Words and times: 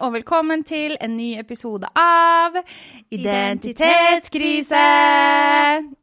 og 0.00 0.14
velkommen 0.14 0.62
til 0.64 0.94
en 1.04 1.12
ny 1.12 1.34
episode 1.36 1.88
av 1.98 2.54
Identitetskrise. 3.12 4.80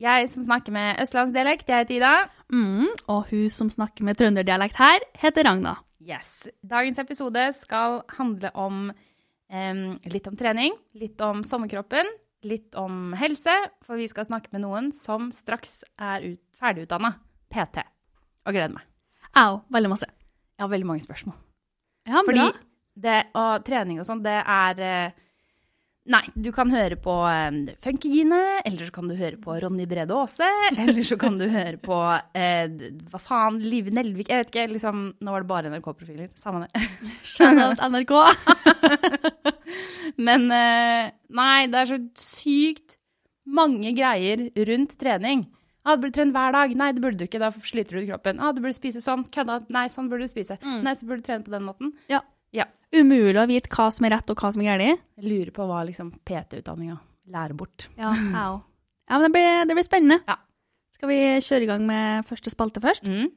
Jeg 0.03 0.27
som 0.29 0.45
snakker 0.45 0.75
med 0.75 1.01
østlandsdialekt, 1.01 1.65
jeg 1.71 1.81
heter 1.81 1.95
Ida. 1.97 2.11
Mm, 2.53 2.91
og 3.09 3.31
hun 3.31 3.47
som 3.49 3.71
snakker 3.73 4.05
med 4.05 4.19
trønderdialekt 4.19 4.77
her, 4.77 5.01
heter 5.17 5.49
Ragna. 5.49 5.73
Yes. 5.97 6.45
Dagens 6.61 7.01
episode 7.01 7.47
skal 7.57 8.03
handle 8.19 8.53
om 8.53 8.85
um, 8.93 9.81
litt 10.13 10.29
om 10.29 10.37
trening, 10.37 10.77
litt 10.93 11.17
om 11.25 11.41
sommerkroppen, 11.47 12.05
litt 12.45 12.77
om 12.77 13.17
helse, 13.17 13.55
for 13.81 13.97
vi 13.97 14.05
skal 14.11 14.29
snakke 14.29 14.53
med 14.53 14.61
noen 14.67 14.93
som 14.93 15.31
straks 15.33 15.81
er 15.97 16.35
ut, 16.35 16.41
ferdigutdanna 16.61 17.15
PT. 17.49 17.81
Og 18.45 18.53
gleder 18.53 18.77
meg. 18.77 18.85
Au, 19.33 19.63
veldig 19.73 19.89
masse. 19.97 20.13
Jeg 20.57 20.67
har 20.67 20.73
veldig 20.73 20.93
mange 20.93 21.05
spørsmål. 21.05 21.33
Ja, 22.07 22.21
Fordi 22.23 22.45
bra. 22.45 22.66
Det, 22.97 23.21
og 23.37 23.65
trening 23.67 24.01
og 24.01 24.07
sånn, 24.07 24.25
det 24.25 24.41
er 24.41 24.83
eh, 24.83 25.23
Nei, 26.07 26.21
du 26.39 26.53
kan 26.55 26.69
høre 26.71 26.95
på 27.03 27.11
um, 27.11 27.57
Funkygine, 27.83 28.37
eller 28.63 28.87
så 28.87 28.93
kan 28.95 29.09
du 29.09 29.15
høre 29.19 29.35
på 29.43 29.57
Ronny 29.59 29.83
Brede 29.91 30.15
Aase, 30.15 30.47
eller 30.79 31.03
så 31.03 31.17
kan 31.19 31.35
du 31.35 31.43
høre 31.51 31.75
på 31.83 31.97
eh, 32.31 32.69
hva 33.11 33.19
faen, 33.19 33.57
Live 33.59 33.91
Nelvik 33.91 34.31
Jeg 34.31 34.45
vet 34.45 34.53
ikke, 34.53 34.69
liksom 34.71 35.01
Nå 35.19 35.33
var 35.33 35.43
det 35.43 35.49
bare 35.49 35.71
NRK-profiler. 35.73 36.29
Samme 36.39 36.63
det. 36.63 36.85
Skjønner 37.27 37.75
at 37.75 37.83
NRK. 37.91 38.13
Men 40.29 40.47
eh, 40.55 41.11
nei, 41.35 41.67
det 41.73 41.81
er 41.81 41.91
så 41.91 41.99
sykt 42.23 42.95
mange 43.43 43.91
greier 43.97 44.47
rundt 44.71 44.95
trening. 45.03 45.43
Ah, 45.83 45.95
du 45.95 46.05
burde 46.05 46.15
trene 46.15 46.35
hver 46.35 46.55
dag. 46.55 46.73
Nei, 46.79 46.89
det 46.95 47.03
burde 47.03 47.19
du 47.19 47.27
ikke. 47.27 47.43
Da 47.43 47.51
sliter 47.51 47.95
du 47.95 48.01
ut 48.01 48.09
kroppen. 48.13 48.39
Ah, 48.43 48.55
du 48.55 48.63
burde 48.63 48.75
spise 48.75 49.03
sånn. 49.03 49.27
Kødda. 49.31 49.61
Nei, 49.75 49.85
sånn 49.91 50.07
burde 50.11 50.27
du 50.27 50.31
spise. 50.31 50.59
Nei, 50.63 50.95
så 50.99 51.07
burde 51.07 51.23
du 51.23 51.27
trene 51.29 51.47
på 51.47 51.53
den 51.53 51.67
måten. 51.67 51.93
Ja. 52.11 52.23
Ja. 52.55 52.67
Umulig 52.95 53.35
å 53.41 53.47
vite 53.49 53.71
hva 53.73 53.89
som 53.91 54.07
er 54.07 54.15
rett 54.15 54.31
og 54.31 54.39
hva 54.39 54.53
som 54.53 54.63
er 54.63 54.77
galt. 54.77 55.03
Jeg 55.19 55.25
lurer 55.27 55.51
på 55.55 55.65
hva 55.67 55.81
liksom 55.87 56.13
PT-utdanninga 56.27 56.97
lærer 57.33 57.55
bort. 57.57 57.89
Ja, 57.99 58.13
au. 58.43 58.63
Ja, 59.07 59.21
men 59.21 59.29
det 59.29 59.37
blir, 59.37 59.61
det 59.63 59.75
blir 59.77 59.85
spennende. 59.87 60.17
Ja. 60.27 60.35
Skal 60.91 61.07
vi 61.07 61.19
kjøre 61.39 61.63
i 61.63 61.67
gang 61.69 61.85
med 61.87 62.25
første 62.27 62.51
spalte 62.51 62.81
først? 62.83 63.07
Mm. 63.07 63.29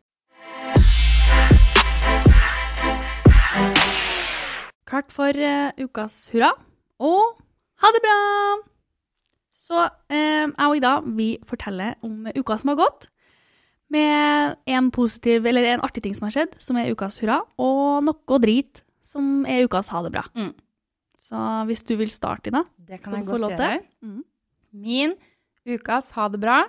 Klart 4.91 5.15
for 5.15 5.31
uh, 5.31 5.71
ukas 5.79 6.17
hurra, 6.33 6.51
og 6.99 7.39
ha 7.85 7.93
det 7.95 8.03
bra! 8.03 8.19
Så 9.55 9.79
eh, 10.11 10.49
jeg 10.49 10.67
og 10.67 10.77
Ida 10.81 10.97
vi 11.07 11.29
forteller 11.47 11.95
om 12.03 12.27
uka 12.35 12.57
som 12.59 12.73
har 12.73 12.81
gått, 12.81 13.07
med 13.95 14.59
en 14.67 14.91
positiv, 14.95 15.47
eller 15.47 15.69
en 15.71 15.85
artig 15.87 16.03
ting 16.03 16.17
som 16.19 16.27
har 16.27 16.35
skjedd, 16.35 16.59
som 16.59 16.79
er 16.81 16.91
ukas 16.91 17.21
hurra, 17.23 17.41
og 17.63 18.03
noe 18.09 18.41
drit, 18.43 18.83
som 19.03 19.45
er 19.49 19.65
ukas 19.67 19.91
ha 19.95 20.03
det 20.07 20.13
bra. 20.15 20.25
Mm. 20.37 20.53
Så 21.21 21.47
hvis 21.69 21.85
du 21.87 21.95
vil 22.01 22.11
starte, 22.13 22.51
Ida. 22.51 22.65
Det 22.77 23.01
kan 23.01 23.15
Skal 23.15 23.21
jeg 23.21 23.29
godt 23.31 23.57
gjøre. 23.57 23.81
Mm. 24.03 24.21
Min 24.83 25.17
ukas 25.69 26.11
ha 26.17 26.29
det 26.33 26.41
bra, 26.43 26.61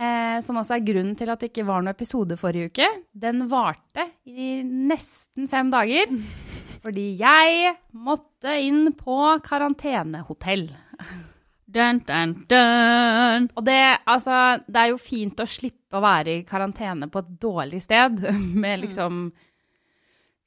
eh, 0.00 0.38
som 0.42 0.58
også 0.58 0.78
er 0.78 0.86
grunnen 0.86 1.16
til 1.18 1.30
at 1.30 1.42
det 1.42 1.52
ikke 1.52 1.66
var 1.68 1.82
noen 1.82 1.92
episode 1.92 2.38
forrige 2.40 2.72
uke, 2.72 2.88
den 3.12 3.44
varte 3.50 4.08
i 4.26 4.62
nesten 4.66 5.50
fem 5.50 5.70
dager. 5.72 6.10
Fordi 6.82 7.12
jeg 7.20 7.76
måtte 7.94 8.56
inn 8.58 8.88
på 8.98 9.18
karantenehotell. 9.44 10.66
Dun, 11.72 12.02
dun, 12.04 12.34
dun. 12.50 13.46
Og 13.56 13.62
det, 13.64 13.78
altså, 14.10 14.58
det 14.66 14.80
er 14.80 14.90
jo 14.90 14.98
fint 15.00 15.38
å 15.40 15.46
slippe 15.48 15.96
å 15.96 16.02
være 16.02 16.34
i 16.40 16.44
karantene 16.48 17.08
på 17.12 17.22
et 17.22 17.30
dårlig 17.40 17.80
sted, 17.84 18.18
med 18.64 18.82
liksom 18.82 19.28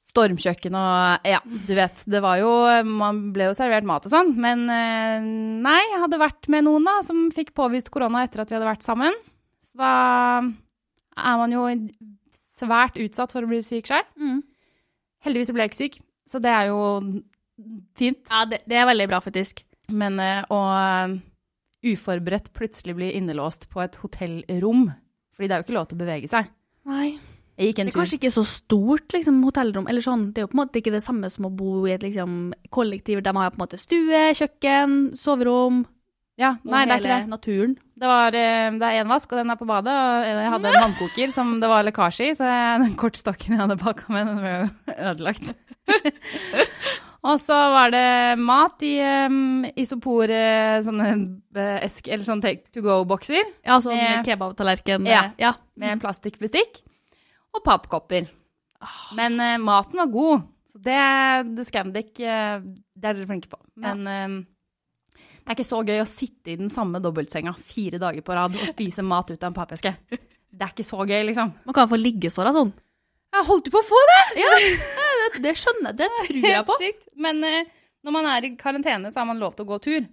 stormkjøkken 0.06 0.76
og 0.78 1.26
Ja, 1.26 1.40
du 1.44 1.72
vet. 1.76 2.02
Det 2.06 2.20
var 2.24 2.38
jo 2.40 2.50
Man 2.86 3.24
ble 3.34 3.50
jo 3.50 3.56
servert 3.58 3.86
mat 3.88 4.06
og 4.06 4.12
sånn, 4.12 4.34
men 4.40 4.66
eh, 4.72 5.22
nei, 5.66 5.80
jeg 5.92 6.02
hadde 6.04 6.22
vært 6.22 6.50
med 6.52 6.66
noen 6.68 6.86
da 6.86 7.00
som 7.06 7.26
fikk 7.34 7.54
påvist 7.58 7.90
korona 7.94 8.24
etter 8.26 8.44
at 8.44 8.52
vi 8.52 8.58
hadde 8.58 8.70
vært 8.70 8.86
sammen. 8.86 9.16
Så 9.64 9.78
da 9.80 9.94
er 11.16 11.40
man 11.40 11.54
jo 11.54 11.66
svært 12.56 12.98
utsatt 13.02 13.34
for 13.34 13.44
å 13.44 13.50
bli 13.50 13.62
syk 13.64 13.88
sjøl. 13.90 14.04
Mm. 14.20 14.42
Heldigvis 15.26 15.52
ble 15.54 15.64
jeg 15.64 15.72
ikke 15.72 15.82
syk, 15.82 15.98
så 16.28 16.40
det 16.42 16.52
er 16.52 16.68
jo 16.70 16.80
fint. 17.98 18.20
Ja, 18.30 18.44
det, 18.48 18.62
det 18.68 18.78
er 18.78 18.88
veldig 18.88 19.08
bra, 19.10 19.20
faktisk. 19.24 19.64
Men 19.92 20.20
eh, 20.22 20.42
å 20.52 20.60
eh, 20.76 21.16
uforberedt 21.92 22.52
plutselig 22.56 22.96
bli 22.98 23.12
innelåst 23.18 23.68
på 23.72 23.82
et 23.84 23.98
hotellrom, 24.02 24.88
fordi 25.34 25.48
det 25.48 25.56
er 25.56 25.62
jo 25.62 25.66
ikke 25.68 25.78
lov 25.78 25.90
til 25.90 25.98
å 25.98 26.04
bevege 26.04 26.30
seg. 26.30 26.52
Nei. 26.86 27.16
Jeg 27.56 27.70
gikk 27.70 27.78
en 27.80 27.86
Det 27.86 27.92
er 27.92 27.94
tur. 27.94 28.00
kanskje 28.02 28.18
ikke 28.20 28.32
så 28.34 28.42
stort 28.44 29.12
liksom, 29.16 29.42
hotellrom. 29.46 29.86
eller 29.88 30.04
sånn. 30.04 30.26
Det 30.34 30.42
er 30.42 30.44
jo 30.44 30.52
på 30.52 30.58
en 30.58 30.62
måte 30.66 30.76
ikke 30.82 30.92
det 30.92 31.02
samme 31.02 31.30
som 31.32 31.46
å 31.48 31.50
bo 31.56 31.86
i 31.86 31.92
et 31.94 32.02
liksom, 32.04 32.52
kollektiv 32.70 33.22
De 33.24 33.32
man 33.32 33.46
har 33.46 33.50
på 33.54 33.60
en 33.60 33.64
måte 33.66 33.78
stue, 33.80 34.24
kjøkken, 34.36 34.96
soverom 35.16 35.86
Ja, 36.36 36.56
nei, 36.68 36.84
det 36.84 36.92
er 36.92 37.00
ikke 37.00 37.14
det. 37.22 37.28
naturen. 37.32 37.76
Det, 37.96 38.06
var, 38.10 38.34
eh, 38.36 38.70
det 38.76 38.84
er 38.84 38.98
én 39.00 39.08
vask, 39.08 39.32
og 39.32 39.38
den 39.40 39.50
er 39.50 39.56
på 39.56 39.64
badet. 39.64 39.88
Og 39.96 40.26
jeg 40.28 40.50
hadde 40.52 40.68
en 40.68 40.82
vannkoker 40.84 41.30
som 41.32 41.54
det 41.62 41.68
var 41.72 41.86
lekkasje 41.88 42.26
i, 42.28 42.34
så 42.36 42.44
jeg, 42.44 42.80
den 42.84 42.94
kortstokken 43.00 43.54
jeg 43.56 43.62
hadde 43.62 43.78
baka 43.80 44.12
med, 44.12 44.26
den 44.26 44.42
ble 44.44 44.96
ødelagt. 45.08 45.54
og 47.26 47.40
så 47.40 47.56
var 47.72 47.90
det 47.94 48.38
mat 48.38 48.84
i 48.84 48.94
um, 49.00 49.64
isopor, 49.80 50.28
eh, 50.30 50.76
sånne 50.84 51.08
eh, 51.56 51.78
esk, 51.88 52.08
eller 52.12 52.28
sånne 52.28 52.44
take 52.44 52.68
to 52.74 52.84
go-bokser 52.84 53.40
Ja, 53.64 53.80
sånn 53.80 54.22
kebabtallerken. 54.26 55.08
Ja. 55.08 55.30
ja. 55.40 55.54
med 55.80 56.02
plastikkbestikk 56.04 56.82
og 57.56 57.64
pappkopper. 57.64 58.28
Men 59.18 59.40
eh, 59.40 59.56
maten 59.62 60.02
var 60.02 60.12
god, 60.12 60.44
så 60.68 60.80
det, 60.84 60.98
det 61.56 61.64
Scandic 61.66 62.20
eh, 62.20 62.60
det 62.60 63.08
er 63.08 63.16
dere 63.16 63.28
flinke 63.28 63.50
på. 63.52 63.60
Men 63.82 64.06
eh, 64.10 64.36
det 65.16 65.52
er 65.52 65.56
ikke 65.56 65.68
så 65.68 65.82
gøy 65.86 66.00
å 66.02 66.08
sitte 66.10 66.52
i 66.52 66.58
den 66.58 66.72
samme 66.72 67.00
dobbeltsenga 67.02 67.54
fire 67.60 68.00
dager 68.02 68.24
på 68.26 68.34
rad 68.36 68.56
og 68.58 68.66
spise 68.70 69.04
mat 69.06 69.30
ut 69.30 69.38
av 69.38 69.52
en 69.52 69.56
pappeske. 69.56 69.94
Det 70.10 70.64
er 70.64 70.72
ikke 70.72 70.86
så 70.88 71.04
gøy, 71.04 71.20
liksom. 71.28 71.52
Man 71.68 71.76
kan 71.76 71.88
få 71.90 71.98
liggesår 72.00 72.50
av 72.50 72.56
sånn. 72.56 72.72
Jeg 73.36 73.46
holdt 73.48 73.68
jo 73.68 73.74
på 73.74 73.82
å 73.82 73.86
få 73.86 73.98
det! 74.10 74.20
Ja, 74.40 74.52
det, 74.56 75.42
det 75.44 75.52
skjønner 75.60 75.92
jeg. 75.92 75.98
Det 76.00 76.08
tror 76.22 76.46
jeg 76.50 76.66
på. 76.66 76.76
Helt 76.80 76.96
sykt. 76.96 77.08
Men 77.26 77.42
eh, 77.44 77.68
når 78.06 78.14
man 78.14 78.28
er 78.30 78.46
i 78.48 78.52
karantene, 78.58 79.10
så 79.12 79.22
har 79.22 79.28
man 79.28 79.40
lov 79.42 79.56
til 79.56 79.66
å 79.66 79.70
gå 79.70 79.78
tur. 79.84 80.06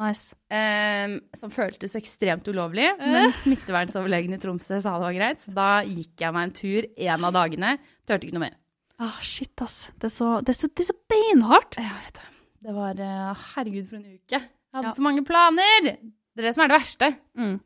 Nice. 0.00 0.32
Um, 0.48 1.18
som 1.36 1.50
føltes 1.52 1.92
ekstremt 1.98 2.46
ulovlig. 2.48 2.86
Men 2.98 3.32
smittevernsoverlegen 3.36 4.32
i 4.32 4.38
Tromsø 4.40 4.78
sa 4.80 4.94
det 4.96 5.04
var 5.04 5.16
greit. 5.18 5.42
Så 5.44 5.52
da 5.56 5.66
gikk 5.84 6.22
jeg 6.24 6.32
meg 6.32 6.48
en 6.48 6.54
tur 6.56 6.86
en 7.10 7.26
av 7.28 7.34
dagene. 7.36 7.74
Turte 8.08 8.24
ikke 8.28 8.38
noe 8.38 8.46
mer. 8.46 8.54
Ah, 9.02 9.18
shit, 9.20 9.52
ass. 9.64 9.90
Det 9.98 10.08
er 10.08 10.14
så, 10.14 10.30
det 10.46 10.54
er 10.54 10.58
så, 10.62 10.70
det 10.72 10.84
er 10.84 10.88
så 10.92 10.96
beinhardt. 11.12 11.76
Ja, 11.80 11.92
vet 12.06 12.20
det. 12.20 12.28
Det 12.62 12.74
var 12.76 13.00
uh, 13.02 13.44
Herregud, 13.56 13.88
for 13.90 13.98
en 13.98 14.06
uke. 14.16 14.38
Jeg 14.40 14.78
hadde 14.78 14.88
Ja. 14.88 14.94
så 14.96 15.02
mange 15.04 15.24
planer! 15.26 15.88
Det 16.32 16.40
er 16.40 16.46
det 16.48 16.54
som 16.56 16.62
er 16.64 16.70
det 16.72 16.78
verste. 16.78 17.08
Mm. 17.36 17.56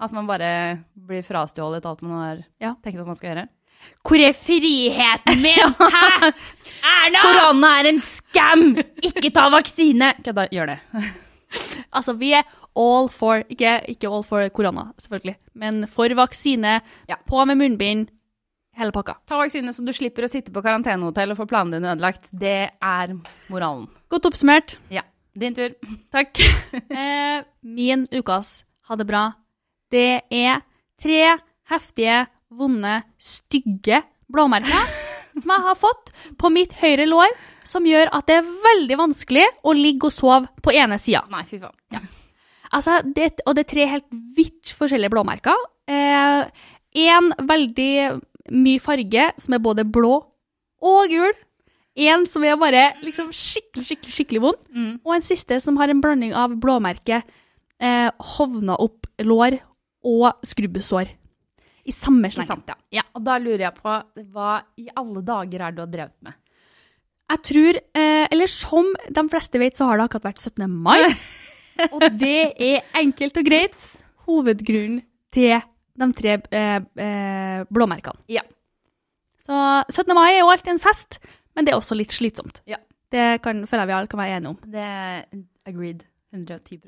At 0.00 0.14
man 0.16 0.26
bare 0.30 0.50
blir 0.96 1.24
frastjålet 1.26 1.84
alt 1.86 2.00
man 2.06 2.14
har 2.22 2.40
Ja. 2.62 2.72
tenkt 2.82 3.02
at 3.02 3.06
man 3.10 3.18
skal 3.18 3.34
gjøre. 3.34 3.48
Hvor 4.06 4.22
er 4.24 4.32
friheten 4.38 5.42
min? 5.42 5.74
Hæ? 5.96 6.30
Erna! 6.94 7.20
Korona 7.26 7.74
er 7.82 7.90
en 7.90 8.00
skam! 8.00 8.70
Ikke 9.04 9.28
ta 9.34 9.50
vaksine! 9.52 10.14
Kødda, 10.24 10.46
gjør 10.54 10.72
det. 10.72 10.78
Altså, 11.94 12.16
vi 12.18 12.32
er 12.36 12.44
all 12.78 13.08
for 13.12 13.44
ikke, 13.50 13.78
ikke 13.94 14.10
all 14.10 14.26
for 14.26 14.50
korona, 14.54 14.88
selvfølgelig, 15.00 15.36
men 15.62 15.86
for 15.90 16.14
vaksine. 16.18 16.80
Ja. 17.10 17.18
På 17.28 17.44
med 17.48 17.60
munnbind. 17.60 18.10
Hele 18.74 18.90
pakka. 18.90 19.20
Ta 19.28 19.38
vaksine 19.38 19.70
så 19.70 19.84
du 19.86 19.92
slipper 19.94 20.26
å 20.26 20.30
sitte 20.30 20.50
på 20.54 20.62
karantenehotell 20.64 21.30
og 21.30 21.38
få 21.38 21.46
planene 21.50 21.78
dine 21.78 21.92
ødelagt. 21.94 22.26
Det 22.34 22.58
er 22.74 23.14
moralen. 23.52 23.86
Godt 24.10 24.26
oppsummert. 24.32 24.76
Ja. 24.90 25.04
Din 25.38 25.54
tur. 25.54 25.74
Takk. 26.14 26.40
eh, 26.90 27.46
min 27.62 28.06
ukas 28.10 28.64
ha 28.88 28.98
det 28.98 29.06
bra. 29.08 29.28
Det 29.94 30.24
er 30.34 30.64
tre 31.00 31.36
heftige, 31.70 32.24
vonde, 32.54 33.00
stygge 33.18 34.02
blåmerker 34.30 34.90
som 35.40 35.50
jeg 35.50 35.66
har 35.68 35.78
fått 35.78 36.12
på 36.38 36.50
mitt 36.54 36.74
høyre 36.80 37.06
lår, 37.08 37.32
som 37.74 37.86
gjør 37.88 38.12
at 38.14 38.28
det 38.30 38.38
er 38.40 38.52
veldig 38.64 39.00
vanskelig 39.00 39.46
å 39.66 39.74
ligge 39.76 40.10
og 40.10 40.14
sove 40.14 40.64
på 40.64 40.74
ene 40.74 40.98
sida. 41.02 41.24
Nei, 41.32 41.42
fy 41.48 41.60
faen. 41.62 42.10
Altså, 42.74 42.98
det, 43.06 43.36
og 43.46 43.54
det 43.54 43.64
er 43.64 43.70
tre 43.70 43.88
helt 43.90 44.06
vidt 44.34 44.72
forskjellige 44.74 45.12
blåmerker. 45.12 45.58
Eh, 45.90 46.46
en 47.04 47.30
veldig 47.46 47.94
mye 48.54 48.82
farge, 48.82 49.28
som 49.40 49.56
er 49.56 49.62
både 49.62 49.86
blå 49.86 50.16
og 50.84 51.12
gul. 51.12 51.34
En 51.94 52.24
som 52.26 52.42
er 52.42 52.58
bare 52.58 52.88
liksom 53.04 53.30
skikkelig, 53.30 53.84
skikkelig 53.86 54.14
skikkelig 54.16 54.42
vond. 54.42 54.62
Mm. 54.74 54.94
Og 55.04 55.14
en 55.14 55.26
siste 55.26 55.60
som 55.62 55.78
har 55.78 55.92
en 55.92 56.02
blanding 56.02 56.34
av 56.34 56.56
blåmerke, 56.60 57.22
eh, 57.78 58.08
hovna 58.34 58.78
opp 58.82 59.06
lår 59.22 59.60
og 60.04 60.46
skrubbesår. 60.46 61.12
I 61.84 61.92
samme 61.92 62.30
sleng. 62.32 62.64
ja. 62.66 62.74
ja. 62.90 63.02
Og 63.12 63.22
da 63.26 63.36
lurer 63.38 63.66
jeg 63.66 63.76
på 63.76 63.94
hva 64.32 64.54
i 64.80 64.88
alle 64.96 65.20
dager 65.20 65.66
er 65.66 65.74
det 65.74 65.76
du 65.76 65.82
har 65.84 65.92
drevet 65.92 66.16
med? 66.24 66.38
Jeg 67.32 67.40
tror, 67.48 67.78
eh, 67.96 68.26
eller 68.30 68.50
som 68.50 68.90
de 69.16 69.24
fleste 69.32 69.60
vet, 69.60 69.76
så 69.78 69.88
har 69.88 69.98
det 69.98 70.08
akkurat 70.08 70.28
vært 70.28 70.42
17. 70.42 70.66
mai. 70.68 71.00
og 71.94 72.04
det 72.20 72.52
er 72.52 72.84
enkelt 73.00 73.40
og 73.40 73.46
greit 73.46 73.78
hovedgrunnen 74.28 75.02
til 75.34 75.56
de 75.94 76.08
tre 76.18 76.36
eh, 76.50 76.80
eh, 77.06 77.62
blåmerkene. 77.72 78.24
Ja. 78.32 78.44
Så 79.44 79.54
17. 79.92 80.14
mai 80.16 80.34
er 80.34 80.42
jo 80.42 80.50
alltid 80.52 80.74
en 80.74 80.82
fest, 80.82 81.20
men 81.54 81.66
det 81.66 81.74
er 81.74 81.80
også 81.80 81.96
litt 81.98 82.14
slitsomt. 82.14 82.62
Ja. 82.70 82.80
Det 83.14 83.42
kan, 83.44 83.62
føler 83.68 83.84
jeg 83.84 83.92
vi 83.92 83.96
alle 83.98 84.10
kan 84.10 84.20
være 84.20 84.40
enige 84.40 84.52
om. 84.54 84.58
Det 84.74 84.84
er 84.84 85.24
agreed. 85.70 86.04
110 86.34 86.80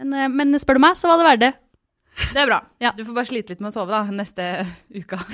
Men, 0.00 0.12
eh, 0.12 0.28
men 0.28 0.58
spør 0.58 0.78
du 0.78 0.80
meg, 0.80 0.96
så 0.96 1.10
var 1.10 1.20
det 1.20 1.26
verdt 1.26 1.42
det. 1.44 1.52
Det 2.32 2.40
er 2.40 2.48
bra. 2.48 2.62
Ja. 2.80 2.94
Du 2.96 3.04
får 3.04 3.16
bare 3.18 3.28
slite 3.28 3.52
litt 3.52 3.60
med 3.60 3.68
å 3.68 3.76
sove 3.76 3.92
da, 3.92 4.06
neste 4.08 4.64
uka. 4.88 5.20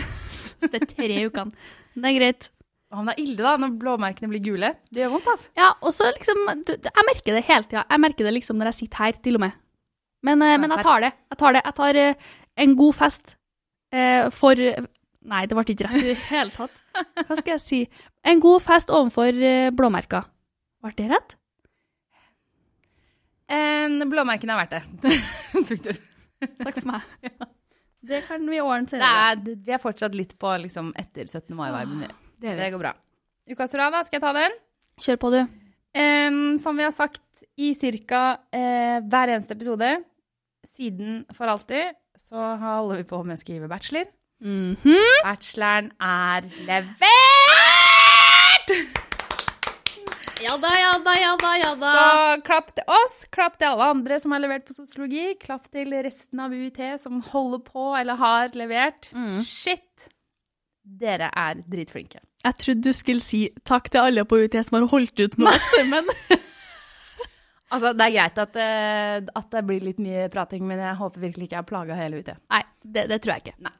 Er 0.63 0.85
tre 0.87 1.15
ukene. 1.27 1.51
Det 1.95 2.07
er 2.07 2.15
greit. 2.15 2.49
Men 2.93 3.09
det 3.09 3.15
er 3.17 3.23
ille 3.25 3.41
da, 3.41 3.53
når 3.57 3.75
blåmerkene 3.81 4.29
blir 4.29 4.43
gule. 4.45 4.69
Det 4.93 5.01
gjør 5.01 5.15
vondt, 5.15 5.29
altså. 5.33 5.51
Ja, 5.57 5.71
og 5.81 5.95
så 5.97 6.11
liksom 6.13 6.43
du, 6.69 6.73
Jeg 6.77 7.07
merker 7.09 7.37
det 7.39 7.45
hele 7.49 7.65
tida. 7.65 7.85
Jeg 7.89 8.03
merker 8.05 8.29
det 8.29 8.35
liksom 8.37 8.59
når 8.61 8.69
jeg 8.73 8.79
sitter 8.83 9.05
her, 9.07 9.21
til 9.25 9.39
og 9.39 9.45
med. 9.47 9.55
Men, 10.23 10.43
eh, 10.45 10.59
men 10.61 10.71
jeg 10.71 10.85
tar 10.85 11.01
det. 11.07 11.13
Jeg 11.33 11.39
tar 11.41 11.57
det. 11.57 11.63
Jeg 11.65 11.77
tar 11.81 12.01
eh, 12.03 12.27
en 12.67 12.75
god 12.77 12.99
fest 12.99 13.37
eh, 13.97 14.29
for 14.35 14.61
Nei, 15.23 15.45
det 15.47 15.55
ble 15.55 15.63
ikke 15.63 15.87
rett 15.87 16.01
i 16.03 16.09
det 16.09 16.19
hele 16.33 16.51
tatt. 16.51 16.73
Hva 17.29 17.37
skal 17.39 17.53
jeg 17.55 17.63
si? 17.63 17.77
En 18.27 18.41
god 18.43 18.59
fest 18.65 18.91
overfor 18.91 19.37
eh, 19.39 19.69
blåmerker. 19.71 20.25
Ble 20.83 20.91
det 20.99 21.07
rett? 21.13 21.37
En 23.53 24.03
blåmerkene 24.11 24.55
er 24.57 24.63
verdt 24.65 24.75
det. 25.05 25.13
Punktum. 25.53 26.01
Takk 26.63 26.81
for 26.81 26.89
meg. 26.91 27.07
Det 28.03 28.19
kan 28.27 28.43
vi 28.51 28.59
ordne 28.59 28.89
Det 28.91 28.97
senere. 28.99 29.27
er, 29.31 29.59
vi 29.63 29.75
er 29.77 29.79
fortsatt 29.79 30.17
litt 30.19 30.33
på 30.43 30.51
liksom 30.59 30.89
etter 30.99 31.23
17. 31.29 31.55
mai-viben. 31.55 32.01
Det 32.43 32.57
Det 32.59 32.71
går 32.75 32.83
bra. 32.83 32.93
Ukas 33.51 33.75
hurra, 33.75 33.91
da. 33.95 34.03
Skal 34.07 34.19
jeg 34.21 34.25
ta 34.27 34.33
den? 34.37 34.57
Kjør 35.03 35.19
på, 35.23 35.31
du. 35.35 35.41
Um, 35.93 36.59
som 36.63 36.79
vi 36.79 36.85
har 36.87 36.95
sagt 36.95 37.45
i 37.61 37.73
ca. 37.75 38.23
Uh, 38.55 38.99
hver 39.07 39.35
eneste 39.35 39.55
episode 39.57 39.91
siden 40.67 41.25
for 41.35 41.51
alltid, 41.51 41.95
så 42.19 42.57
holder 42.61 43.03
vi 43.03 43.07
på 43.11 43.23
med 43.27 43.39
å 43.39 43.41
skrive 43.43 43.71
bachelor. 43.71 44.07
Mhm. 44.43 45.23
Bacheloren 45.23 45.93
er 46.03 46.47
levert! 46.67 46.99
Ja 50.43 50.57
da, 50.59 50.71
ja 50.75 50.95
da, 50.99 51.13
ja 51.15 51.35
da, 51.39 51.51
ja 51.61 51.71
da. 51.79 51.91
Så 51.95 52.07
klapp 52.49 52.73
til 52.75 52.89
oss, 52.91 53.21
klapp 53.31 53.61
til 53.61 53.69
alle 53.71 53.87
andre 53.95 54.19
som 54.19 54.35
har 54.35 54.43
levert 54.43 54.65
på 54.67 54.75
sosiologi, 54.75 55.37
klapp 55.39 55.69
til 55.71 55.95
resten 56.03 56.43
av 56.43 56.51
UiT 56.51 56.81
som 56.99 57.21
holder 57.29 57.63
på 57.69 57.93
eller 58.01 58.19
har 58.19 58.51
levert. 58.59 59.13
Mm. 59.15 59.39
Shit! 59.47 60.09
Dere 60.83 61.29
er 61.39 61.61
dritflinke. 61.71 62.21
Jeg 62.43 62.59
trodde 62.59 62.83
du 62.89 62.97
skulle 62.97 63.23
si 63.23 63.45
takk 63.69 63.87
til 63.93 64.03
alle 64.03 64.25
på 64.27 64.41
UiT 64.43 64.57
som 64.67 64.81
har 64.81 64.89
holdt 64.91 65.21
ut 65.23 65.37
med 65.39 65.53
oss, 65.53 65.69
men 65.93 66.09
Altså, 67.73 67.95
det 67.97 68.05
er 68.05 68.13
greit 68.13 68.41
at, 68.43 68.57
eh, 68.61 69.29
at 69.39 69.47
det 69.55 69.63
blir 69.65 69.81
litt 69.81 70.01
mye 70.03 70.27
prating, 70.33 70.67
men 70.69 70.83
jeg 70.83 70.99
håper 70.99 71.23
virkelig 71.23 71.47
ikke 71.47 71.57
jeg 71.57 71.63
har 71.63 71.69
plaga 71.71 71.97
hele 71.97 72.19
UiT. 72.21 72.29
Nei, 72.53 72.61
det, 72.85 73.07
det 73.09 73.17
tror 73.25 73.33
jeg 73.33 73.45
ikke. 73.47 73.55
Nei. 73.65 73.73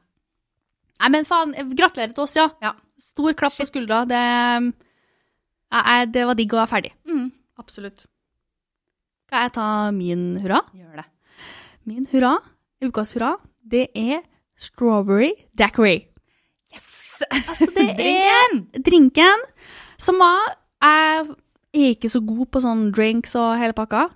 Nei, 1.03 1.09
men 1.13 1.27
faen, 1.29 1.53
gratulerer 1.77 2.15
til 2.15 2.23
oss, 2.25 2.33
ja. 2.39 2.47
Ja. 2.63 2.71
Stor 2.97 3.35
klapp 3.37 3.53
på 3.59 3.67
skuldra. 3.69 3.99
Det, 4.09 4.23
jeg, 5.77 6.09
det 6.15 6.25
var 6.25 6.39
digg 6.39 6.55
å 6.55 6.61
være 6.63 6.71
ferdig. 6.71 6.93
Mm. 7.05 7.27
Absolutt. 7.61 8.07
Skal 9.27 9.45
jeg 9.45 9.53
ta 9.59 9.67
min 9.93 10.25
hurra? 10.41 10.63
Gjør 10.73 11.03
det. 11.03 11.05
Min 11.89 12.07
hurra, 12.09 12.37
ukas 12.81 13.13
hurra, 13.13 13.35
det 13.61 13.91
er 13.93 14.23
strawberry 14.57 15.33
daiquiri. 15.59 16.07
Yes! 16.73 17.23
Altså, 17.29 17.69
det 17.75 17.93
er 18.33 18.57
drinken 18.83 19.45
som 20.01 20.19
var 20.19 20.57
Jeg 20.83 21.85
er 21.87 21.93
ikke 21.93 22.11
så 22.11 22.19
god 22.25 22.49
på 22.51 22.61
sånn 22.63 22.89
drinks 22.93 23.37
og 23.39 23.55
hele 23.61 23.75
pakka, 23.77 24.09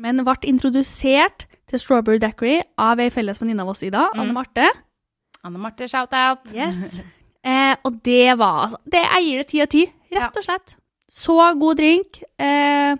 men 0.00 0.22
ble 0.24 0.34
introdusert 0.48 1.44
til 1.70 1.82
strawberry 1.82 2.20
daiquiri 2.22 2.62
av 2.80 3.02
ei 3.02 3.10
felles 3.12 3.38
venninne 3.42 3.62
av 3.62 3.74
oss, 3.74 3.84
Ida, 3.86 4.08
Anne 4.16 4.32
Marte. 4.34 4.70
Anne 5.44 5.60
Marte, 5.60 5.88
shout-out. 5.90 6.50
Yes. 6.54 7.00
Eh, 7.44 7.74
og 7.84 7.98
det 8.00 8.38
var 8.40 8.62
altså 8.62 8.78
det, 8.88 9.02
Jeg 9.04 9.24
gir 9.26 9.40
det 9.42 9.46
ti 9.50 9.58
av 9.60 9.66
ti, 9.68 9.80
rett 10.16 10.36
og 10.40 10.44
slett. 10.46 10.72
Så 11.12 11.34
god 11.60 11.76
drink. 11.76 12.22
Eh, 12.40 12.94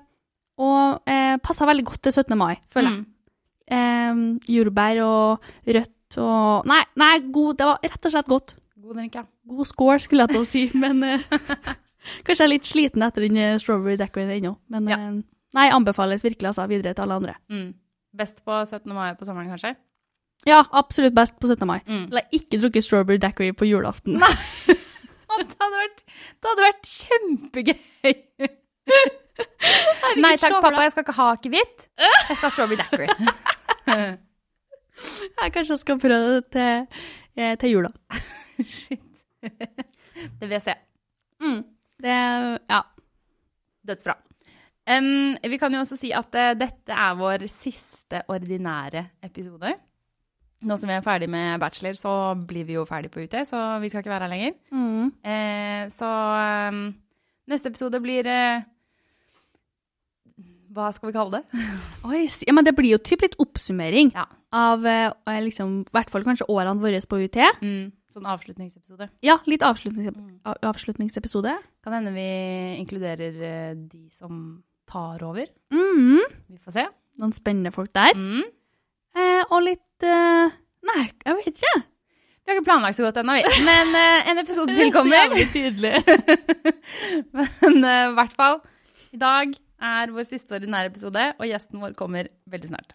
og 0.60 1.08
eh, 1.08 1.38
passa 1.40 1.64
veldig 1.64 1.84
godt 1.88 2.02
til 2.04 2.12
17. 2.12 2.36
mai, 2.36 2.58
føler 2.68 2.90
jeg. 2.90 2.98
Mm. 2.98 3.06
Eh, 3.78 4.20
jordbær 4.52 5.00
og 5.06 5.48
rødt 5.64 6.18
og 6.20 6.68
Nei, 6.68 6.82
nei 7.00 7.14
god, 7.32 7.56
det 7.56 7.70
var 7.70 7.88
rett 7.88 8.10
og 8.10 8.12
slett 8.12 8.28
godt. 8.34 8.54
God 8.84 8.98
drink, 8.98 9.14
ja. 9.16 9.22
God 9.48 9.66
score, 9.70 9.96
skulle 10.04 10.26
jeg 10.26 10.34
til 10.34 10.42
å 10.42 10.48
si, 10.48 10.64
men 10.82 11.00
eh, 11.08 11.24
kanskje 12.26 12.42
jeg 12.42 12.48
er 12.48 12.52
litt 12.52 12.68
sliten 12.68 13.04
etter 13.06 13.24
den 13.24 13.38
eh, 13.40 13.54
strawberry 13.62 13.96
daiquirien 14.00 14.34
ennå. 14.36 14.54
Men 14.74 14.90
Ja. 14.92 14.98
eh, 15.00 15.16
nei, 15.56 15.66
anbefales 15.72 16.24
virkelig 16.26 16.50
altså, 16.52 16.66
videre 16.70 16.92
til 16.94 17.06
alle 17.06 17.16
andre. 17.22 17.34
Mm. 17.52 17.70
Best 18.14 18.44
på 18.46 18.60
17. 18.66 18.92
mai 18.94 19.14
på 19.18 19.26
sommeren, 19.26 19.48
kanskje? 19.54 19.74
Ja, 20.46 20.60
absolutt 20.76 21.14
best 21.16 21.38
på 21.40 21.48
17. 21.48 21.64
mai. 21.66 21.78
Mm. 21.88 22.04
Eller 22.12 22.26
ikke 22.36 22.58
drukket 22.60 22.84
strawberry 22.84 23.18
daiquiri 23.22 23.54
på 23.56 23.66
julaften. 23.70 24.20
Nei. 24.20 24.34
Det 25.34 25.56
hadde 25.58 25.78
vært, 25.80 26.02
det 26.38 26.46
hadde 26.46 26.62
vært 26.62 26.84
kjempegøy. 26.86 27.78
Nei 30.22 30.30
takk, 30.38 30.60
pappa, 30.62 30.84
jeg 30.84 30.92
skal 30.94 31.02
ikke 31.02 31.14
ha 31.16 31.24
akevitt. 31.34 31.86
Jeg 31.98 32.36
skal 32.36 32.44
ha 32.44 32.50
strawberry 32.54 32.78
daiquiri. 32.78 33.08
Jeg 35.40 35.54
kanskje 35.56 35.78
skal 35.80 35.98
prøve 36.04 36.36
det 36.36 36.44
til, 36.54 37.58
til 37.64 37.72
jula. 37.74 37.90
Shit. 38.78 39.02
Det 40.40 40.60
se. 40.62 40.74
Mm. 41.42 41.62
Det, 42.00 42.18
ja. 42.70 42.82
Dødsbra. 43.84 44.16
Um, 44.84 45.36
vi 45.40 45.56
kan 45.56 45.72
jo 45.72 45.80
også 45.80 45.96
si 45.96 46.10
at 46.12 46.36
uh, 46.36 46.52
dette 46.60 46.92
er 46.92 47.16
vår 47.16 47.46
siste 47.48 48.20
ordinære 48.28 49.06
episode. 49.24 49.72
Nå 50.64 50.76
som 50.80 50.88
vi 50.88 50.96
er 50.96 51.04
ferdig 51.04 51.28
med 51.32 51.60
bachelor, 51.60 51.96
så 51.96 52.12
blir 52.48 52.66
vi 52.68 52.76
jo 52.76 52.84
ferdig 52.88 53.10
på 53.12 53.24
UT, 53.24 53.36
så 53.48 53.78
vi 53.82 53.90
skal 53.92 54.04
ikke 54.04 54.12
være 54.12 54.28
her 54.28 54.32
lenger. 54.32 54.54
Mm. 54.72 55.08
Uh, 55.24 55.82
så 55.92 56.10
um, 56.72 56.84
neste 57.50 57.72
episode 57.72 58.00
blir 58.00 58.28
eh, 58.28 58.64
Hva 60.74 60.88
skal 60.94 61.10
vi 61.10 61.14
kalle 61.16 61.38
det? 61.40 61.64
Oi, 62.08 62.24
ja, 62.46 62.52
men 62.56 62.66
det 62.66 62.74
blir 62.74 62.96
jo 62.96 62.98
typ 63.02 63.22
litt 63.22 63.36
oppsummering 63.42 64.10
Ja. 64.14 64.24
av 64.54 64.82
i 64.86 65.36
liksom, 65.46 65.84
hvert 65.94 66.10
fall 66.10 66.24
kanskje 66.26 66.48
årene 66.50 66.82
våre 66.82 66.98
på 67.06 67.20
UiT. 67.22 67.38
Mm, 67.62 67.92
sånn 68.12 68.26
avslutningsepisode. 68.30 69.08
Ja, 69.22 69.38
litt 69.50 69.62
avslutnings 69.66 70.10
Mm. 70.14 70.40
avslutningsepisode. 70.66 71.54
Kan 71.84 71.92
hende 71.96 72.12
vi 72.14 72.26
inkluderer 72.80 73.38
eh, 73.42 73.74
de 73.74 74.08
som 74.10 74.62
tar 74.90 75.22
over. 75.26 75.46
Mm. 75.72 76.20
Vi 76.50 76.58
får 76.62 76.72
se. 76.80 76.84
Noen 77.18 77.32
spennende 77.34 77.72
folk 77.74 77.92
der. 77.94 78.14
Mm. 78.18 78.42
Eh, 79.14 79.42
og 79.50 79.62
litt 79.62 80.02
eh, 80.06 80.50
Nei, 80.84 81.04
jeg 81.24 81.36
vet 81.38 81.54
ikke. 81.62 81.76
Vi 82.44 82.50
har 82.52 82.58
ikke 82.58 82.66
planlagt 82.66 82.98
så 82.98 83.06
godt 83.06 83.16
ennå, 83.22 83.38
vi. 83.38 83.62
Men 83.64 83.94
eh, 83.96 84.26
en 84.30 84.40
episode 84.42 84.74
til 84.76 84.90
kommer. 84.92 85.16
Så 85.16 85.30
jævlig 85.30 85.46
tydelig. 85.54 86.74
Men 87.38 87.78
eh, 87.84 88.08
i 88.10 88.14
hvert 88.18 88.34
fall, 88.36 88.58
i 89.14 89.20
dag 89.22 89.54
er 89.82 90.12
vår 90.14 90.26
siste 90.28 90.56
ordinære 90.56 90.92
episode, 90.92 91.24
og 91.38 91.48
gjesten 91.48 91.82
vår 91.82 91.96
kommer 91.98 92.30
veldig 92.50 92.70
snart. 92.72 92.94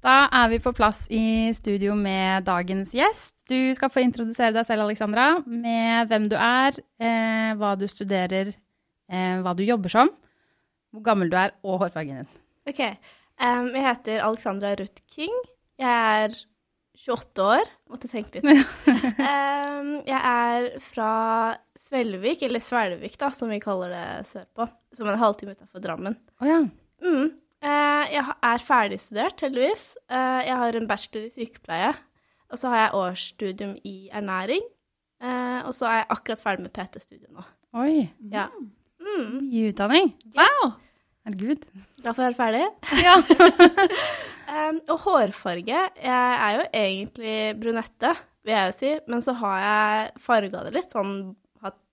Da 0.00 0.30
er 0.32 0.48
vi 0.48 0.58
på 0.64 0.72
plass 0.72 1.02
i 1.12 1.52
studio 1.52 1.92
med 1.98 2.46
dagens 2.46 2.94
gjest. 2.96 3.42
Du 3.50 3.74
skal 3.76 3.92
få 3.92 4.00
introdusere 4.00 4.54
deg 4.54 4.64
selv, 4.64 4.86
Alexandra, 4.86 5.34
med 5.44 6.08
hvem 6.08 6.28
du 6.32 6.38
er, 6.40 6.78
eh, 7.02 7.52
hva 7.60 7.74
du 7.76 7.84
studerer, 7.88 8.54
eh, 9.12 9.36
hva 9.44 9.52
du 9.56 9.62
jobber 9.62 9.92
som, 9.92 10.08
hvor 10.90 11.04
gammel 11.04 11.28
du 11.28 11.36
er, 11.36 11.52
og 11.62 11.82
hårfargen 11.84 12.22
din. 12.22 12.30
Ok. 12.66 12.80
Um, 13.40 13.68
jeg 13.74 13.86
heter 13.86 14.22
Alexandra 14.24 14.72
Ruth 14.76 15.02
King. 15.12 15.32
Jeg 15.80 16.24
er 16.24 16.34
28 17.08 17.44
år. 17.44 17.70
Måtte 17.88 18.08
tenke 18.08 18.40
litt. 18.40 18.66
um, 19.32 19.94
jeg 20.06 20.20
er 20.20 20.66
fra 20.84 21.12
Svelvik, 21.80 22.42
eller 22.46 22.60
Svelvik, 22.62 23.16
da, 23.20 23.30
som 23.34 23.48
vi 23.52 23.60
kaller 23.62 23.92
det 23.94 24.06
sørpå. 24.30 24.66
Som 24.96 25.08
en 25.08 25.20
halvtime 25.20 25.54
utenfor 25.56 25.82
Drammen. 25.84 26.16
Oh, 26.42 26.48
ja. 26.48 26.58
Mm. 27.00 27.30
Eh, 27.60 28.12
jeg 28.14 28.24
er 28.50 28.64
ferdigstudert, 28.64 29.40
heldigvis. 29.46 29.86
Eh, 30.12 30.40
jeg 30.48 30.58
har 30.60 30.76
en 30.76 30.88
bachelor 30.90 31.26
i 31.28 31.32
sykepleie. 31.34 31.94
Og 32.50 32.58
så 32.60 32.68
har 32.72 32.82
jeg 32.84 32.98
årsstudium 33.00 33.72
i 33.86 33.96
ernæring. 34.12 34.64
Eh, 35.22 35.58
og 35.68 35.72
så 35.76 35.88
er 35.88 35.96
jeg 36.02 36.10
akkurat 36.16 36.42
ferdig 36.44 36.66
med 36.66 36.72
PT-studiet 36.76 37.32
nå. 37.32 37.44
Oi, 37.80 38.08
Ja. 38.32 38.48
Mm. 39.00 39.48
mye 39.50 39.70
utdanning. 39.72 40.12
Wow! 40.36 40.72
Glad 41.30 42.14
for 42.16 42.22
å 42.22 42.30
være 42.30 42.38
ferdig. 42.38 42.66
Ja. 43.04 43.16
um, 44.70 44.80
og 44.92 44.98
hårfarge 45.04 45.66
Jeg 46.00 46.38
er 46.46 46.56
jo 46.56 46.64
egentlig 46.74 47.34
brunette, 47.60 48.12
vil 48.44 48.54
jeg 48.56 48.70
jo 48.70 48.76
si, 48.78 48.92
men 49.12 49.22
så 49.24 49.34
har 49.40 49.58
jeg 49.64 50.12
farga 50.24 50.64
det 50.66 50.74
litt. 50.78 50.90
Sånn 50.92 51.12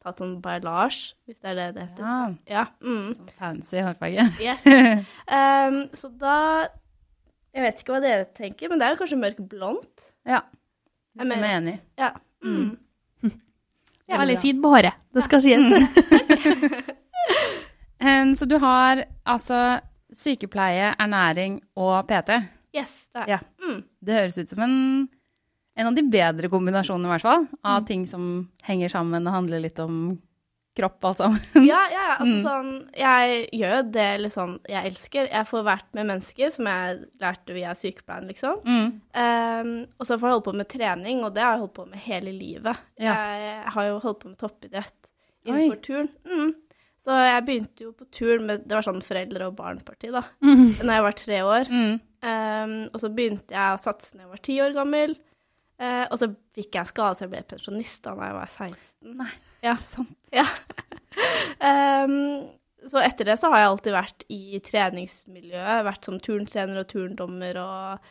har 0.08 0.16
sånn 0.20 0.34
bailage, 0.44 1.14
hvis 1.28 1.38
det 1.44 1.52
er 1.52 1.56
det 1.60 1.68
det 1.78 1.86
heter. 1.86 2.04
ja. 2.08 2.34
Ja. 2.56 2.66
Mm, 2.82 3.14
Sånn 3.20 3.30
fancy 3.38 3.84
hårfarge. 3.84 4.28
yes. 4.42 4.66
Um, 5.38 5.78
så 5.94 6.10
da 6.22 6.36
Jeg 7.54 7.64
vet 7.66 7.80
ikke 7.82 7.94
hva 7.96 8.02
dere 8.04 8.26
tenker, 8.38 8.70
men 8.70 8.80
det 8.80 8.86
er 8.88 8.94
jo 8.96 9.00
kanskje 9.04 9.18
mørk 9.22 9.40
blondt. 9.50 10.12
Ja. 10.28 10.42
Jeg 11.18 11.26
er, 11.26 11.32
jeg 11.34 11.42
er 11.44 11.58
enig. 11.62 11.78
Ja. 11.98 12.12
Mm. 12.46 12.76
Ja, 14.08 14.16
veldig 14.22 14.38
fint 14.40 14.62
på 14.64 14.70
håret, 14.72 14.96
det 15.12 15.24
skal 15.26 15.42
sies. 15.44 15.68
um, 18.08 18.30
Så 18.40 18.46
du 18.48 18.58
har 18.64 19.02
altså 19.28 19.80
sykepleie, 20.16 20.94
ernæring 21.00 21.58
og 21.76 22.06
PT. 22.08 22.38
Yes, 22.78 23.10
det 23.14 23.24
er 23.26 23.28
Ja. 23.34 23.40
Mm. 23.64 23.82
Det 24.06 24.16
høres 24.16 24.38
ut 24.38 24.50
som 24.50 24.60
en, 24.64 25.10
en 25.78 25.88
av 25.92 25.96
de 25.98 26.04
bedre 26.10 26.50
kombinasjonene, 26.50 27.06
i 27.08 27.14
hvert 27.16 27.28
fall, 27.28 27.48
av 27.64 27.84
ting 27.88 28.06
som 28.10 28.48
henger 28.68 28.90
sammen 28.90 29.28
og 29.30 29.34
handler 29.36 29.62
litt 29.64 29.80
om 29.84 30.18
kropp, 30.78 31.00
altså. 31.10 31.32
Ja, 31.66 31.80
ja, 31.90 32.02
ja. 32.06 32.16
Altså 32.22 32.36
Mm. 32.38 32.44
sånn 32.44 32.68
Jeg 32.94 33.50
gjør 33.58 33.72
jo 33.80 33.92
det 33.96 34.10
liksom 34.22 34.52
jeg 34.70 34.92
elsker. 34.92 35.30
Jeg 35.32 35.48
får 35.50 35.64
vært 35.66 35.88
med 35.98 36.06
mennesker 36.12 36.52
som 36.54 36.66
jeg 36.70 37.00
lærte 37.22 37.54
via 37.56 37.72
sykepleien, 37.74 38.28
liksom. 38.30 38.60
Mm. 38.62 38.92
Um, 39.18 39.72
og 39.98 40.06
så 40.06 40.18
får 40.20 40.28
jeg 40.28 40.36
holde 40.36 40.46
på 40.50 40.54
med 40.60 40.70
trening, 40.70 41.24
og 41.26 41.34
det 41.34 41.42
har 41.42 41.56
jeg 41.56 41.64
holdt 41.66 41.74
på 41.80 41.88
med 41.90 42.00
hele 42.06 42.32
livet. 42.36 42.78
Ja. 43.02 43.16
Jeg 43.42 43.74
har 43.74 43.90
jo 43.90 44.00
holdt 44.06 44.20
på 44.22 44.30
med 44.30 44.38
toppidrett 44.38 44.94
Oi. 45.48 45.50
innenfor 45.50 45.82
turn. 45.82 46.10
Mm. 46.30 46.54
Så 47.08 47.18
jeg 47.26 47.46
begynte 47.48 47.86
jo 47.88 47.92
på 47.98 48.06
turn 48.12 48.46
med 48.46 48.68
Det 48.68 48.76
var 48.78 48.86
sånn 48.86 49.02
foreldre- 49.06 49.48
og 49.48 49.56
barn-parti, 49.58 50.12
da. 50.14 50.22
Mm. 50.44 50.66
Når 50.84 50.94
jeg 50.94 51.06
var 51.08 51.18
tre 51.26 51.42
år. 51.42 51.70
Mm. 51.74 52.02
Um, 52.22 52.78
og 52.94 53.00
så 53.02 53.10
begynte 53.14 53.50
jeg 53.58 53.74
å 53.74 53.82
satse 53.82 54.14
når 54.14 54.26
jeg 54.28 54.30
var 54.36 54.46
ti 54.46 54.60
år 54.62 54.74
gammel. 54.78 55.18
Eh, 55.80 56.06
og 56.10 56.18
så 56.18 56.32
fikk 56.58 56.74
jeg 56.80 56.90
skade, 56.90 57.16
så 57.20 57.26
jeg 57.28 57.32
ble 57.36 57.42
pensjonist 57.52 58.00
da 58.08 58.16
jeg 58.18 58.34
var 58.40 58.48
16. 58.50 58.78
Nei, 59.20 59.32
Ja. 59.66 59.76
sant. 59.82 60.16
Ja. 60.34 60.46
um, 61.62 62.48
så 62.92 63.02
etter 63.04 63.28
det 63.32 63.36
så 63.42 63.50
har 63.52 63.62
jeg 63.64 63.72
alltid 63.72 63.96
vært 63.98 64.26
i 64.34 64.60
treningsmiljøet. 64.64 65.84
Vært 65.88 66.08
som 66.08 66.20
turntrener 66.24 66.82
og 66.82 66.88
turndommer 66.92 67.60
og 67.62 68.10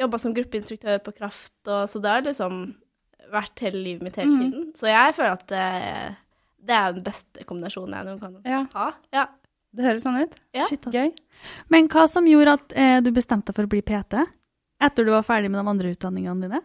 jobba 0.00 0.18
som 0.18 0.34
gruppeinstruktør 0.34 0.98
på 1.06 1.14
Kraft. 1.18 1.54
Og, 1.68 1.86
så 1.92 2.02
det 2.02 2.10
har 2.16 2.26
liksom 2.26 2.64
vært 3.34 3.62
hele 3.64 3.80
livet 3.84 4.02
mitt 4.08 4.18
hele 4.20 4.34
tiden. 4.34 4.50
tiden. 4.52 4.68
Så 4.78 4.90
jeg 4.90 5.14
føler 5.16 5.36
at 5.38 5.46
det, 5.50 5.64
det 6.66 6.76
er 6.76 6.92
den 6.98 7.06
beste 7.06 7.46
kombinasjonen 7.48 7.94
jeg 7.98 8.08
noen 8.10 8.20
kan 8.22 8.34
Ja, 8.48 8.62
ha. 8.74 8.88
Ja. 9.14 9.26
det 9.74 9.86
høres 9.86 10.04
sånn 10.06 10.18
ut. 10.22 10.34
Ja. 10.56 10.66
Shit, 10.68 10.86
ass. 10.90 10.94
Gøy. 10.94 11.12
Men 11.72 11.88
hva 11.94 12.04
som 12.10 12.26
gjorde 12.28 12.58
at 12.58 12.74
eh, 12.78 12.98
du 13.06 13.10
bestemte 13.16 13.50
deg 13.52 13.58
for 13.58 13.68
å 13.68 13.72
bli 13.72 13.82
PT? 13.86 14.18
Etter 14.84 15.06
du 15.06 15.12
var 15.14 15.24
ferdig 15.26 15.50
med 15.50 15.62
de 15.62 15.70
andre 15.72 15.94
utdanningene 15.94 16.48
dine? 16.48 16.60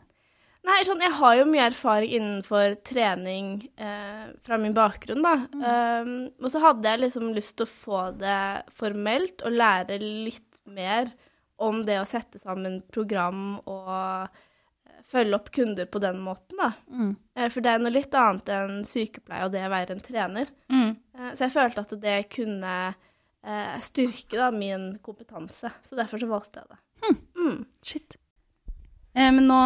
Nei, 0.67 0.81
sånn, 0.83 0.99
jeg 1.01 1.15
har 1.15 1.37
jo 1.39 1.45
mye 1.47 1.69
erfaring 1.69 2.11
innenfor 2.17 2.75
trening 2.87 3.53
eh, 3.79 4.27
fra 4.43 4.57
min 4.59 4.75
bakgrunn, 4.75 5.23
da. 5.23 5.35
Um, 5.55 6.11
og 6.43 6.51
så 6.51 6.61
hadde 6.63 6.91
jeg 6.91 7.03
liksom 7.05 7.31
lyst 7.35 7.55
til 7.57 7.65
å 7.65 7.71
få 7.71 8.01
det 8.19 8.41
formelt 8.75 9.45
og 9.47 9.55
lære 9.55 10.01
litt 10.03 10.59
mer 10.69 11.13
om 11.63 11.81
det 11.87 11.97
å 12.01 12.07
sette 12.07 12.41
sammen 12.41 12.81
program 12.91 13.57
og 13.67 13.89
eh, 14.27 15.01
følge 15.09 15.39
opp 15.39 15.49
kunder 15.55 15.89
på 15.91 16.01
den 16.03 16.19
måten, 16.23 16.59
da. 16.59 16.71
Mm. 16.91 17.13
Eh, 17.35 17.49
for 17.51 17.65
det 17.65 17.73
er 17.73 17.83
noe 17.83 17.95
litt 17.95 18.15
annet 18.19 18.51
enn 18.55 18.81
sykepleie 18.87 19.47
og 19.47 19.55
det 19.55 19.65
å 19.67 19.73
være 19.73 19.95
en 19.95 20.03
trener. 20.05 20.51
Mm. 20.71 20.91
Eh, 21.15 21.31
så 21.33 21.47
jeg 21.47 21.55
følte 21.55 21.87
at 21.87 21.95
det 22.03 22.17
kunne 22.35 22.75
eh, 22.89 23.75
styrke 23.83 24.39
da, 24.39 24.51
min 24.55 24.91
kompetanse. 25.03 25.71
Så 25.87 25.99
derfor 25.99 26.21
så 26.21 26.29
valgte 26.31 26.63
jeg 26.63 26.71
det. 26.75 26.79
Mm. 27.39 27.59
Shit. 27.85 28.19
Eh, 29.15 29.31
men 29.31 29.47
nå 29.49 29.63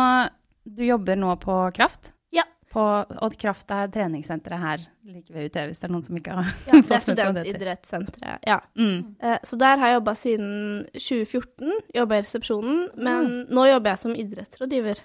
Du 0.63 0.84
jobber 0.86 1.15
nå 1.20 1.36
på 1.41 1.55
Kraft? 1.75 2.12
Ja. 2.34 2.43
På, 2.74 2.82
og 3.22 3.36
Kraft 3.38 3.70
er 3.75 3.89
treningssenteret 3.93 4.60
her 4.63 4.84
like 5.05 5.29
ved 5.36 5.50
UT, 5.51 5.58
hvis 5.70 5.82
det 5.82 5.88
er 5.89 5.93
noen 5.93 6.05
som 6.05 6.17
ikke 6.17 6.38
har 6.39 6.48
Ja, 6.67 6.74
det 6.79 6.84
fått 6.88 6.89
med 6.89 7.03
seg 7.03 7.13
hva 7.13 7.15
det 7.15 7.24
er 7.24 7.32
studentidrettssenteret. 7.43 8.48
Ja. 8.50 8.60
Mm. 8.79 9.00
Eh, 9.22 9.39
Så 9.43 9.60
der 9.62 9.77
har 9.77 9.91
jeg 9.91 10.00
jobba 10.00 10.15
siden 10.17 10.53
2014. 10.96 11.74
Jobba 12.00 12.17
i 12.17 12.24
resepsjonen. 12.25 12.79
Men 12.98 13.34
nå 13.53 13.67
jobber 13.70 13.93
jeg 13.93 14.03
som 14.05 14.15
idrettsrådgiver. 14.24 15.03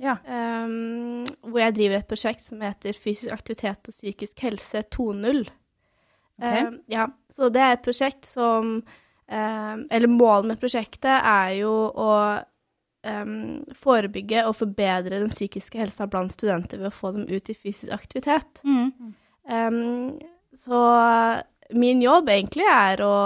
Ja. 0.00 0.14
Um, 0.24 1.26
hvor 1.44 1.60
jeg 1.60 1.74
driver 1.76 1.98
et 2.00 2.08
prosjekt 2.08 2.40
som 2.40 2.62
heter 2.64 2.96
Fysisk 2.96 3.34
aktivitet 3.34 3.90
og 3.90 3.92
psykisk 3.92 4.40
helse 4.46 4.80
2.0. 4.96 5.42
Um, 6.40 6.78
ja, 6.88 7.04
så 7.36 7.50
det 7.52 7.60
er 7.60 7.74
et 7.76 7.82
prosjekt 7.84 8.24
som 8.24 8.78
um, 8.80 9.82
Eller 9.92 10.08
målet 10.08 10.46
med 10.54 10.60
prosjektet 10.62 11.12
er 11.20 11.50
jo 11.58 11.74
å 11.92 12.06
um, 13.06 13.62
forebygge 13.76 14.44
og 14.48 14.56
forbedre 14.58 15.22
den 15.22 15.32
psykiske 15.32 15.80
helsa 15.80 16.08
blant 16.10 16.34
studenter 16.34 16.80
ved 16.80 16.90
å 16.90 16.96
få 16.96 17.14
dem 17.16 17.26
ut 17.30 17.50
i 17.50 17.56
fysisk 17.56 17.92
aktivitet. 17.94 18.62
Mm. 18.64 19.14
Um, 19.50 19.80
så 20.56 20.82
min 21.76 22.02
jobb 22.02 22.30
egentlig 22.32 22.66
er 22.68 23.02
å 23.04 23.16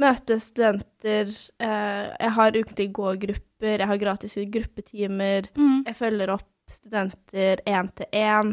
møte 0.00 0.38
studenter. 0.42 1.30
Uh, 1.60 2.10
jeg 2.14 2.34
har 2.38 2.58
ukentlige 2.58 2.94
gågrupper, 2.96 3.76
jeg 3.78 3.90
har 3.90 4.02
gratis 4.02 4.38
gruppetimer. 4.54 5.50
Mm. 5.58 5.84
Jeg 5.88 5.98
følger 5.98 6.34
opp 6.36 6.48
studenter 6.70 7.62
én 7.66 7.88
til 7.98 8.12
én. 8.14 8.52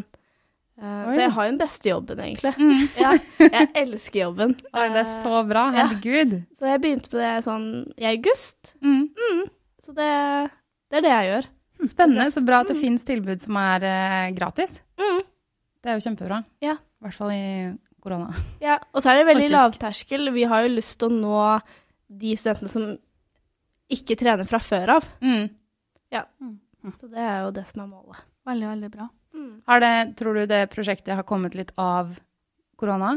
Uh, 0.78 1.10
så 1.10 1.20
jeg 1.24 1.34
har 1.34 1.46
jo 1.46 1.50
den 1.50 1.60
beste 1.60 1.90
jobben, 1.90 2.20
egentlig. 2.22 2.54
Mm. 2.58 2.88
Ja, 3.02 3.12
jeg 3.42 3.70
elsker 3.82 4.20
jobben. 4.20 4.56
Oi, 4.72 4.88
det 4.94 5.04
er 5.04 5.12
så 5.12 5.44
bra. 5.46 5.68
Ja. 5.74 5.86
Herregud. 5.86 6.40
Så 6.58 6.70
jeg 6.70 6.82
begynte 6.82 7.12
på 7.12 7.20
det 7.20 7.32
sånn 7.46 7.68
i 7.98 8.10
august. 8.10 8.74
Mm. 8.82 9.46
Så 9.88 9.94
det, 9.96 10.12
det 10.92 11.00
er 11.00 11.04
det 11.06 11.12
jeg 11.14 11.28
gjør. 11.30 11.46
Spennende. 11.88 12.28
Så 12.34 12.42
bra 12.44 12.60
at 12.60 12.68
det 12.68 12.76
finnes 12.76 13.06
tilbud 13.08 13.40
som 13.40 13.56
er 13.56 13.84
eh, 13.88 14.30
gratis. 14.36 14.82
Mm. 15.00 15.22
Det 15.80 15.88
er 15.88 15.96
jo 15.96 16.04
kjempebra. 16.04 16.42
Ja. 16.60 16.74
I 16.76 17.06
hvert 17.06 17.16
fall 17.16 17.32
i 17.32 17.44
korona. 18.04 18.28
Ja, 18.60 18.76
og 18.92 19.00
så 19.00 19.14
er 19.14 19.22
det 19.22 19.28
veldig 19.30 19.46
Faktisk. 19.46 19.56
lavterskel. 19.56 20.32
Vi 20.34 20.44
har 20.50 20.66
jo 20.66 20.74
lyst 20.74 20.98
til 21.00 21.08
å 21.08 21.14
nå 21.16 21.38
de 22.20 22.34
studentene 22.36 22.72
som 22.72 22.88
ikke 23.96 24.18
trener 24.20 24.48
fra 24.48 24.60
før 24.60 24.98
av. 24.98 25.08
Mm. 25.24 25.48
Så 26.98 27.08
det 27.10 27.24
er 27.24 27.40
jo 27.46 27.54
det 27.56 27.64
som 27.70 27.82
er 27.82 27.88
målet. 27.90 28.20
Veldig, 28.48 28.68
veldig 28.74 28.90
bra. 28.92 29.08
Har 29.68 29.80
det, 29.82 29.94
tror 30.18 30.38
du 30.38 30.44
det 30.50 30.60
prosjektet 30.72 31.16
har 31.16 31.26
kommet 31.26 31.56
litt 31.56 31.72
av 31.80 32.12
korona? 32.80 33.16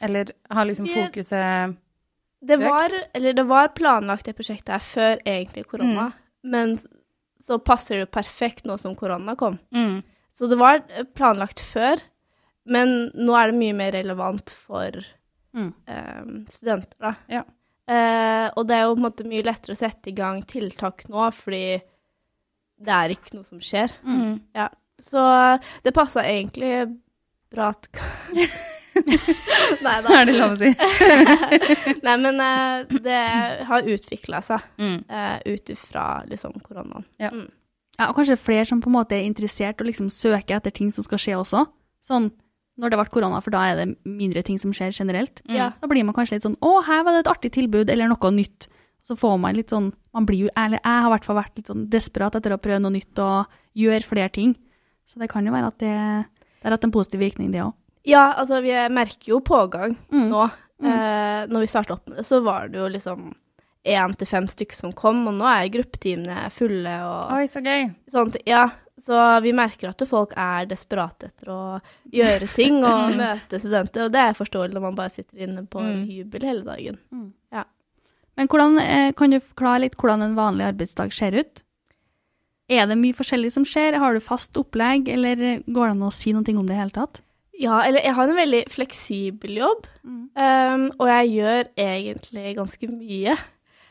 Eller 0.00 0.32
har 0.48 0.68
liksom 0.68 0.88
fokuset 0.90 1.76
Det 2.42 2.56
var, 2.58 2.90
eller 3.14 3.32
det 3.36 3.44
var 3.46 3.68
planlagt 3.76 4.24
det 4.24 4.34
prosjektet 4.38 4.72
her 4.72 4.80
før 4.84 5.18
egentlig 5.28 5.66
korona, 5.68 6.06
men 6.42 6.78
så 7.44 7.58
passer 7.62 7.96
det 7.98 8.06
jo 8.06 8.12
perfekt 8.16 8.64
nå 8.64 8.78
som 8.80 8.94
korona 8.96 9.34
kom. 9.36 9.58
mm. 9.74 10.02
Så 10.32 10.46
det 10.48 10.56
var 10.56 10.78
planlagt 11.16 11.60
før, 11.60 12.00
men 12.64 13.10
nå 13.14 13.34
er 13.36 13.50
det 13.50 13.58
mye 13.58 13.74
mer 13.76 13.92
relevant 13.92 14.50
for 14.50 15.00
Mm. 15.52 15.72
eh, 15.90 16.24
studenter, 16.48 16.96
da. 17.00 17.14
Ja. 17.28 17.42
Eh, 17.90 18.50
og 18.56 18.66
det 18.68 18.76
er 18.76 18.84
jo 18.86 18.94
på 18.94 18.98
en 19.00 19.04
måte 19.08 19.24
mye 19.26 19.42
lettere 19.42 19.74
å 19.74 19.76
sette 19.80 20.08
i 20.08 20.14
gang 20.14 20.42
tiltak 20.46 21.08
nå, 21.10 21.26
fordi 21.34 21.82
det 22.80 22.94
er 22.94 23.10
ikke 23.16 23.34
noe 23.34 23.44
som 23.44 23.58
skjer. 23.58 23.90
Mm. 24.06 24.40
Så 25.02 25.20
det 25.82 25.92
passa 25.92 26.22
egentlig 26.22 26.96
bra 27.50 27.72
at 27.74 27.88
Nei 29.84 29.96
da. 30.04 30.12
Er 30.20 30.26
det 30.28 30.34
lov 30.36 30.54
å 30.54 30.58
si? 30.60 30.70
Nei, 32.06 32.16
men 32.20 32.40
uh, 32.42 33.00
det 33.04 33.20
har 33.68 33.88
utvikla 33.94 34.42
seg 34.44 34.66
Mm. 34.80 35.00
uh, 35.10 35.38
ut 35.46 35.72
ifra 35.72 36.04
liksom 36.28 36.56
koronaen. 36.64 37.04
Ja. 37.20 37.30
Mm. 37.34 37.48
Ja, 37.98 38.08
og 38.08 38.16
kanskje 38.16 38.38
flere 38.40 38.64
som 38.68 38.80
på 38.80 38.88
en 38.88 38.96
måte 38.96 39.16
er 39.18 39.26
interessert 39.28 39.80
og 39.82 39.88
liksom 39.90 40.08
søker 40.12 40.56
etter 40.56 40.72
ting 40.72 40.88
som 40.94 41.04
skal 41.04 41.20
skje 41.20 41.34
også. 41.36 41.66
Sånn 42.04 42.30
når 42.80 42.94
det 42.94 42.96
ble 43.00 43.10
korona, 43.12 43.40
for 43.44 43.52
da 43.52 43.60
er 43.68 43.76
det 43.76 43.86
mindre 44.08 44.40
ting 44.46 44.56
som 44.62 44.72
skjer 44.72 44.94
generelt. 44.96 45.42
Mm. 45.44 45.56
Ja. 45.58 45.66
Da 45.82 45.88
blir 45.90 46.06
man 46.08 46.16
kanskje 46.16 46.38
litt 46.38 46.46
sånn 46.46 46.56
Å, 46.64 46.70
her 46.86 47.02
var 47.04 47.12
det 47.12 47.26
et 47.26 47.32
artig 47.34 47.50
tilbud, 47.58 47.90
eller 47.92 48.08
noe 48.08 48.30
nytt. 48.32 48.70
Så 49.04 49.16
får 49.20 49.36
man 49.40 49.56
litt 49.56 49.72
sånn 49.72 49.90
Man 50.12 50.26
blir 50.28 50.42
jo 50.44 50.50
Eller 50.60 50.76
jeg 50.76 50.92
har 50.92 51.06
i 51.08 51.12
hvert 51.14 51.24
fall 51.24 51.38
vært 51.38 51.54
litt 51.56 51.70
sånn 51.70 51.86
desperat 51.88 52.34
etter 52.36 52.52
å 52.52 52.58
prøve 52.60 52.82
noe 52.84 52.92
nytt 52.92 53.20
og 53.24 53.52
gjøre 53.80 54.04
flere 54.04 54.32
ting. 54.32 54.54
Så 55.08 55.20
det 55.20 55.28
kan 55.32 55.44
jo 55.44 55.52
være 55.54 55.70
at 55.72 55.78
det, 55.80 55.92
det 56.60 56.68
har 56.68 56.76
hatt 56.76 56.84
en 56.88 56.92
positiv 56.94 57.20
virkning, 57.24 57.48
det 57.52 57.62
òg. 57.64 57.72
Ja, 58.08 58.32
altså 58.40 58.62
vi 58.64 58.72
merker 58.88 59.28
jo 59.34 59.40
pågang 59.40 59.96
Mm. 60.12 60.28
nå. 60.30 60.50
Eh, 60.82 61.46
når 61.46 61.60
vi 61.60 61.66
starta 61.66 61.92
opp 61.92 62.08
med 62.08 62.16
det, 62.18 62.24
så 62.26 62.42
var 62.42 62.68
det 62.68 62.78
jo 62.78 62.88
liksom 62.88 63.34
én 63.84 64.14
til 64.16 64.26
fem 64.26 64.46
stykker 64.48 64.74
som 64.74 64.92
kom, 64.92 65.26
og 65.28 65.34
nå 65.34 65.44
er 65.44 65.68
gruppeteamene 65.72 66.50
fulle 66.52 66.94
og 67.04 67.32
Oi, 67.32 67.44
så 67.46 67.60
gøy. 67.64 67.94
sånt. 68.10 68.36
Ja, 68.46 68.66
så 68.98 69.40
vi 69.42 69.52
merker 69.52 69.88
at 69.90 70.06
folk 70.08 70.32
er 70.36 70.66
desperate 70.66 71.28
etter 71.28 71.48
å 71.52 71.80
gjøre 72.12 72.48
ting 72.54 72.82
og 72.84 73.12
møte 73.20 73.60
studenter, 73.60 74.04
og 74.06 74.12
det 74.12 74.20
er 74.20 74.32
forståelig 74.36 74.72
når 74.74 74.80
man 74.82 74.94
bare 74.96 75.10
sitter 75.10 75.38
inne 75.46 75.66
på 75.66 75.80
en 75.80 76.04
Mm. 76.04 76.08
hybel 76.08 76.42
hele 76.42 76.62
dagen. 76.64 76.98
Men 78.36 78.46
hvordan, 78.48 78.78
eh, 78.78 79.12
kan 79.12 79.28
du 79.30 79.36
forklare 79.40 79.80
litt 79.80 79.96
hvordan 79.98 80.22
en 80.22 80.36
vanlig 80.36 80.64
arbeidsdag 80.72 81.12
ser 81.12 81.32
ut? 81.36 81.62
Er 82.70 82.86
det 82.86 82.96
mye 82.96 83.12
forskjellig 83.12 83.50
som 83.52 83.64
skjer? 83.64 83.98
Har 83.98 84.14
du 84.14 84.20
fast 84.20 84.54
opplegg, 84.56 85.08
eller 85.12 85.36
går 85.68 85.90
det 85.90 85.96
an 85.96 86.06
å 86.08 86.12
si 86.12 86.32
noe 86.32 86.44
om 86.56 86.64
det 86.66 86.76
i 86.76 86.78
hele 86.78 86.90
tatt? 86.94 87.20
Ja, 87.60 87.82
eller 87.84 88.00
jeg 88.00 88.16
har 88.16 88.30
en 88.30 88.38
veldig 88.38 88.60
fleksibel 88.72 89.58
jobb, 89.60 89.88
um, 90.06 90.84
og 90.96 91.08
jeg 91.10 91.32
gjør 91.34 91.66
egentlig 91.84 92.54
ganske 92.56 92.88
mye. 92.88 93.34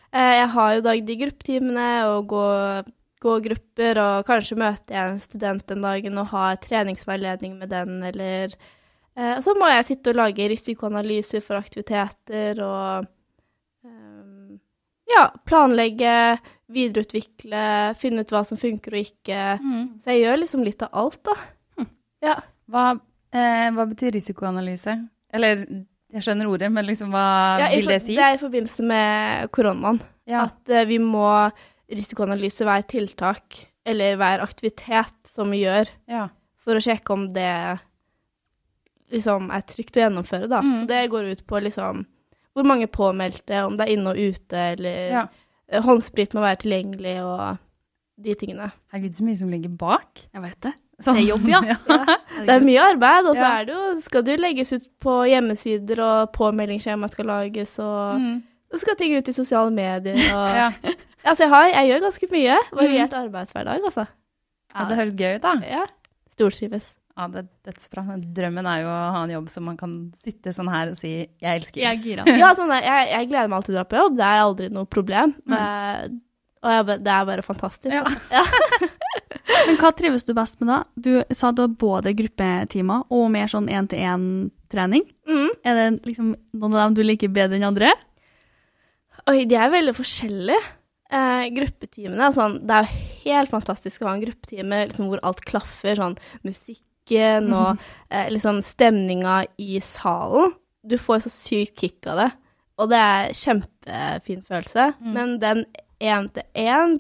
Uh, 0.10 0.34
jeg 0.40 0.48
har 0.56 0.72
jo 0.74 0.86
dag 0.88 1.04
de 1.06 1.18
gruppetimene 1.20 1.90
og 2.10 2.32
går, 2.32 2.90
går 3.22 3.44
grupper, 3.46 4.00
og 4.02 4.26
kanskje 4.26 4.58
møter 4.58 4.98
jeg 4.98 5.12
en 5.12 5.22
student 5.22 5.68
den 5.70 5.86
dagen 5.86 6.18
og 6.18 6.32
har 6.32 6.58
treningsveiledning 6.64 7.60
med 7.60 7.70
den, 7.70 8.00
eller 8.10 8.56
uh, 8.58 9.38
Så 9.46 9.54
må 9.60 9.70
jeg 9.70 9.86
sitte 9.92 10.16
og 10.16 10.22
lage 10.24 10.50
risikoanalyser 10.50 11.46
for 11.46 11.62
aktiviteter 11.62 12.64
og 12.66 13.06
um, 13.86 14.58
ja, 15.14 15.28
planlegge, 15.46 16.40
videreutvikle, 16.74 17.68
finne 18.02 18.26
ut 18.26 18.34
hva 18.34 18.42
som 18.50 18.58
funker 18.58 18.98
og 18.98 19.06
ikke. 19.12 19.46
Mm. 19.62 19.86
Så 20.02 20.16
jeg 20.16 20.26
gjør 20.26 20.42
liksom 20.42 20.66
litt 20.66 20.82
av 20.90 21.04
alt, 21.04 21.22
da. 21.30 21.38
Ja. 22.26 22.34
Hva, 22.70 22.92
eh, 23.34 23.70
hva 23.76 23.86
betyr 23.90 24.16
risikoanalyse? 24.18 24.96
Eller, 25.34 25.66
jeg 26.10 26.26
skjønner 26.26 26.50
ordet, 26.50 26.72
men 26.74 26.88
liksom 26.88 27.12
hva 27.14 27.26
Ja, 27.62 27.70
vil 27.76 27.90
det 27.92 28.02
si? 28.06 28.16
Det 28.18 28.26
er 28.26 28.38
i 28.38 28.42
forbindelse 28.42 28.86
med 28.90 29.52
koronaen. 29.56 30.00
Ja. 30.30 30.48
At 30.48 30.72
uh, 30.74 30.86
vi 30.90 30.98
må 31.02 31.28
risikoanalyse 31.90 32.66
hver 32.66 32.86
tiltak 32.90 33.64
eller 33.90 34.18
hver 34.20 34.44
aktivitet 34.44 35.30
som 35.30 35.50
vi 35.54 35.64
gjør, 35.64 35.90
ja. 36.10 36.28
for 36.62 36.78
å 36.78 36.84
sjekke 36.84 37.14
om 37.16 37.30
det 37.34 37.52
liksom 39.10 39.50
er 39.54 39.66
trygt 39.66 39.98
å 39.98 40.04
gjennomføre, 40.04 40.50
da. 40.52 40.62
Mm. 40.62 40.74
Så 40.78 40.90
det 40.90 41.08
går 41.10 41.32
ut 41.32 41.46
på 41.50 41.62
liksom 41.66 42.04
hvor 42.58 42.68
mange 42.68 42.90
påmeldte, 42.92 43.64
om 43.66 43.78
det 43.78 43.86
er 43.86 43.94
inne 43.96 44.14
og 44.14 44.20
ute, 44.20 44.58
eller 44.76 45.10
Ja. 45.14 45.24
eh, 45.68 45.82
håndsprit 45.82 46.34
må 46.34 46.42
være 46.42 46.62
tilgjengelig, 46.66 47.16
og 47.24 47.58
de 48.20 48.36
tingene. 48.36 48.72
Herregud, 48.92 49.16
så 49.16 49.24
mye 49.24 49.40
som 49.40 49.50
ligger 49.50 49.70
bak. 49.70 50.28
Jeg 50.34 50.42
vet 50.44 50.62
det. 50.62 50.74
Sånn. 51.00 51.16
Det 51.16 51.24
er 51.24 51.30
jobb, 51.30 51.46
ja. 51.48 51.62
Det 52.46 52.54
er 52.56 52.64
mye 52.64 52.82
arbeid, 52.94 53.26
og 53.32 53.36
så 53.40 53.48
er 53.50 53.66
det 53.70 53.74
jo, 53.76 53.84
skal 54.04 54.24
det 54.28 54.34
jo 54.38 54.42
legges 54.44 54.74
ut 54.76 54.86
på 55.04 55.14
hjemmesider, 55.32 56.00
og 56.04 56.32
påmeldingsskjema 56.36 57.10
skal 57.12 57.26
lages, 57.32 57.78
og 57.80 58.20
Mm. 58.20 58.42
så 58.72 58.80
skal 58.84 58.96
ting 59.00 59.16
ut 59.16 59.28
i 59.28 59.36
sosiale 59.36 59.72
medier, 59.72 60.16
og 60.38 60.48
Ja. 60.56 60.70
Altså, 61.24 61.44
jeg, 61.44 61.50
har, 61.52 61.66
jeg 61.74 61.88
gjør 61.90 62.04
ganske 62.08 62.28
mye. 62.32 62.58
Variert 62.72 63.14
arbeidshverdag, 63.14 63.82
altså. 63.90 64.06
ja, 64.76 64.86
det 64.88 64.98
høres 65.02 65.16
gøy 65.20 65.36
ut, 65.36 65.42
da. 65.44 65.54
Ja. 65.68 65.86
Stortrives. 66.32 66.96
Ja, 67.20 67.26
det 67.28 67.42
er 67.42 67.48
dødsbra. 67.68 68.04
Drømmen 68.36 68.66
er 68.72 68.78
jo 68.86 68.88
å 68.88 69.00
ha 69.12 69.24
en 69.26 69.32
jobb 69.34 69.50
som 69.52 69.66
man 69.68 69.76
kan 69.76 69.96
sitte 70.24 70.54
sånn 70.56 70.70
her 70.72 70.92
og 70.94 70.96
si 70.98 71.28
'jeg 71.28 71.60
elsker'. 71.60 71.82
Jeg. 71.84 72.40
Ja, 72.40 72.54
sånn, 72.56 72.72
jeg, 72.72 73.10
jeg 73.12 73.28
gleder 73.28 73.50
meg 73.52 73.58
alltid 73.58 73.74
til 73.74 73.76
å 73.76 73.80
dra 73.80 73.84
på 73.92 74.00
jobb. 74.00 74.16
Det 74.16 74.24
er 74.24 74.40
aldri 74.46 74.70
noe 74.72 74.86
problem. 74.86 75.36
Mm. 75.46 76.22
og 76.64 76.72
jeg, 76.72 76.86
det 77.04 77.12
er 77.12 77.26
bare 77.26 77.42
fantastisk. 77.44 77.92
Ja. 77.94 78.04
Men 79.50 79.80
hva 79.82 79.92
trives 79.96 80.26
du 80.28 80.34
best 80.38 80.60
med 80.62 80.70
da? 80.72 80.80
Du 80.96 81.12
sa 81.36 81.52
du 81.52 81.64
har 81.64 81.78
både 81.82 82.14
gruppetimer 82.18 83.08
og 83.14 83.30
mer 83.34 83.50
sånn 83.52 83.70
én-til-én-trening. 83.72 85.06
Mm. 85.30 85.50
Er 85.66 85.80
det 85.80 85.88
liksom 86.10 86.34
noen 86.36 86.76
av 86.76 86.84
dem 86.84 87.00
du 87.00 87.04
liker 87.06 87.32
bedre 87.34 87.58
enn 87.58 87.70
andre? 87.70 87.94
Oi, 89.30 89.44
de 89.50 89.58
er 89.58 89.74
veldig 89.74 89.96
forskjellige. 89.98 90.76
Eh, 91.10 91.48
gruppetimene 91.56 92.28
sånn 92.36 92.60
Det 92.70 92.76
er 92.76 92.84
jo 92.86 92.98
helt 93.24 93.50
fantastisk 93.50 94.04
å 94.04 94.12
ha 94.12 94.12
en 94.14 94.22
gruppetime 94.22 94.84
liksom, 94.86 95.08
hvor 95.10 95.22
alt 95.26 95.42
klaffer. 95.46 95.98
Sånn 95.98 96.18
musikken 96.46 97.50
og 97.58 97.82
eh, 98.10 98.30
liksom 98.34 98.62
stemninga 98.66 99.42
i 99.58 99.82
salen. 99.86 100.54
Du 100.86 100.98
får 101.02 101.26
så 101.26 101.34
sykt 101.34 101.82
kick 101.82 102.10
av 102.10 102.24
det. 102.24 102.30
Og 102.80 102.92
det 102.92 103.00
er 103.04 103.34
kjempefin 103.36 104.44
følelse. 104.46 104.92
Mm. 105.02 105.14
Men 105.18 105.38
den 105.42 105.64
én-til-én 106.00 107.00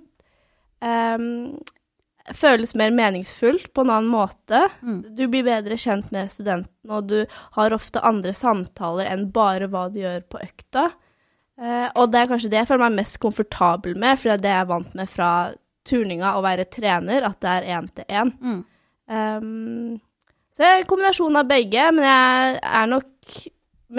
ehm, 0.83 1.59
føles 2.35 2.75
mer 2.77 2.91
meningsfullt 2.95 3.71
på 3.73 3.85
en 3.85 3.91
annen 3.93 4.11
måte. 4.11 4.65
Mm. 4.81 5.01
Du 5.17 5.23
blir 5.27 5.45
bedre 5.47 5.77
kjent 5.79 6.11
med 6.15 6.31
studenten, 6.33 6.91
og 6.91 7.07
du 7.09 7.23
har 7.57 7.75
ofte 7.75 8.03
andre 8.05 8.33
samtaler 8.37 9.09
enn 9.09 9.29
bare 9.35 9.69
hva 9.71 9.87
du 9.93 10.01
gjør 10.01 10.25
på 10.29 10.41
økta. 10.43 10.89
Eh, 11.59 11.87
og 11.99 12.11
det 12.11 12.21
er 12.21 12.29
kanskje 12.31 12.51
det 12.53 12.61
jeg 12.61 12.69
føler 12.69 12.85
meg 12.87 13.01
mest 13.01 13.19
komfortabel 13.23 13.97
med, 13.99 14.19
for 14.19 14.29
det 14.29 14.37
er 14.37 14.43
det 14.45 14.53
jeg 14.53 14.65
er 14.65 14.71
vant 14.73 14.93
med 14.99 15.11
fra 15.11 15.31
turninga 15.89 16.35
å 16.37 16.43
være 16.45 16.67
trener, 16.71 17.25
at 17.27 17.39
det 17.43 17.55
er 17.55 17.69
én 17.77 17.89
til 17.95 18.13
én. 18.21 18.33
Mm. 18.39 18.59
Um, 19.09 19.97
så 20.53 20.65
jeg 20.65 20.75
er 20.75 20.83
en 20.83 20.89
kombinasjon 20.89 21.39
av 21.39 21.49
begge, 21.49 21.85
men 21.95 22.05
jeg 22.05 22.59
er 22.69 22.91
nok 22.91 23.39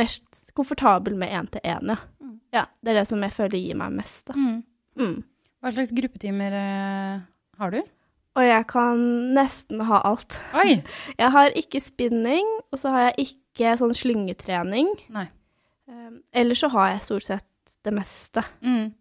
mest 0.00 0.52
komfortabel 0.56 1.16
med 1.18 1.34
én 1.34 1.50
til 1.50 1.64
én, 1.64 1.92
ja. 1.94 1.99
Mm. 2.22 2.37
ja. 2.54 2.64
Det 2.80 2.92
er 2.92 3.00
det 3.00 3.08
som 3.10 3.22
jeg 3.26 3.34
føler 3.37 3.58
gir 3.58 3.78
meg 3.80 3.96
mest, 3.99 4.22
da. 4.30 4.37
Mm. 4.38 4.60
Mm. 5.00 5.16
Hva 5.60 5.72
slags 5.75 5.92
gruppetimer 5.96 6.56
eh, 6.56 7.16
har 7.60 7.75
du? 7.75 7.80
Og 8.38 8.44
jeg 8.46 8.66
kan 8.70 9.00
nesten 9.34 9.80
ha 9.88 10.00
alt. 10.06 10.37
Oi! 10.54 10.76
Jeg 11.22 11.30
har 11.34 11.50
ikke 11.58 11.80
spinning, 11.82 12.46
og 12.70 12.78
så 12.78 12.92
har 12.94 13.08
jeg 13.10 13.26
ikke 13.26 13.72
sånn 13.80 13.94
slyngetrening. 13.96 14.92
Nei. 15.10 15.26
Um, 15.90 16.20
ellers 16.32 16.62
så 16.62 16.68
har 16.70 16.92
jeg 16.92 17.02
stort 17.08 17.26
sett 17.26 17.46
det 17.84 17.92
meste. 17.96 18.44
Mm. 18.62 18.92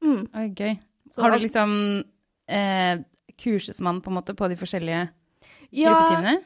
Mm. 0.00 0.22
Oi, 0.32 0.46
gøy. 0.56 0.74
Så 1.12 1.22
har 1.24 1.34
du 1.34 1.42
liksom 1.42 1.70
eh, 2.48 3.00
Kurses 3.38 3.80
man 3.84 4.00
på 4.02 4.10
en 4.10 4.16
måte 4.16 4.34
på 4.38 4.48
de 4.50 4.56
forskjellige 4.58 5.04
ja, 5.76 5.90
gruppetimene? 5.92 6.38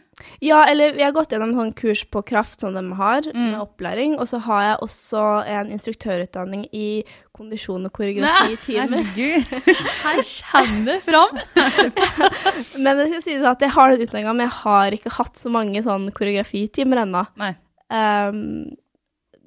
ja, 0.42 0.58
eller 0.68 0.96
vi 0.96 1.04
har 1.06 1.14
gått 1.14 1.32
gjennom 1.32 1.54
sånn 1.56 1.70
kurs 1.78 2.02
på 2.10 2.24
kraft 2.26 2.60
som 2.60 2.74
de 2.74 2.82
har, 2.98 3.22
Mm. 3.30 3.52
med 3.54 3.60
opplæring. 3.62 4.18
Og 4.18 4.26
så 4.28 4.40
har 4.48 4.62
jeg 4.66 4.80
også 4.88 5.22
en 5.46 5.70
instruktørutdanning 5.78 6.66
i 6.74 7.04
kondisjon 7.42 7.88
og 7.88 7.94
koreografi-timer. 7.96 9.08
Herregud. 9.12 9.48
Her 10.04 10.22
kommer 10.50 10.84
det 10.88 10.98
fram! 11.06 11.40
Men 12.84 13.02
jeg 13.02 13.10
skal 13.10 13.24
si 13.26 13.36
at 13.52 13.66
jeg 13.66 13.74
har 13.74 13.92
den 13.92 14.06
utdanninga, 14.06 14.36
men 14.36 14.46
jeg 14.46 14.54
har 14.60 14.96
ikke 14.96 15.12
hatt 15.18 15.40
så 15.40 15.52
mange 15.52 15.82
sånn 15.84 16.08
koreografitimer 16.14 17.02
ennå. 17.02 17.24
Um, 17.92 18.38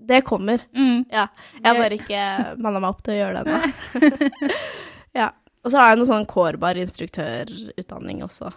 det 0.05 0.21
kommer. 0.27 0.61
Mm. 0.75 1.05
Ja. 1.09 1.27
Jeg 1.57 1.65
har 1.65 1.79
bare 1.79 1.97
ikke 1.97 2.27
manna 2.61 2.81
meg 2.83 2.91
opp 2.91 3.01
til 3.05 3.15
å 3.15 3.17
gjøre 3.17 3.41
det 3.47 3.55
ennå. 3.55 4.51
ja. 5.21 5.31
Og 5.65 5.73
så 5.73 5.81
har 5.81 5.91
jeg 5.91 6.01
noe 6.01 6.11
sånn 6.11 6.29
kårbar 6.29 6.77
instruktørutdanning 6.77 8.21
også. 8.25 8.51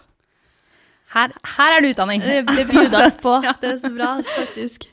Her, 1.14 1.33
her 1.57 1.72
er 1.72 1.81
det 1.81 1.94
utdanning. 1.94 2.20
Det, 2.20 2.42
det 2.53 2.66
bjudes 2.68 3.16
på. 3.22 3.38
Det 3.62 3.70
er 3.70 3.79
så 3.81 3.90
bra, 3.94 4.11
faktisk. 4.29 4.85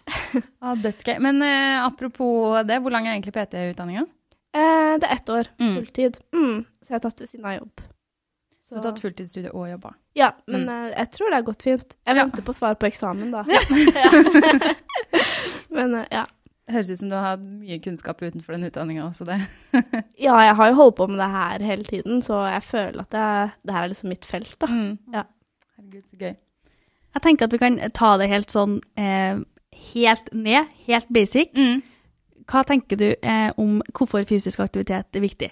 Ah, 0.64 0.78
Dødsgøy. 0.80 1.18
Men 1.20 1.44
uh, 1.44 1.84
apropos 1.90 2.62
det, 2.64 2.80
hvor 2.80 2.96
lang 2.96 3.10
er 3.10 3.18
egentlig 3.18 3.36
PT-utdanninga? 3.36 4.06
Eh, 4.56 4.94
det 5.02 5.10
er 5.10 5.15
ett 5.18 5.30
år, 5.30 5.48
Mm. 5.60 5.76
fulltid. 5.76 6.20
Mm. 6.34 6.65
Så 6.82 6.89
jeg 6.89 6.96
har 6.96 7.00
tatt 7.10 7.20
ved 7.20 7.28
siden 7.30 7.46
av 7.46 7.58
jobb. 7.60 7.82
Så 8.65 8.70
du 8.70 8.76
har 8.80 8.86
tatt 8.88 9.02
fulltidsstudie 9.04 9.52
og 9.54 9.68
jobba? 9.70 9.91
Ja, 10.15 10.32
men 10.48 10.63
Mm. 10.65 10.70
eh, 10.70 10.94
jeg 10.98 11.12
tror 11.12 11.30
det 11.30 11.36
har 11.36 11.44
gått 11.52 11.62
fint. 11.63 11.94
Jeg 12.08 12.15
Ja. 12.15 12.24
venter 12.24 12.41
på 12.41 12.54
svar 12.56 12.74
på 12.76 12.88
eksamen, 12.88 13.32
da. 13.32 13.44
Ja. 13.96 14.74
men 15.70 15.96
eh, 15.96 16.06
ja. 16.12 16.24
Høres 16.72 16.89
ut 16.89 16.98
som 16.98 17.10
du 17.12 17.15
har 17.15 17.36
hatt 17.36 17.44
mye 17.46 17.78
kunnskap 17.84 18.22
utenfor 18.26 18.56
den 18.56 18.63
utdanninga 18.72 19.04
også, 19.06 19.26
det. 19.28 19.38
Ja, 20.26 20.34
jeg 20.41 20.56
har 20.58 20.72
jo 20.72 20.78
holdt 20.80 20.96
på 20.98 21.08
med 21.12 21.20
det 21.22 21.28
her 21.30 21.60
hele 21.68 21.84
tiden, 21.86 22.22
så 22.26 22.39
jeg 22.50 22.63
føler 22.65 23.02
at 23.04 23.12
det, 23.13 23.52
det 23.68 23.76
her 23.76 23.84
er 23.84 23.91
liksom 23.91 24.10
mitt 24.10 24.26
felt, 24.26 24.56
da. 24.60 24.68
Mm. 24.72 24.98
Ja. 25.13 25.24
Herregud, 25.78 26.04
så 26.10 26.18
gøy. 26.18 26.36
Jeg 27.15 27.22
tenker 27.22 27.46
at 27.46 27.52
vi 27.54 27.58
kan 27.62 27.78
ta 27.96 28.15
det 28.18 28.30
helt 28.32 28.50
sånn 28.52 28.80
eh, 28.98 29.38
helt 29.94 30.34
ned, 30.34 30.65
helt 30.88 31.06
basic. 31.13 31.54
Mm. 31.56 31.84
Hva 32.52 32.64
tenker 32.68 32.98
du 33.00 33.08
eh, 33.16 33.52
om 33.58 33.80
hvorfor 33.94 34.26
fysisk 34.30 34.60
aktivitet 34.60 35.16
er 35.18 35.24
viktig? 35.24 35.50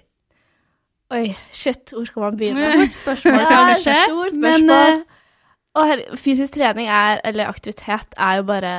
Oi, 1.14 1.36
shit, 1.54 1.92
hvor 1.94 2.06
skal 2.10 2.22
man 2.28 2.38
begynne? 2.40 2.70
Stort 2.74 2.96
spørsmål, 3.02 3.40
Ja, 3.42 3.50
kanskje. 3.50 3.96
stort 4.08 4.34
Men 4.42 4.66
spørsmål. 4.68 4.98
eh, 5.04 5.20
Og 5.76 5.88
her, 5.90 6.02
fysisk 6.22 6.54
trening 6.54 6.88
er, 6.88 7.20
eller 7.26 7.50
aktivitet, 7.50 8.14
er 8.18 8.36
jo 8.42 8.44
bare 8.44 8.74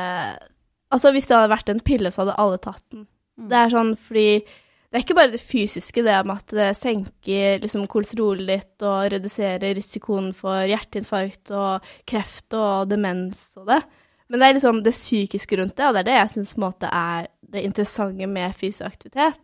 Altså, 0.94 1.10
hvis 1.10 1.26
det 1.26 1.34
hadde 1.36 1.50
vært 1.50 1.68
en 1.72 1.80
pille, 1.80 2.10
så 2.14 2.22
hadde 2.22 2.36
alle 2.38 2.58
tatt 2.62 2.82
den. 2.92 3.06
Mm. 3.38 3.48
Det 3.50 3.56
er 3.58 3.72
sånn 3.72 3.96
fordi 3.98 4.26
Det 4.44 5.00
er 5.00 5.02
ikke 5.02 5.16
bare 5.18 5.30
det 5.32 5.40
fysiske, 5.42 6.04
det 6.06 6.20
med 6.26 6.36
at 6.36 6.52
det 6.54 6.68
senker 6.78 7.58
liksom 7.64 7.88
kolesterolet 7.90 8.46
ditt 8.46 8.82
og 8.86 9.08
reduserer 9.10 9.74
risikoen 9.74 10.28
for 10.32 10.62
hjerteinfarkt 10.70 11.50
og 11.50 11.82
kreft 12.06 12.54
og 12.54 12.88
demens 12.92 13.56
og 13.58 13.66
det. 13.72 13.80
Men 14.30 14.40
det 14.40 14.46
er 14.48 14.54
liksom 14.56 14.82
det 14.82 14.94
psykiske 14.96 15.56
rundt 15.60 15.76
det, 15.76 15.86
og 15.86 15.94
det 15.94 16.00
er 16.04 16.08
det 16.08 16.18
jeg 16.20 16.30
syns 16.34 16.54
er 16.88 17.26
det 17.54 17.62
interessante 17.64 18.26
med 18.26 18.54
fysisk 18.56 18.86
aktivitet. 18.86 19.40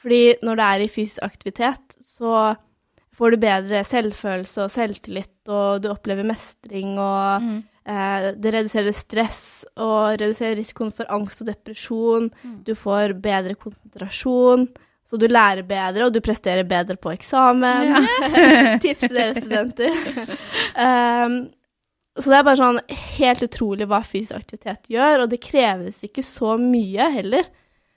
Fordi 0.00 0.34
når 0.42 0.56
du 0.56 0.62
er 0.62 0.80
i 0.84 0.88
fysisk 0.88 1.18
aktivitet, 1.22 1.96
så 2.00 2.56
får 3.12 3.30
du 3.30 3.36
bedre 3.42 3.82
selvfølelse 3.84 4.62
og 4.64 4.70
selvtillit, 4.70 5.34
og 5.48 5.82
du 5.82 5.90
opplever 5.90 6.24
mestring, 6.24 6.94
og 6.98 7.42
Mm. 7.42 7.62
eh, 7.86 8.32
det 8.38 8.54
reduserer 8.54 8.92
stress 8.94 9.64
og 9.76 10.16
reduserer 10.20 10.56
risikoen 10.56 10.92
for 10.92 11.04
angst 11.10 11.42
og 11.42 11.48
depresjon. 11.48 12.30
Du 12.64 12.74
får 12.74 13.12
bedre 13.20 13.54
konsentrasjon, 13.54 14.68
så 15.04 15.18
du 15.18 15.26
lærer 15.26 15.62
bedre, 15.66 16.06
og 16.06 16.12
du 16.14 16.20
presterer 16.20 16.62
bedre 16.64 16.96
på 16.96 17.10
eksamen. 17.12 18.06
Tips 18.80 19.00
til 19.00 19.16
dere 19.16 19.34
studenter. 19.34 19.90
um, 20.78 21.50
så 22.22 22.32
det 22.32 22.38
er 22.40 22.46
bare 22.46 22.60
sånn 22.60 22.80
helt 23.18 23.42
utrolig 23.46 23.88
hva 23.90 24.02
fysisk 24.06 24.36
aktivitet 24.38 24.90
gjør, 24.92 25.24
og 25.24 25.32
det 25.32 25.40
kreves 25.44 26.02
ikke 26.06 26.24
så 26.26 26.56
mye 26.60 27.10
heller. 27.16 27.48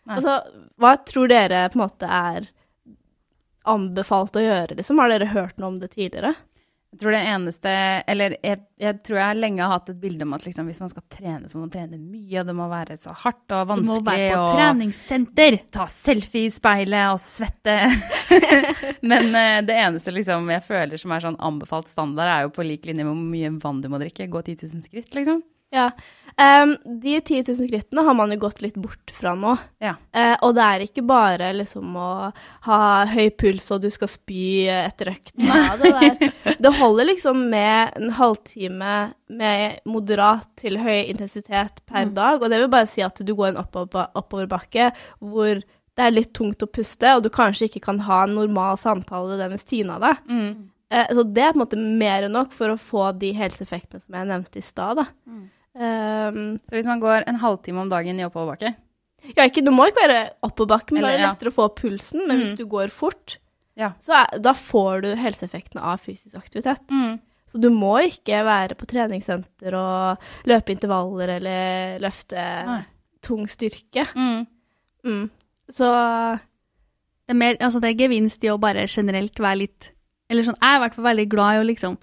Nei. 0.04 0.18
Altså, 0.18 0.40
hva 0.82 0.96
tror 1.08 1.32
dere 1.32 1.66
på 1.72 1.80
en 1.80 1.86
måte 1.86 2.10
er 2.10 2.50
anbefalt 3.70 4.36
å 4.36 4.44
gjøre, 4.44 4.78
liksom? 4.80 5.00
Har 5.00 5.14
dere 5.14 5.32
hørt 5.32 5.58
noe 5.58 5.72
om 5.72 5.80
det 5.80 5.94
tidligere? 5.96 6.34
Jeg 6.93 6.99
tror 7.01 7.15
det 7.15 7.21
eneste 7.25 7.71
Eller 8.13 8.36
jeg, 8.45 8.60
jeg 8.77 8.97
tror 9.01 9.17
jeg 9.17 9.38
lenge 9.39 9.63
har 9.65 9.71
hatt 9.71 9.88
et 9.89 9.99
bilde 10.01 10.27
om 10.27 10.36
at 10.38 10.43
liksom, 10.45 10.67
hvis 10.69 10.82
man 10.84 10.91
skal 10.91 11.06
trene, 11.10 11.49
så 11.49 11.58
må 11.58 11.63
man 11.65 11.71
trene 11.73 11.97
mye, 11.97 12.36
og 12.41 12.49
det 12.49 12.56
må 12.58 12.67
være 12.69 12.97
så 13.01 13.15
hardt 13.23 13.56
og 13.56 13.71
vanskelig. 13.71 13.88
du 13.88 14.03
må 14.03 14.12
være 14.12 14.27
på 14.29 14.41
og 14.43 14.53
treningssenter. 14.53 15.58
ta 15.73 15.88
selfie 15.89 16.49
i 16.49 16.53
speilet 16.53 17.15
og 17.15 17.21
svette. 17.23 17.79
Men 19.10 19.32
uh, 19.34 19.63
det 19.65 19.79
eneste 19.79 20.13
liksom, 20.13 20.51
jeg 20.53 20.65
føler 20.67 21.01
som 21.01 21.15
er 21.15 21.25
sånn 21.25 21.39
anbefalt 21.41 21.89
standard, 21.89 22.29
er 22.29 22.45
jo 22.45 22.53
på 22.53 22.67
lik 22.67 22.86
linje 22.89 23.08
med 23.08 23.15
hvor 23.15 23.34
mye 23.34 23.56
vann 23.63 23.82
du 23.82 23.89
må 23.89 24.01
drikke. 24.03 24.29
Gå 24.29 24.45
10 24.45 24.62
000 24.67 24.86
skritt, 24.86 25.10
liksom. 25.17 25.41
Ja. 25.74 25.92
Um, 26.34 26.78
de 27.02 27.22
10 27.22 27.44
000 27.48 27.68
skrittene 27.68 28.02
har 28.02 28.16
man 28.18 28.32
jo 28.34 28.40
gått 28.42 28.64
litt 28.64 28.78
bort 28.82 29.12
fra 29.14 29.36
nå. 29.38 29.54
Ja. 29.84 29.94
Uh, 30.16 30.34
og 30.48 30.56
det 30.58 30.66
er 30.66 30.86
ikke 30.88 31.04
bare 31.06 31.52
liksom 31.54 31.94
å 32.00 32.32
ha 32.66 32.80
høy 33.12 33.28
puls 33.38 33.70
og 33.76 33.84
du 33.84 33.92
skal 33.94 34.10
spy 34.10 34.66
etter 34.74 35.12
økten. 35.14 35.46
Det, 35.84 36.32
det 36.64 36.74
holder 36.80 37.10
liksom 37.12 37.46
med 37.54 37.94
en 38.00 38.16
halvtime 38.18 38.98
med 39.30 39.86
moderat 39.90 40.50
til 40.60 40.82
høy 40.82 41.06
intensitet 41.12 41.84
per 41.86 42.10
dag. 42.18 42.42
Og 42.42 42.50
det 42.50 42.64
vil 42.64 42.74
bare 42.74 42.90
si 42.90 43.06
at 43.06 43.22
du 43.22 43.34
går 43.36 43.54
en 43.54 43.62
oppover, 43.62 44.10
oppoverbakke 44.18 44.90
hvor 45.22 45.62
det 45.94 46.02
er 46.02 46.14
litt 46.16 46.34
tungt 46.34 46.64
å 46.66 46.70
puste, 46.74 47.12
og 47.14 47.22
du 47.22 47.30
kanskje 47.30 47.68
ikke 47.68 47.84
kan 47.92 48.00
ha 48.08 48.24
en 48.26 48.34
normal 48.40 48.80
samtale 48.82 49.38
den 49.38 49.54
ved 49.54 49.62
siden 49.62 49.94
av 49.94 50.02
deg. 50.02 50.24
Mm. 50.26 50.54
Uh, 50.90 51.10
så 51.14 51.26
det 51.30 51.46
er 51.46 51.52
på 51.54 51.60
en 51.60 51.68
måte 51.68 51.84
mer 51.84 52.26
enn 52.26 52.34
nok 52.34 52.56
for 52.58 52.74
å 52.74 52.80
få 52.82 53.12
de 53.22 53.36
helseeffektene 53.38 54.02
som 54.02 54.18
jeg 54.18 54.34
nevnte 54.34 54.58
i 54.58 54.66
stad. 54.66 55.04
da. 55.04 55.12
Ehm, 55.76 56.60
Så 56.68 56.76
hvis 56.78 56.86
man 56.90 57.00
går 57.02 57.24
en 57.28 57.40
halvtime 57.42 57.82
om 57.82 57.90
dagen 57.90 58.20
i 58.20 58.26
oppoverbakke 58.28 58.76
ja, 59.38 59.46
ikke, 59.48 59.64
det 59.64 59.72
må 59.74 59.86
ikke 59.88 60.02
være 60.04 60.24
oppoverbakke, 60.44 60.92
men 60.94 61.02
da 61.06 61.10
er 61.14 61.18
det 61.18 61.24
lettere 61.24 61.48
ja. 61.48 61.54
å 61.54 61.56
få 61.56 61.70
pulsen. 61.78 62.26
Men 62.28 62.38
Mm. 62.38 62.42
hvis 62.44 62.58
du 62.60 62.66
går 62.68 62.90
fort, 62.92 63.38
Ja. 63.78 63.94
så 64.02 64.12
er, 64.20 64.40
da 64.40 64.52
får 64.54 65.02
du 65.02 65.16
helseeffekten 65.16 65.80
av 65.80 66.02
fysisk 66.02 66.36
aktivitet. 66.36 66.80
Så 67.48 67.58
du 67.62 67.70
må 67.70 67.94
ikke 68.04 68.44
være 68.44 68.76
på 68.76 68.86
treningssenter 68.86 69.74
og 69.74 70.18
løpe 70.46 70.76
intervaller 70.76 71.38
eller 71.38 72.00
løfte 72.00 72.36
Nei. 72.66 72.84
tung 73.22 73.48
styrke. 73.48 74.08
Mm. 74.14 74.46
Mm. 75.06 75.30
Så 75.72 76.40
Det 77.26 77.30
er, 77.30 77.34
mer, 77.36 77.56
altså 77.62 77.80
det 77.80 77.92
er 77.96 78.04
gevinst 78.08 78.44
i 78.44 78.50
å 78.52 78.60
bare 78.60 78.86
generelt 78.88 79.40
være 79.40 79.58
litt 79.60 79.92
Eller 80.30 80.44
sånn, 80.44 80.58
jeg 80.60 80.70
er 80.70 80.76
i 80.76 80.80
hvert 80.84 80.96
fall 80.96 81.06
veldig 81.06 81.30
glad 81.30 81.56
i 81.56 81.60
å 81.64 81.68
liksom 81.68 81.98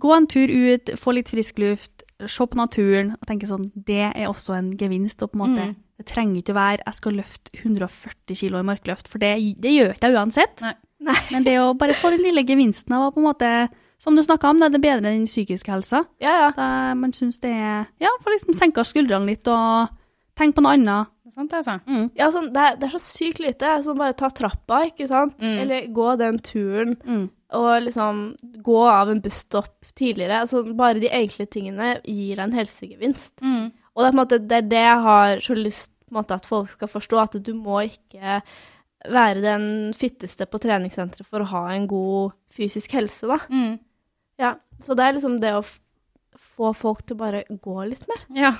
gå 0.00 0.16
en 0.16 0.26
tur 0.26 0.48
ut, 0.48 0.84
få 0.98 1.14
litt 1.14 1.30
frisk 1.30 1.58
luft, 1.58 2.02
se 2.24 2.46
på 2.46 2.56
naturen 2.56 3.10
og 3.12 3.26
tenke 3.28 3.46
sånn 3.46 3.66
Det 3.76 4.12
er 4.16 4.26
også 4.30 4.54
en 4.56 4.70
gevinst. 4.78 5.22
Og 5.22 5.30
på 5.32 5.36
en 5.40 5.44
måte, 5.44 5.66
Mm. 5.66 5.76
Det 5.96 6.04
trenger 6.10 6.36
ikke 6.42 6.52
å 6.52 6.56
være 6.60 6.82
jeg 6.84 6.94
skal 6.94 7.12
løfte 7.16 7.50
140 7.64 8.36
kilo 8.36 8.58
i 8.60 8.62
markløft, 8.68 9.08
for 9.08 9.18
det, 9.18 9.30
det 9.58 9.70
gjør 9.72 9.94
ikke 9.94 10.10
jeg 10.10 10.16
uansett. 10.18 10.60
Nei. 10.60 10.74
Nei. 11.00 11.14
Men 11.32 11.44
det 11.44 11.54
å 11.60 11.70
bare 11.76 11.94
få 11.96 12.10
den 12.12 12.20
lille 12.24 12.44
gevinsten 12.44 12.92
av 12.92 13.06
å 13.06 13.14
på 13.14 13.20
en 13.20 13.28
måte 13.30 13.68
Som 13.98 14.14
du 14.16 14.22
snakka 14.22 14.50
om, 14.50 14.58
det 14.60 14.66
er 14.66 14.72
det 14.74 14.80
bedre 14.82 15.08
enn 15.08 15.22
den 15.24 15.26
psykiske 15.26 15.72
helsa. 15.72 16.04
ja, 16.20 16.34
ja. 16.42 16.50
Da 16.56 16.94
man 16.94 17.12
syns 17.16 17.40
det 17.40 17.48
er 17.50 17.86
Ja, 17.98 18.08
får 18.22 18.34
liksom 18.36 18.54
senka 18.54 18.84
skuldrene 18.84 19.24
litt 19.26 19.48
og 19.48 19.88
tenke 20.36 20.56
på 20.58 20.62
noe 20.66 20.74
annet. 20.76 21.08
Det 21.26 21.32
er 21.32 21.40
sant, 21.40 21.54
altså. 21.58 21.72
Mm. 21.90 22.04
ja 22.14 22.28
sånn, 22.30 22.52
det, 22.54 22.62
er, 22.62 22.76
det 22.78 22.86
er 22.86 22.92
så 22.94 23.02
sykt 23.02 23.40
lite. 23.42 23.72
Sånn 23.82 23.98
bare 23.98 24.14
ta 24.14 24.28
trappa, 24.30 24.84
ikke 24.86 25.08
sant? 25.10 25.34
Mm. 25.42 25.56
Eller 25.64 25.88
gå 25.96 26.12
den 26.20 26.38
turen. 26.46 26.94
Mm. 27.02 27.24
Og 27.58 27.70
liksom 27.82 28.20
gå 28.62 28.78
av 28.86 29.10
en 29.10 29.22
busstopp 29.24 29.90
tidligere. 29.98 30.44
Altså, 30.44 30.62
bare 30.78 31.02
de 31.02 31.10
enkle 31.10 31.48
tingene 31.50 31.96
gir 32.04 32.38
deg 32.38 32.44
en 32.44 32.54
helsegevinst. 32.54 33.34
Mm. 33.42 33.72
Og 33.74 34.04
det 34.04 34.06
er, 34.06 34.12
på 34.12 34.14
en 34.14 34.20
måte, 34.20 34.38
det 34.38 34.60
er 34.60 34.70
det 34.70 34.84
jeg 34.84 35.02
har 35.08 35.42
så 35.42 35.58
lyst 35.58 35.90
til 35.90 35.96
måte, 36.14 36.38
at 36.38 36.46
folk 36.46 36.70
skal 36.70 36.90
forstå, 36.90 37.18
at 37.18 37.36
du 37.42 37.52
må 37.58 37.80
ikke 37.88 38.40
være 39.10 39.42
den 39.42 39.66
fitteste 39.98 40.46
på 40.46 40.60
treningssenteret 40.62 41.26
for 41.26 41.42
å 41.42 41.50
ha 41.50 41.64
en 41.74 41.88
god 41.90 42.36
fysisk 42.54 42.94
helse, 42.96 43.26
da. 43.26 43.40
Mm. 43.50 43.76
Ja, 44.40 44.54
så 44.82 44.94
det 44.94 45.06
er 45.06 45.16
liksom 45.16 45.40
det 45.42 45.54
å 45.56 45.64
få 46.56 46.72
folk 46.76 47.04
til 47.04 47.16
å 47.16 47.20
bare 47.20 47.42
gå 47.48 47.76
litt 47.90 48.06
mer. 48.10 48.22
Ja. 48.36 48.52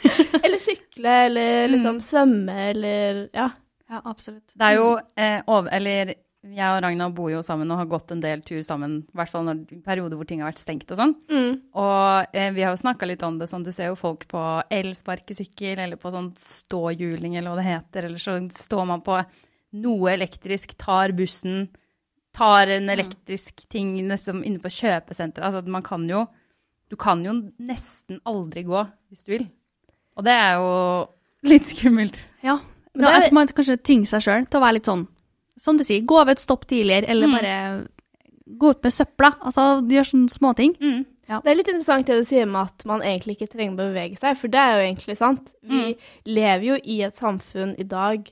Eller 0.42 0.60
sykle, 0.62 1.12
eller 1.26 1.68
liksom 1.68 1.98
svømme, 2.04 2.54
eller 2.70 3.26
ja. 3.34 3.50
Ja, 3.86 4.00
absolutt. 4.04 4.54
Det 4.54 4.70
er 4.70 4.78
jo 4.78 4.94
eh, 4.96 5.42
over... 5.46 5.68
Eller 5.76 6.14
jeg 6.46 6.76
og 6.76 6.82
Ragna 6.84 7.08
bor 7.10 7.30
jo 7.32 7.40
sammen 7.42 7.70
og 7.74 7.80
har 7.80 7.88
gått 7.90 8.12
en 8.14 8.20
del 8.22 8.42
tur 8.46 8.60
sammen, 8.62 9.00
i 9.02 9.18
hvert 9.18 9.32
fall 9.32 9.46
når, 9.48 9.62
i 9.74 9.80
perioder 9.82 10.18
hvor 10.18 10.28
ting 10.28 10.42
har 10.42 10.52
vært 10.52 10.62
stengt 10.62 10.92
og 10.94 11.00
sånn. 11.00 11.14
Mm. 11.26 11.56
Og 11.82 12.36
eh, 12.36 12.52
vi 12.54 12.62
har 12.62 12.74
jo 12.74 12.82
snakka 12.84 13.08
litt 13.08 13.24
om 13.26 13.40
det 13.40 13.48
sånn, 13.50 13.64
du 13.66 13.72
ser 13.74 13.90
jo 13.90 13.98
folk 13.98 14.26
på 14.30 14.42
elsparkesykkel 14.78 15.82
eller 15.82 15.98
på 15.98 16.12
sånn 16.14 16.30
ståhjuling 16.38 17.34
eller 17.34 17.50
hva 17.50 17.58
det 17.58 17.66
heter, 17.66 18.08
eller 18.08 18.22
så 18.22 18.38
står 18.54 18.86
man 18.92 19.02
på 19.06 19.18
noe 19.82 20.12
elektrisk, 20.14 20.76
tar 20.78 21.16
bussen, 21.18 21.66
tar 22.36 22.70
en 22.76 22.90
elektrisk 22.92 23.66
ting 23.72 23.96
nesten 24.06 24.44
inne 24.46 24.62
på 24.62 24.72
kjøpesenteret. 24.72 25.48
Altså 25.48 25.64
at 25.64 25.72
man 25.72 25.84
kan 25.86 26.06
jo 26.10 26.26
Du 26.90 26.96
kan 26.96 27.22
jo 27.24 27.32
nesten 27.58 28.20
aldri 28.26 28.62
gå 28.64 28.84
hvis 29.10 29.24
du 29.26 29.32
vil. 29.32 29.46
Og 30.16 30.24
det 30.24 30.32
er 30.32 30.54
jo 30.60 31.08
litt 31.50 31.62
skummelt. 31.66 32.24
Ja. 32.42 32.58
Men 32.94 33.02
Da, 33.02 33.10
det 33.10 33.14
er- 33.16 33.20
jeg 33.20 33.30
tror 33.30 33.34
man 33.34 33.48
kanskje 33.48 33.76
tvinge 33.82 34.06
seg 34.06 34.22
sjøl 34.22 34.46
til 34.48 34.60
å 34.60 34.62
være 34.64 34.72
litt 34.78 34.84
sånn, 34.88 35.06
som 35.58 35.76
du 35.76 35.84
sier, 35.84 36.04
gå 36.06 36.14
over 36.20 36.30
et 36.32 36.38
stopp 36.38 36.64
tidligere, 36.66 37.08
eller 37.08 37.26
Mm. 37.26 37.32
bare 37.40 37.88
gå 38.58 38.70
ut 38.70 38.82
med 38.84 38.92
søpla. 38.92 39.34
Altså 39.42 39.82
gjøre 39.82 40.06
sånne 40.12 40.30
småting. 40.30 40.76
Mm. 40.80 41.04
Det 41.26 41.46
er 41.50 41.56
litt 41.56 41.66
interessant 41.68 42.06
det 42.06 42.18
du 42.20 42.24
sier 42.24 42.46
med 42.46 42.62
at 42.68 42.84
man 42.86 43.00
egentlig 43.02 43.36
ikke 43.36 43.50
trenger 43.50 43.74
å 43.74 43.92
bevege 43.92 44.18
seg, 44.20 44.36
for 44.36 44.46
det 44.48 44.58
er 44.60 44.72
jo 44.78 44.94
egentlig 44.94 45.16
sant. 45.18 45.54
Vi 45.62 45.96
lever 46.24 46.62
jo 46.64 46.74
i 46.84 47.02
et 47.02 47.14
samfunn 47.16 47.74
i 47.78 47.82
dag 47.82 48.30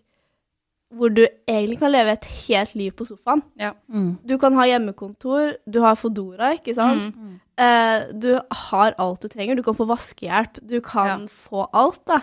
hvor 0.95 1.11
du 1.13 1.23
egentlig 1.49 1.79
kan 1.81 1.93
leve 1.93 2.13
et 2.15 2.29
helt 2.47 2.75
liv 2.79 2.93
på 2.97 3.07
sofaen. 3.09 3.43
Ja. 3.61 3.73
Mm. 3.89 4.17
Du 4.29 4.37
kan 4.39 4.55
ha 4.59 4.67
hjemmekontor, 4.69 5.57
du 5.67 5.81
har 5.83 5.99
Fodora, 5.99 6.53
ikke 6.59 6.75
sant? 6.77 7.17
Mm. 7.17 7.35
Eh, 7.59 8.07
du 8.23 8.31
har 8.69 8.95
alt 8.99 9.23
du 9.23 9.29
trenger. 9.29 9.59
Du 9.59 9.63
kan 9.67 9.77
få 9.77 9.87
vaskehjelp, 9.91 10.63
du 10.63 10.81
kan 10.85 11.29
få 11.29 11.67
alt, 11.73 12.03
da. 12.11 12.21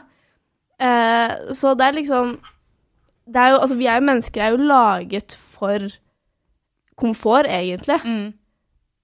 Eh, 0.81 1.53
så 1.53 1.75
det 1.77 1.87
er 1.87 1.99
liksom 1.99 2.39
det 3.31 3.41
er 3.41 3.49
jo, 3.49 3.57
altså, 3.57 3.75
Vi 3.75 3.85
er 3.85 3.95
jo 3.95 4.05
mennesker 4.09 4.41
er 4.41 4.49
jo 4.49 4.57
laget 4.57 5.33
for 5.33 5.89
komfort, 6.97 7.45
egentlig. 7.45 7.99
Mm. 8.05 8.33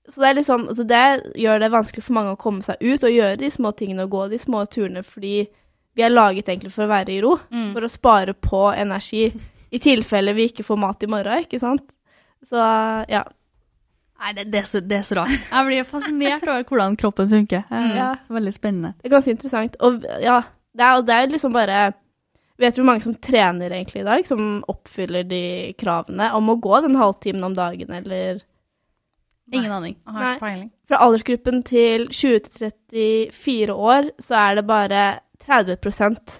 Så 0.10 0.22
det 0.22 0.30
er 0.30 0.34
liksom, 0.34 0.68
altså 0.68 0.84
det 0.84 1.34
gjør 1.36 1.60
det 1.60 1.72
vanskelig 1.72 2.04
for 2.04 2.14
mange 2.14 2.32
å 2.32 2.40
komme 2.40 2.64
seg 2.64 2.80
ut 2.82 3.04
og 3.04 3.12
gjøre 3.12 3.40
de 3.42 3.50
små 3.52 3.72
tingene 3.72 4.06
og 4.08 4.14
gå 4.14 4.28
de 4.32 4.40
små 4.40 4.64
turene, 4.66 5.04
fordi 5.04 5.48
vi 5.98 6.02
er 6.06 6.14
laget 6.14 6.50
egentlig 6.50 6.72
for 6.72 6.86
å 6.86 6.92
være 6.92 7.12
i 7.12 7.22
ro. 7.26 7.36
Mm. 7.52 7.74
For 7.74 7.84
å 7.84 7.92
spare 7.92 8.34
på 8.34 8.62
energi 8.72 9.32
i 9.72 9.80
tilfelle 9.84 10.34
vi 10.38 10.48
ikke 10.52 10.64
får 10.66 10.80
mat 10.80 11.04
i 11.04 11.10
morgen, 11.12 11.44
ikke 11.44 11.60
sant? 11.60 11.84
Så 12.48 12.62
ja. 13.12 13.24
Nei, 14.18 14.32
det, 14.34 14.48
det, 14.50 14.62
er 14.64 14.68
så, 14.70 14.80
det 14.82 14.98
er 14.98 15.06
så 15.06 15.20
rart. 15.20 15.34
Jeg 15.52 15.66
blir 15.68 15.86
fascinert 15.86 16.46
over 16.48 16.64
hvordan 16.66 16.96
kroppen 16.98 17.30
funker. 17.30 17.66
Eh, 17.70 17.96
Ja. 17.98 18.10
Veldig 18.34 18.54
spennende. 18.56 18.94
Det 18.98 19.10
er 19.12 19.16
ganske 19.18 19.34
interessant. 19.36 19.76
Og 19.86 20.06
ja, 20.24 20.40
det 20.74 20.86
er, 20.86 20.96
jo 20.98 21.06
det 21.06 21.16
er 21.18 21.34
liksom 21.36 21.54
bare 21.56 21.80
Vet 22.58 22.74
du 22.74 22.80
hvor 22.82 22.88
mange 22.90 23.04
som 23.06 23.14
trener 23.22 23.70
egentlig 23.70 24.02
i 24.02 24.06
dag, 24.08 24.24
som 24.26 24.64
oppfyller 24.66 25.28
de 25.30 25.76
kravene 25.78 26.32
om 26.34 26.48
å 26.50 26.56
gå 26.58 26.80
den 26.82 26.96
halvtimen 26.98 27.44
om 27.46 27.54
dagen, 27.54 27.92
eller 27.94 28.40
Ingen 29.54 29.72
aning. 29.72 29.94
Nei. 30.10 30.70
Fra 30.90 30.98
aldersgruppen 31.06 31.62
til 31.64 32.08
20 32.10 32.40
til 32.50 32.72
34 33.32 33.76
år, 33.78 34.10
så 34.20 34.36
er 34.42 34.58
det 34.58 34.66
bare 34.68 35.04
30% 35.46 36.34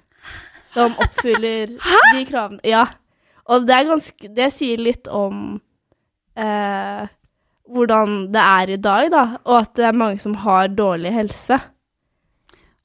som 0.74 0.98
oppfyller 1.06 1.72
de 1.78 2.26
kravene. 2.28 2.60
Ja. 2.68 2.88
Og 3.48 3.64
det 3.68 3.76
er 3.78 3.88
ganske 3.88 4.34
Det 4.36 4.50
sier 4.56 4.82
litt 4.82 5.08
om 5.08 5.62
eh, 6.38 7.08
hvordan 7.68 8.20
det 8.32 8.44
er 8.44 8.70
i 8.76 8.78
dag, 8.80 9.10
da, 9.12 9.24
og 9.44 9.58
at 9.62 9.74
det 9.80 9.88
er 9.90 9.98
mange 9.98 10.22
som 10.24 10.36
har 10.44 10.70
dårlig 10.72 11.12
helse. 11.16 11.58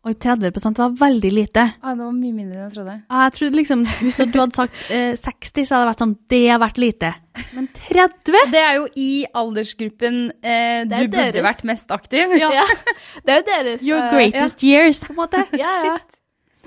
Oi, 0.03 0.17
30% 0.19 0.81
var 0.83 0.95
veldig 0.99 1.31
lite. 1.31 1.63
Ah, 1.79 1.93
det 1.95 2.03
var 2.03 2.15
mye 2.17 2.35
mindre 2.35 2.57
enn 2.57 2.65
jeg 2.65 2.73
trodde. 2.75 2.95
Ja, 3.07 3.19
Jeg 3.29 3.35
trodde 3.37 3.59
liksom, 3.61 3.85
Hvis 4.01 4.17
du 4.19 4.39
hadde 4.41 4.57
sagt 4.57 4.81
eh, 4.91 5.13
60, 5.15 5.63
så 5.69 5.77
hadde 5.77 5.85
det 5.85 5.91
vært 5.93 6.03
sånn 6.03 6.15
Det 6.33 6.41
har 6.49 6.59
vært 6.59 6.81
lite. 6.83 7.13
Men 7.55 7.69
30? 7.77 8.41
Det 8.51 8.63
er 8.65 8.73
jo 8.81 8.89
i 8.99 9.13
aldersgruppen 9.31 10.17
eh, 10.43 10.81
du 10.89 10.91
deres. 10.97 11.13
burde 11.15 11.45
vært 11.47 11.63
mest 11.71 11.95
aktiv. 11.95 12.35
Ja. 12.35 12.51
Det 13.25 13.31
er 13.37 13.39
jo 13.39 13.47
deres 13.53 13.87
Your 13.87 14.03
eh, 14.03 14.11
greatest 14.17 14.67
years, 14.67 15.05
på 15.07 15.15
en 15.15 15.21
måte. 15.23 15.45
Ja, 15.55 15.71
ja. 15.87 15.95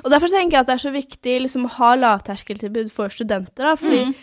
Og 0.06 0.12
derfor 0.14 0.30
tenker 0.30 0.60
jeg 0.60 0.62
at 0.62 0.68
det 0.70 0.76
er 0.78 0.84
så 0.86 0.94
viktig 0.94 1.36
liksom, 1.42 1.66
å 1.66 1.76
ha 1.80 1.96
lavterskeltilbud 1.98 2.92
for 2.94 3.10
studenter. 3.10 3.64
Da, 3.66 3.76
fordi 3.80 4.14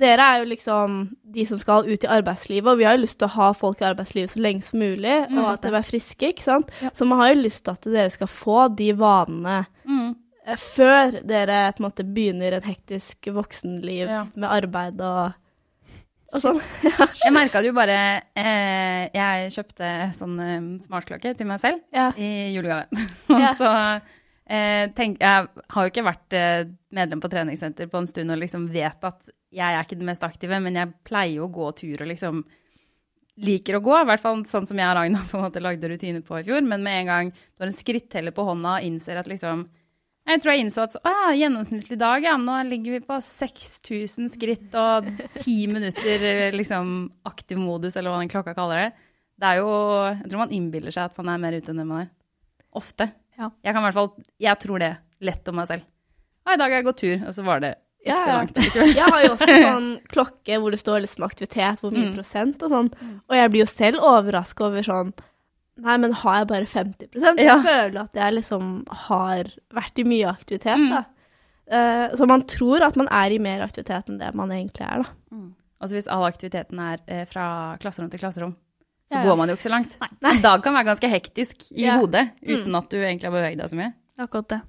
dere 0.00 0.22
er 0.22 0.42
jo 0.44 0.48
liksom 0.52 0.98
de 1.34 1.44
som 1.48 1.58
skal 1.58 1.88
ut 1.88 2.04
i 2.06 2.10
arbeidslivet, 2.14 2.68
og 2.70 2.78
vi 2.78 2.84
har 2.86 2.94
jo 2.98 3.02
lyst 3.02 3.18
til 3.18 3.26
å 3.26 3.34
ha 3.34 3.48
folk 3.58 3.80
i 3.82 3.88
arbeidslivet 3.88 4.30
så 4.36 4.42
lenge 4.44 4.62
som 4.68 4.78
mulig, 4.78 5.16
og 5.34 5.48
at 5.54 5.64
de 5.64 5.72
er 5.74 5.86
friske, 5.88 6.28
ikke 6.30 6.44
sant. 6.46 6.70
Ja. 6.84 6.92
Så 6.94 7.08
man 7.08 7.18
har 7.22 7.32
jo 7.32 7.40
lyst 7.42 7.64
til 7.66 7.74
at 7.74 7.88
dere 7.90 8.12
skal 8.14 8.30
få 8.30 8.68
de 8.78 8.92
vanene 9.00 9.64
Mm. 9.88 10.12
eh, 10.46 10.56
før 10.60 11.16
dere 11.26 11.72
på 11.74 11.80
en 11.82 11.88
måte 11.88 12.04
begynner 12.06 12.52
et 12.60 12.64
hektisk 12.68 13.32
voksenliv 13.34 14.06
Ja. 14.06 14.26
med 14.36 14.48
arbeid 14.52 15.00
og, 15.00 15.32
og 16.34 16.40
sånn. 16.44 16.60
Jeg 17.24 17.32
merka 17.34 17.58
det 17.64 17.72
jo 17.72 17.74
bare 17.74 18.22
eh, 18.36 19.08
Jeg 19.16 19.50
kjøpte 19.56 19.90
sånn 20.14 20.38
eh, 20.44 20.60
smartklokke 20.86 21.34
til 21.36 21.46
meg 21.50 21.58
selv 21.60 21.80
Ja. 21.92 22.12
i 22.16 22.52
julegave. 22.54 22.86
Og 23.32 23.40
Ja. 23.40 23.52
så 23.58 23.72
tenk, 24.96 25.20
Jeg 25.22 25.48
har 25.70 25.84
jo 25.84 25.90
ikke 25.92 26.06
vært 26.06 26.34
eh, 26.34 26.70
medlem 26.96 27.20
på 27.22 27.30
treningssenter 27.30 27.90
på 27.90 28.00
en 28.00 28.08
stund 28.10 28.34
og 28.34 28.40
liksom 28.40 28.66
vet 28.72 29.04
at 29.06 29.28
jeg 29.50 29.74
er 29.74 29.82
ikke 29.82 29.98
den 29.98 30.08
mest 30.08 30.24
aktive, 30.26 30.58
men 30.62 30.78
jeg 30.78 30.94
pleier 31.06 31.36
jo 31.36 31.48
å 31.48 31.54
gå 31.54 31.70
tur 31.78 32.02
og 32.02 32.10
liksom 32.10 32.42
liker 33.40 33.78
å 33.78 33.82
gå. 33.84 33.96
I 33.96 34.06
hvert 34.10 34.22
fall 34.22 34.42
sånn 34.48 34.68
som 34.68 34.78
jeg 34.78 34.90
og 34.90 34.96
Ragna 34.98 35.22
på 35.30 35.38
en 35.38 35.46
måte 35.46 35.62
lagde 35.62 35.90
rutiner 35.90 36.24
på 36.26 36.40
i 36.40 36.46
fjor. 36.46 36.64
Men 36.66 36.84
med 36.86 37.02
en 37.02 37.10
gang 37.10 37.34
du 37.34 37.62
har 37.62 37.70
en 37.70 37.76
skritteller 37.76 38.34
på 38.36 38.46
hånda 38.46 38.78
og 38.78 38.88
innser 38.88 39.20
at 39.20 39.30
liksom 39.30 39.68
Jeg 40.30 40.42
tror 40.42 40.52
jeg 40.52 40.62
innså 40.62 40.82
at 40.84 40.92
så, 40.94 41.00
å 41.00 41.10
ja, 41.10 41.30
gjennomsnittlig 41.44 41.96
dag, 41.98 42.26
ja. 42.26 42.36
Nå 42.38 42.58
ligger 42.68 42.98
vi 42.98 43.04
på 43.06 43.16
6000 43.24 44.28
skritt 44.34 44.74
og 44.78 45.08
10 45.40 45.72
minutter 45.72 46.26
eh, 46.28 46.54
liksom 46.54 46.92
aktiv 47.26 47.58
modus, 47.58 47.96
eller 47.96 48.12
hva 48.12 48.20
den 48.20 48.30
klokka 48.30 48.54
kaller 48.54 48.84
det. 48.84 48.90
Det 49.40 49.48
er 49.48 49.62
jo 49.62 49.70
Jeg 50.20 50.28
tror 50.28 50.44
man 50.44 50.54
innbiller 50.54 50.94
seg 50.94 51.08
at 51.08 51.22
man 51.22 51.32
er 51.32 51.42
mer 51.46 51.56
ute 51.56 51.72
enn 51.72 51.82
det 51.82 51.88
man 51.88 52.04
er. 52.04 52.12
Ofte. 52.76 53.08
Ja. 53.40 53.48
Jeg 53.64 53.72
kan 53.74 53.80
i 53.82 53.86
hvert 53.88 53.96
fall 53.96 54.10
Jeg 54.42 54.58
tror 54.60 54.82
det 54.82 54.90
lett 55.24 55.48
om 55.48 55.56
meg 55.60 55.68
selv. 55.70 55.86
Og 56.46 56.52
i 56.54 56.58
dag 56.60 56.68
har 56.70 56.78
jeg 56.80 56.84
gått 56.90 57.00
tur, 57.00 57.26
og 57.28 57.34
så 57.36 57.44
var 57.46 57.60
det 57.64 57.70
ikke 58.00 58.14
Ja, 58.14 58.20
så 58.24 58.36
langt. 58.36 58.60
Jeg 58.96 59.04
har 59.12 59.22
jo 59.26 59.32
også 59.34 59.56
sånn 59.68 59.88
klokke 60.08 60.60
hvor 60.60 60.72
det 60.72 60.80
står 60.80 61.02
liksom 61.04 61.24
aktivitet, 61.26 61.80
hvor 61.84 61.92
mye 61.92 62.08
Mm. 62.10 62.14
prosent 62.16 62.62
og 62.64 62.70
sånn. 62.72 62.88
Og 63.28 63.34
jeg 63.36 63.50
blir 63.52 63.60
jo 63.64 63.68
selv 63.72 64.00
overraska 64.00 64.64
over 64.70 64.82
sånn 64.86 65.12
Nei, 65.80 65.94
men 65.96 66.12
har 66.12 66.40
jeg 66.42 66.48
bare 66.50 66.66
50 66.68 67.08
Jeg 67.38 67.46
Ja. 67.46 67.56
føler 67.64 68.00
at 68.02 68.12
jeg 68.14 68.34
liksom 68.36 68.84
har 69.08 69.44
vært 69.72 69.98
i 69.98 70.04
mye 70.04 70.28
aktivitet, 70.28 70.76
Mm. 70.76 70.90
da. 70.90 71.04
Uh, 71.70 72.16
så 72.16 72.26
man 72.26 72.42
tror 72.50 72.82
at 72.82 72.96
man 72.96 73.06
er 73.08 73.30
i 73.32 73.38
mer 73.38 73.60
aktivitet 73.62 74.08
enn 74.10 74.18
det 74.18 74.34
man 74.34 74.50
egentlig 74.50 74.82
er, 74.88 75.04
da. 75.04 75.36
Altså 75.80 75.94
hvis 75.96 76.08
all 76.12 76.24
aktiviteten 76.26 76.78
er 76.82 76.98
eh, 77.08 77.24
fra 77.24 77.76
klasserom 77.80 78.10
til 78.10 78.20
klasserom, 78.20 78.56
så 79.10 79.18
Ja, 79.18 79.22
ja. 79.24 79.26
går 79.28 79.36
man 79.40 79.48
jo 79.50 79.56
ikke 79.56 79.66
så 79.66 79.72
langt. 79.74 79.96
Nei. 80.22 80.30
En 80.36 80.42
dag 80.44 80.62
kan 80.62 80.74
være 80.76 80.86
ganske 80.92 81.10
hektisk 81.10 81.64
i 81.72 81.82
Ja. 81.88 81.96
hodet, 81.98 82.30
uten 82.42 82.68
Mm. 82.70 82.78
at 82.78 82.90
du 82.90 82.96
egentlig 83.00 83.26
har 83.26 83.32
beveget 83.34 83.58
deg 83.58 83.68
så 83.72 83.76
mye. 83.80 83.92
Akkurat 84.20 84.48
det. 84.48 84.60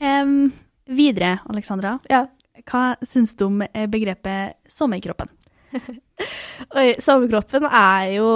Um, 0.00 0.52
videre, 0.88 1.38
Alexandra. 1.50 1.98
Ja. 2.10 2.26
Hva 2.68 2.96
syns 3.06 3.34
du 3.38 3.46
om 3.46 3.62
eh, 3.62 3.86
begrepet 3.90 4.56
sommerkroppen? 4.70 5.28
Oi, 6.78 6.94
sommerkroppen 7.02 7.64
er 7.68 8.08
jo 8.16 8.28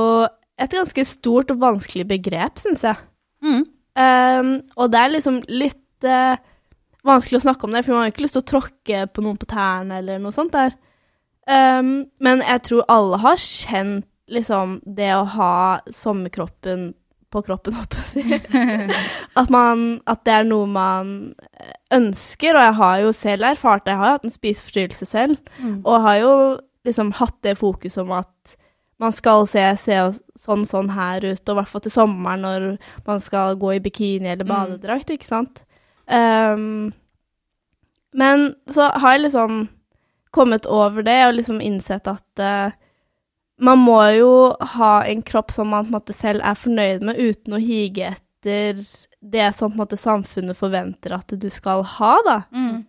et 0.62 0.70
ganske 0.76 1.04
stort 1.08 1.50
og 1.54 1.60
vanskelig 1.62 2.06
begrep, 2.08 2.60
syns 2.62 2.84
jeg. 2.86 2.96
Mm. 3.42 3.64
Um, 3.98 4.52
og 4.78 4.92
det 4.92 5.00
er 5.02 5.12
liksom 5.16 5.40
litt 5.52 6.06
uh, 6.06 6.36
vanskelig 7.04 7.40
å 7.40 7.44
snakke 7.46 7.66
om 7.68 7.74
det, 7.74 7.82
for 7.84 7.92
man 7.96 8.04
har 8.04 8.10
jo 8.10 8.14
ikke 8.14 8.24
lyst 8.26 8.38
til 8.38 8.44
å 8.44 8.50
tråkke 8.52 9.02
på 9.12 9.24
noen 9.26 9.40
på 9.40 9.48
tærne 9.50 9.98
eller 10.00 10.22
noe 10.22 10.32
sånt 10.34 10.54
der. 10.54 10.76
Um, 11.50 12.06
men 12.22 12.44
jeg 12.46 12.62
tror 12.68 12.86
alle 12.88 13.18
har 13.24 13.40
kjent 13.42 14.06
liksom 14.32 14.78
det 14.96 15.10
å 15.14 15.24
ha 15.36 15.54
sommerkroppen 15.92 16.92
på 17.32 17.40
kroppen, 17.46 17.76
at, 19.40 19.48
man, 19.52 19.84
at 20.06 20.20
det 20.28 20.32
er 20.34 20.44
noe 20.48 20.66
man 20.68 21.12
eh, 21.56 21.70
ønsker, 21.96 22.56
og 22.58 22.66
jeg 22.66 22.74
har 22.80 22.98
jo 23.06 23.12
selv 23.16 23.46
erfart 23.48 23.86
det. 23.86 23.94
Jeg 23.94 24.00
har 24.02 24.10
jo 24.10 24.16
hatt 24.18 24.26
en 24.28 24.34
spiseforstyrrelse 24.38 25.08
selv, 25.08 25.38
Mm. 25.62 25.78
og 25.84 26.02
har 26.04 26.18
jo 26.20 26.32
liksom 26.84 27.12
hatt 27.16 27.38
det 27.46 27.54
fokus 27.60 27.96
om 28.02 28.12
at 28.12 28.56
man 29.00 29.12
skal 29.16 29.46
se, 29.50 29.62
se 29.80 29.96
sånn 30.38 30.64
sånn 30.68 30.90
her 30.94 31.24
ut, 31.24 31.40
og 31.48 31.54
i 31.54 31.58
hvert 31.60 31.70
fall 31.72 31.80
til 31.86 31.94
sommeren 31.94 32.44
når 32.44 32.66
man 33.08 33.20
skal 33.24 33.56
gå 33.56 33.72
i 33.78 33.80
bikini 33.82 34.28
eller 34.34 34.44
Mm. 34.44 34.52
badedrakt, 34.52 35.10
ikke 35.10 35.26
sant. 35.30 35.62
Um, 36.06 36.92
men 38.12 38.54
så 38.68 38.90
har 39.00 39.14
jeg 39.16 39.24
liksom 39.30 39.68
kommet 40.36 40.66
over 40.66 41.02
det 41.06 41.18
og 41.26 41.34
liksom 41.38 41.60
innsett 41.64 42.06
at 42.10 42.38
eh, 42.42 42.72
man 43.60 43.82
må 43.82 43.98
jo 44.16 44.32
ha 44.76 44.92
en 45.08 45.22
kropp 45.22 45.52
som 45.54 45.72
man 45.72 45.86
på 45.86 45.92
en 45.92 45.98
måte 45.98 46.16
selv 46.16 46.44
er 46.44 46.58
fornøyd 46.58 47.04
med, 47.06 47.18
uten 47.20 47.56
å 47.56 47.60
hige 47.62 48.14
etter 48.14 48.80
det 49.22 49.50
som 49.54 49.70
på 49.70 49.76
en 49.76 49.82
måte 49.84 49.98
samfunnet 50.00 50.58
forventer 50.58 51.14
at 51.14 51.34
du 51.38 51.48
skal 51.52 51.84
ha, 51.98 52.14
da. 52.26 52.38
Mm. 52.50 52.82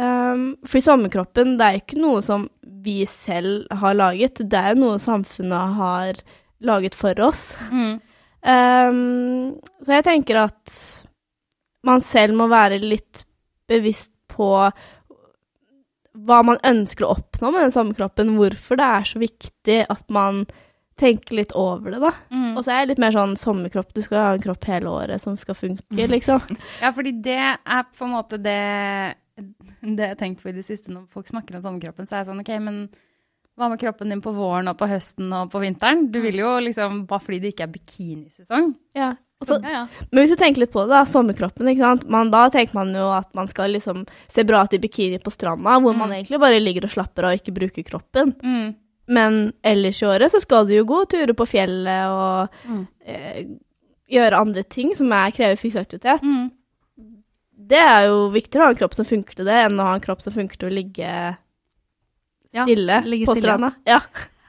Um, 0.00 0.44
for 0.68 0.80
sommerkroppen, 0.84 1.56
det 1.60 1.66
er 1.66 1.80
ikke 1.80 2.00
noe 2.00 2.20
som 2.24 2.46
vi 2.84 3.02
selv 3.08 3.66
har 3.82 3.96
laget, 3.96 4.42
det 4.48 4.60
er 4.72 4.78
noe 4.78 5.00
samfunnet 5.02 5.76
har 5.80 6.20
laget 6.64 6.96
for 6.96 7.16
oss. 7.24 7.50
Mm. 7.72 7.98
Um, 8.40 9.58
så 9.84 9.98
jeg 9.98 10.06
tenker 10.06 10.44
at 10.46 10.78
man 11.84 12.04
selv 12.04 12.36
må 12.36 12.48
være 12.52 12.80
litt 12.80 13.24
bevisst 13.70 14.12
på 14.30 14.52
hva 16.26 16.40
man 16.46 16.60
ønsker 16.66 17.06
å 17.06 17.14
oppnå 17.16 17.52
med 17.54 17.64
den 17.66 17.74
sommerkroppen, 17.74 18.34
hvorfor 18.38 18.80
det 18.80 18.88
er 18.96 19.08
så 19.08 19.22
viktig 19.22 19.78
at 19.92 20.04
man 20.12 20.44
tenker 21.00 21.38
litt 21.38 21.52
over 21.56 21.94
det, 21.94 22.00
da. 22.02 22.12
Mm. 22.28 22.52
Og 22.58 22.64
så 22.64 22.74
er 22.74 22.82
jeg 22.82 22.90
litt 22.92 23.02
mer 23.02 23.14
sånn 23.14 23.36
sommerkropp, 23.40 23.94
du 23.96 24.02
skal 24.04 24.20
ha 24.20 24.32
en 24.34 24.42
kropp 24.44 24.66
hele 24.68 24.90
året 24.92 25.22
som 25.22 25.38
skal 25.40 25.56
funke, 25.56 26.08
liksom. 26.14 26.58
Ja, 26.82 26.92
fordi 26.96 27.14
det 27.24 27.38
er 27.40 27.86
på 27.96 28.06
en 28.06 28.16
måte 28.18 28.40
det, 28.42 28.58
det 29.36 30.04
jeg 30.04 30.12
har 30.12 30.20
tenkt 30.20 30.44
på 30.44 30.52
i 30.52 30.56
det 30.56 30.66
siste 30.66 30.92
når 30.92 31.06
folk 31.12 31.30
snakker 31.30 31.56
om 31.56 31.64
sommerkroppen. 31.64 32.08
Så 32.08 32.18
er 32.18 32.24
jeg 32.24 32.30
sånn, 32.32 32.44
ok, 32.44 32.52
men 32.66 32.82
hva 33.60 33.70
med 33.72 33.80
kroppen 33.80 34.12
din 34.12 34.22
på 34.24 34.32
våren 34.32 34.70
og 34.72 34.78
på 34.80 34.88
høsten 34.88 35.32
og 35.36 35.50
på 35.52 35.60
vinteren? 35.64 36.06
Du 36.12 36.20
vil 36.24 36.38
jo 36.40 36.52
liksom, 36.64 37.04
bare 37.08 37.24
fordi 37.24 37.40
det 37.42 37.54
ikke 37.54 37.66
er 37.66 37.74
bikinisesong. 37.74 38.72
Ja. 38.96 39.14
Så 39.42 39.56
Ja, 39.62 39.70
ja. 39.70 39.86
Men 40.12 40.22
hvis 40.26 40.34
du 40.34 40.36
tenker 40.36 40.60
litt 40.60 40.72
på 40.72 40.82
det, 40.84 40.92
da, 40.92 41.04
sommerkroppen, 41.08 41.68
ikke 41.72 41.80
sant? 41.80 42.02
Man, 42.12 42.30
da 42.30 42.42
tenker 42.52 42.74
man 42.76 42.92
jo 42.94 43.06
at 43.16 43.30
man 43.34 43.48
skal 43.48 43.70
liksom 43.72 44.02
se 44.28 44.44
bra 44.44 44.64
ut 44.66 44.74
i 44.76 44.78
bikini 44.82 45.18
på 45.22 45.32
stranda, 45.32 45.78
hvor 45.80 45.96
man 45.96 46.10
Mm. 46.10 46.16
egentlig 46.18 46.40
bare 46.40 46.60
ligger 46.60 46.84
og 46.84 46.90
slapper 46.90 47.24
av 47.24 47.32
og 47.32 47.40
ikke 47.40 47.54
bruker 47.56 47.82
kroppen. 47.88 48.34
Mm. 48.44 48.74
Men 49.08 49.52
ellers 49.64 50.02
i 50.02 50.06
året 50.06 50.30
så 50.30 50.40
skal 50.40 50.66
du 50.66 50.74
jo 50.76 50.84
gå 50.84 51.04
turer 51.08 51.32
på 51.34 51.46
fjellet 51.48 52.06
og 52.12 52.48
Mm. 52.68 52.86
eh, 53.06 53.44
gjøre 54.10 54.36
andre 54.40 54.62
ting 54.62 54.94
som 54.94 55.10
er, 55.12 55.30
krever 55.32 55.56
fysisk 55.56 55.86
aktivitet. 55.86 56.20
Mm. 56.22 56.50
Det 57.56 57.78
er 57.78 58.06
jo 58.08 58.28
viktigere 58.30 58.62
å 58.62 58.64
ha 58.66 58.70
en 58.70 58.76
kropp 58.76 58.94
som 58.94 59.04
funker 59.04 59.34
til 59.36 59.44
det, 59.46 59.52
enn 59.70 59.78
å 59.80 59.84
ha 59.88 59.94
en 59.94 60.00
kropp 60.00 60.20
som 60.22 60.32
funker 60.32 60.56
til 60.58 60.68
å 60.68 60.74
ligge 60.74 61.36
Ja, 62.52 62.64
stille 62.66 63.02
ligge 63.06 63.26
på 63.26 63.36
stranda. 63.38 63.74
Ja. 63.86 64.00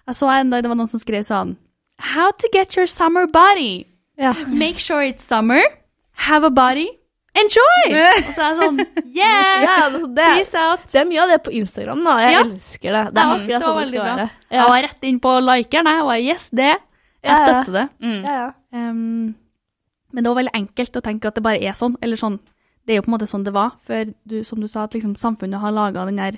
Jeg 0.08 0.16
så 0.16 0.28
en 0.40 0.50
dag 0.50 0.64
det 0.64 0.70
var 0.70 0.76
noen 0.76 0.90
som 0.90 1.00
skrev 1.00 1.24
sånn 1.24 1.56
How 2.00 2.32
to 2.32 2.48
get 2.52 2.76
your 2.76 2.88
summer 2.88 3.28
body. 3.28 3.86
Ja. 4.22 4.34
Make 4.48 4.80
sure 4.80 5.02
it's 5.08 5.26
summer. 5.28 5.62
Have 6.28 6.46
a 6.48 6.52
body. 6.54 6.88
Enjoy! 7.34 7.84
Og 8.28 8.34
så 8.36 8.42
er 8.44 8.48
jeg 8.50 8.58
sånn 8.60 8.80
Yeah! 9.16 9.62
ja 9.64 9.76
det, 9.94 10.02
det, 10.18 10.26
Peace 10.36 10.58
out. 10.60 10.82
det 10.92 11.04
mye 11.08 11.22
av 11.24 11.30
det 11.32 11.38
på 11.46 11.54
Instagram, 11.62 12.02
da. 12.04 12.16
Jeg 12.26 12.34
Ja. 12.36 12.42
elsker 12.44 12.92
det. 12.98 13.04
Det 13.16 13.22
Ja, 13.24 13.24
er 13.24 13.38
det 13.38 13.46
akkurat 13.46 13.62
var 13.62 13.68
sånn 13.70 13.80
veldig 13.82 14.02
bra. 14.02 14.16
være. 14.16 14.26
Jeg 14.52 14.66
var 14.72 14.82
rett 14.88 15.08
inn 15.08 15.20
på 15.24 15.36
likeren, 15.48 15.88
jeg. 15.94 16.04
var 16.10 16.18
yes, 16.26 16.50
det. 16.52 16.72
Jeg 17.24 17.32
Ja, 17.32 17.38
ja. 17.38 17.46
støtter 17.46 17.72
det. 17.78 17.86
Mm. 18.04 18.22
Ja, 18.26 18.36
ja. 18.42 18.50
Um, 18.90 19.36
men 20.12 20.24
det 20.26 20.28
var 20.34 20.42
veldig 20.44 20.56
enkelt 20.60 20.98
å 21.00 21.02
tenke 21.06 21.28
at 21.32 21.36
det 21.40 21.44
bare 21.46 21.62
er 21.64 21.74
sånn. 21.80 21.96
Eller 22.04 22.18
sånn. 22.20 22.40
Det 22.86 22.94
er 22.94 22.98
jo 23.00 23.06
på 23.08 23.12
en 23.14 23.16
måte 23.16 23.30
sånn 23.32 23.44
det 23.46 23.54
var 23.56 23.72
før 23.80 24.12
du, 24.28 24.44
som 24.44 24.60
du 24.60 24.68
sa, 24.68 24.84
at 24.84 24.92
liksom 24.98 25.16
samfunnet 25.16 25.62
har 25.62 25.72
laga 25.72 26.04
den 26.10 26.18
der 26.20 26.36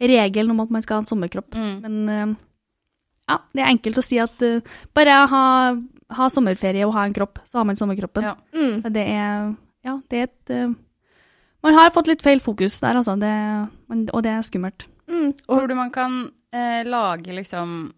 regelen 0.00 0.50
om 0.52 0.60
at 0.60 0.70
man 0.70 0.82
skal 0.84 0.96
ha 0.98 1.00
en 1.06 1.06
sommerkropp. 1.08 1.54
Mm. 1.56 1.80
Men 1.80 2.08
um, 2.28 2.36
ja, 3.30 3.38
det 3.54 3.62
er 3.64 3.70
enkelt 3.72 3.96
å 4.02 4.04
si 4.04 4.18
at 4.20 4.36
uh, 4.44 4.60
bare 4.92 5.16
ha, 5.32 5.44
ha 6.14 6.28
sommerferie 6.30 6.86
og 6.86 6.94
ha 6.94 7.06
en 7.06 7.14
kropp, 7.16 7.40
så 7.44 7.60
har 7.60 7.66
man 7.68 7.78
sommerkroppen. 7.78 8.26
Ja. 8.26 8.36
Mm. 8.54 8.82
Det 8.92 9.06
er 9.06 9.54
Ja, 9.86 10.00
det 10.10 10.18
er 10.18 10.28
et 10.28 10.50
uh, 10.50 10.74
Man 11.62 11.74
har 11.74 11.90
fått 11.94 12.08
litt 12.10 12.22
feil 12.22 12.40
fokus 12.42 12.78
der, 12.82 12.98
altså. 12.98 13.16
Det, 13.18 13.32
man, 13.90 14.06
og 14.12 14.22
det 14.22 14.32
er 14.32 14.42
skummelt. 14.46 14.86
Mm. 15.06 15.32
Og 15.48 15.52
Tror 15.52 15.68
du 15.70 15.74
man 15.78 15.92
kan 15.94 16.18
uh, 16.54 16.82
lage 16.86 17.34
liksom 17.34 17.92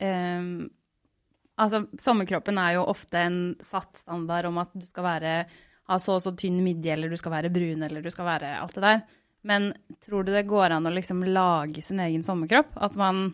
ehm, 0.00 0.70
Altså, 1.54 1.84
sommerkroppen 2.00 2.58
er 2.58 2.72
jo 2.74 2.88
ofte 2.90 3.20
en 3.20 3.36
satt 3.62 4.00
standard 4.00 4.48
om 4.48 4.56
at 4.58 4.72
du 4.74 4.82
skal 4.88 5.04
være, 5.06 5.34
ha 5.86 5.98
så 6.02 6.16
og 6.16 6.24
så 6.24 6.32
tynn 6.34 6.56
midje, 6.64 6.96
eller 6.96 7.12
du 7.12 7.14
skal 7.20 7.30
være 7.36 7.52
brun, 7.54 7.84
eller 7.86 8.02
du 8.02 8.10
skal 8.10 8.26
være 8.26 8.56
alt 8.58 8.74
det 8.74 8.82
der. 8.82 9.04
Men 9.46 9.68
tror 10.02 10.24
du 10.24 10.32
det 10.34 10.48
går 10.50 10.74
an 10.74 10.88
å 10.88 10.92
liksom 10.92 11.22
lage 11.28 11.84
sin 11.84 12.00
egen 12.02 12.24
sommerkropp? 12.26 12.72
At 12.74 12.96
man, 12.98 13.28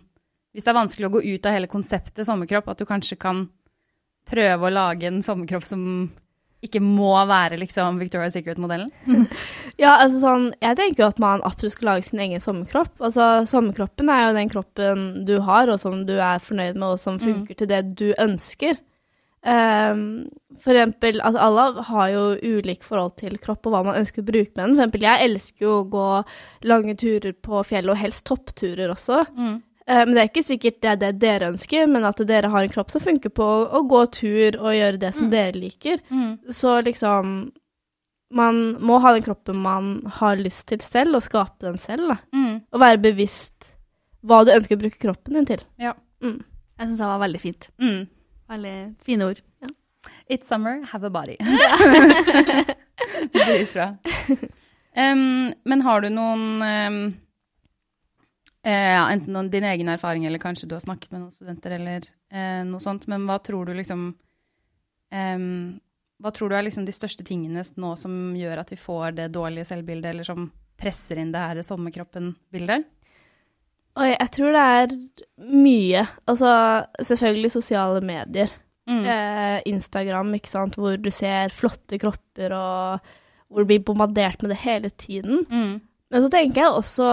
hvis 0.55 0.67
det 0.67 0.73
er 0.73 0.81
vanskelig 0.81 1.09
å 1.09 1.15
gå 1.15 1.23
ut 1.27 1.47
av 1.47 1.55
hele 1.55 1.71
konseptet 1.71 2.27
sommerkropp, 2.27 2.73
at 2.73 2.81
du 2.81 2.89
kanskje 2.89 3.19
kan 3.21 3.47
prøve 4.31 4.67
å 4.67 4.73
lage 4.73 5.09
en 5.09 5.23
sommerkropp 5.25 5.67
som 5.67 5.85
ikke 6.61 6.83
må 6.85 7.15
være 7.29 7.57
liksom 7.63 8.01
Victoria's 8.03 8.37
Secret-modellen? 8.37 8.91
Ja, 9.81 9.95
altså 9.95 10.19
sånn, 10.21 10.43
jeg 10.61 10.77
tenker 10.77 11.01
jo 11.01 11.09
at 11.09 11.21
man 11.23 11.41
absolutt 11.47 11.73
skal 11.73 11.89
lage 11.89 12.05
sin 12.05 12.21
egen 12.21 12.43
sommerkropp. 12.43 12.99
Altså, 13.01 13.47
sommerkroppen 13.49 14.11
er 14.13 14.27
jo 14.27 14.35
den 14.37 14.51
kroppen 14.53 15.07
du 15.25 15.39
har, 15.47 15.73
og 15.73 15.81
som 15.81 16.03
du 16.05 16.19
er 16.19 16.43
fornøyd 16.45 16.77
med, 16.77 16.85
og 16.91 17.01
som 17.01 17.17
funker 17.23 17.57
til 17.57 17.71
det 17.71 17.81
du 17.97 18.11
ønsker. 18.21 18.77
Um, 19.41 20.29
for 20.61 20.77
eksempel, 20.77 21.23
altså 21.25 21.41
alle 21.47 21.85
har 21.89 22.11
jo 22.13 22.25
ulik 22.59 22.85
forhold 22.85 23.15
til 23.23 23.39
kropp 23.41 23.65
og 23.65 23.73
hva 23.73 23.81
man 23.87 23.97
ønsker 24.03 24.21
å 24.21 24.29
bruke 24.29 24.53
med 24.53 24.61
den. 24.61 24.75
For 24.75 24.83
eksempel, 24.83 25.07
jeg 25.07 25.31
elsker 25.31 25.65
jo 25.65 25.73
å 25.79 25.89
gå 25.97 26.09
lange 26.69 26.97
turer 27.01 27.33
på 27.33 27.65
fjellet, 27.71 27.95
og 27.95 28.03
helst 28.03 28.27
toppturer 28.29 28.93
også. 28.93 29.23
Mm. 29.33 29.57
Eh, 29.91 30.05
men 30.07 30.15
det 30.15 30.23
er 30.23 30.31
ikke 30.31 30.47
sikkert 30.47 30.79
det 30.85 30.91
er 30.93 31.01
det 31.01 31.15
dere 31.23 31.51
ønsker, 31.51 31.89
men 31.91 32.07
at 32.07 32.21
dere 32.29 32.51
har 32.53 32.67
en 32.67 32.73
kropp 32.73 32.93
som 32.93 33.03
funker 33.03 33.33
på 33.35 33.47
å, 33.67 33.83
gå 33.91 34.05
tur 34.15 34.61
og 34.61 34.77
gjøre 34.77 35.01
det 35.03 35.11
som 35.17 35.31
dere 35.33 35.57
liker. 35.59 36.03
Mm. 36.11 36.37
Så 36.55 36.81
liksom 36.87 37.51
Man 38.31 38.59
må 38.79 39.01
ha 39.03 39.11
den 39.11 39.25
kroppen 39.27 39.57
man 39.59 39.87
har 40.21 40.39
lyst 40.39 40.69
til 40.71 40.79
selv, 40.87 41.17
og 41.19 41.25
skape 41.27 41.67
den 41.67 41.79
selv. 41.83 42.13
da. 42.13 42.17
Mm. 42.31 42.61
Og 42.71 42.81
være 42.81 43.01
bevisst 43.03 43.73
hva 44.23 44.45
du 44.47 44.53
ønsker 44.55 44.77
å 44.77 44.83
bruke 44.85 45.01
kroppen 45.03 45.35
din 45.35 45.49
til. 45.49 45.65
Ja. 45.83 45.97
Mm. 46.23 46.37
Jeg 46.79 46.89
syns 46.89 47.01
det 47.01 47.09
var 47.11 47.25
veldig 47.25 47.41
fint. 47.43 47.67
Mm. 47.83 48.05
Veldig 48.53 48.77
fine 49.03 49.27
ord. 49.27 49.41
It's 50.31 50.47
summer, 50.47 50.79
have 50.93 51.03
a 51.03 51.11
body. 51.11 51.37
Dritbra. 53.35 53.99
um, 54.95 55.53
men 55.65 55.83
har 55.83 56.01
du 56.01 56.09
noen 56.15 56.63
em, 56.63 57.01
eh, 58.67 58.93
ja, 58.95 59.05
Enten 59.11 59.35
noen, 59.35 59.51
din 59.53 59.67
egen 59.67 59.89
erfaring, 59.93 60.27
eller 60.27 60.43
kanskje 60.43 60.69
du 60.69 60.75
har 60.77 60.85
snakket 60.85 61.13
med 61.13 61.25
noen 61.25 61.35
studenter, 61.35 61.77
eller 61.79 62.09
eh, 62.33 62.63
noe 62.69 62.83
sånt, 62.83 63.07
men 63.11 63.27
hva 63.29 63.39
tror 63.45 63.69
du 63.69 63.75
liksom 63.77 64.13
em, 65.11 65.81
Hva 66.21 66.33
tror 66.37 66.51
du 66.51 66.57
er 66.59 66.67
liksom 66.67 66.87
de 66.89 66.95
største 66.95 67.25
tingene 67.27 67.65
nå 67.81 67.93
som 67.97 68.17
gjør 68.37 68.63
at 68.63 68.73
vi 68.73 68.81
får 68.81 69.19
det 69.19 69.31
dårlige 69.35 69.69
selvbildet, 69.73 70.13
eller 70.13 70.29
som 70.29 70.51
presser 70.81 71.21
inn 71.21 71.33
det 71.33 71.45
her 71.45 71.63
sommerkroppen-bildet? 71.65 72.89
Oi, 74.01 74.11
jeg 74.13 74.31
tror 74.33 74.55
det 74.55 74.65
er 74.73 74.93
mye. 75.51 76.03
Altså, 76.31 76.51
selvfølgelig 77.05 77.51
sosiale 77.53 78.03
medier. 78.05 78.53
Mm. 78.89 79.03
Eh, 79.05 79.57
Instagram, 79.71 80.35
ikke 80.39 80.51
sant, 80.53 80.79
hvor 80.79 80.97
du 80.99 81.11
ser 81.15 81.53
flotte 81.55 81.99
kropper, 82.01 82.55
og 82.55 83.11
hvor 83.51 83.65
du 83.65 83.71
blir 83.71 83.83
bombardert 83.85 84.43
med 84.43 84.55
det 84.55 84.61
hele 84.63 84.91
tiden. 84.91 85.45
Mm. 85.51 85.81
Men 86.11 86.25
så 86.25 86.31
tenker 86.33 86.63
jeg 86.63 86.79
også, 86.79 87.09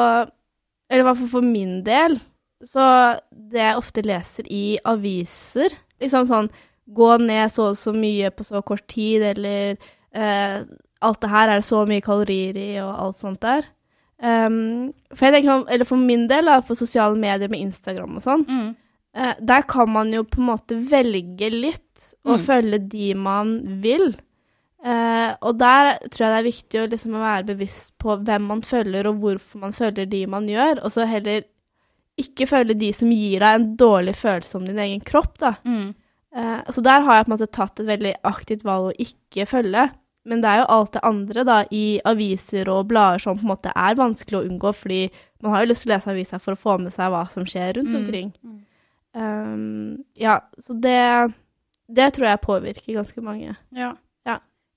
eller 0.90 1.04
i 1.04 1.08
hvert 1.08 1.18
fall 1.22 1.30
for 1.36 1.42
min 1.46 1.84
del, 1.84 2.20
så 2.64 3.20
det 3.32 3.60
jeg 3.62 3.78
ofte 3.78 4.02
leser 4.06 4.48
i 4.50 4.80
aviser, 4.86 5.70
liksom 6.02 6.28
sånn 6.30 6.50
gå 6.96 7.10
ned 7.20 7.52
så 7.52 7.70
og 7.72 7.76
så 7.78 7.92
mye 7.94 8.30
på 8.32 8.46
så 8.48 8.62
kort 8.66 8.86
tid, 8.88 9.22
eller 9.34 9.78
eh, 10.16 10.64
alt 11.02 11.20
det 11.22 11.30
her 11.30 11.50
er 11.50 11.60
det 11.60 11.66
så 11.68 11.84
mye 11.86 12.02
kalorier 12.02 12.56
i, 12.58 12.70
og 12.82 12.94
alt 12.96 13.18
sånt 13.20 13.42
der. 13.44 13.66
Um, 14.18 14.94
for 15.14 15.28
jeg 15.28 15.34
tenker, 15.36 15.52
sånn- 15.52 15.68
eller 15.70 15.86
for 15.86 15.98
min 16.02 16.24
del, 16.28 16.46
da, 16.50 16.62
på 16.66 16.74
sosiale 16.80 17.16
medier 17.20 17.52
med 17.54 17.60
Instagram 17.68 18.16
og 18.18 18.24
sånn, 18.24 18.46
Mm. 18.50 18.76
eh, 19.14 19.34
der 19.46 19.62
kan 19.70 19.90
man 19.94 20.12
jo 20.12 20.24
på 20.24 20.40
en 20.40 20.48
måte 20.58 20.80
velge 20.90 21.52
litt 21.54 22.16
og 22.26 22.40
Mm. 22.40 22.46
følge 22.48 22.80
de 22.90 23.14
man 23.14 23.82
vil. 23.84 24.16
Eh, 24.86 25.32
og 25.42 25.58
der 25.58 25.98
tror 26.12 26.24
jeg 26.28 26.32
det 26.34 26.40
er 26.40 26.48
viktig 26.52 26.82
å 26.84 26.88
liksom 26.92 27.16
være 27.18 27.48
bevisst 27.48 27.94
på 27.98 28.18
hvem 28.24 28.44
man 28.52 28.62
følger, 28.64 29.08
og 29.10 29.22
hvorfor 29.24 29.60
man 29.66 29.74
følger 29.74 30.06
de 30.10 30.26
man 30.30 30.48
gjør, 30.48 30.84
og 30.84 30.92
så 30.94 31.08
heller 31.10 31.44
ikke 32.18 32.48
følge 32.50 32.74
de 32.78 32.92
som 32.94 33.10
gir 33.14 33.40
deg 33.44 33.56
en 33.60 33.70
dårlig 33.78 34.16
følelse 34.18 34.58
om 34.58 34.66
din 34.66 34.80
egen 34.82 35.02
kropp, 35.06 35.38
da. 35.42 35.56
Mm. 35.66 35.94
Uh, 36.38 36.62
så 36.70 36.82
der 36.86 37.02
har 37.06 37.16
jeg 37.16 37.26
på 37.26 37.32
en 37.32 37.36
måte 37.38 37.48
tatt 37.54 37.80
et 37.82 37.88
veldig 37.90 38.14
aktivt 38.30 38.64
valg 38.66 38.90
å 38.92 38.96
ikke 39.02 39.46
følge. 39.50 39.88
Men 40.28 40.42
det 40.44 40.50
er 40.50 40.58
jo 40.60 40.70
alt 40.76 40.92
det 40.94 41.04
andre 41.08 41.44
da, 41.48 41.58
i 41.72 41.84
aviser 42.06 42.68
og 42.74 42.90
blader 42.90 43.22
som 43.24 43.38
på 43.38 43.46
en 43.46 43.52
måte 43.54 43.72
er 43.72 43.96
vanskelig 43.96 44.42
å 44.42 44.46
unngå, 44.50 44.74
fordi 44.76 45.02
man 45.42 45.54
har 45.54 45.64
jo 45.64 45.70
lyst 45.72 45.86
til 45.86 45.92
å 45.92 45.96
lese 45.96 46.12
avisa 46.12 46.40
for 46.44 46.54
å 46.58 46.60
få 46.60 46.76
med 46.82 46.92
seg 46.94 47.14
hva 47.14 47.22
som 47.32 47.46
skjer 47.48 47.78
rundt 47.78 47.94
Mm. 47.94 48.02
omkring. 48.02 48.34
Um, 49.14 50.04
ja, 50.20 50.40
så 50.60 50.74
det, 50.78 51.34
det 51.88 52.10
tror 52.14 52.28
jeg 52.28 52.42
påvirker 52.44 52.94
ganske 53.00 53.22
mange. 53.24 53.56
Ja. 53.72 53.94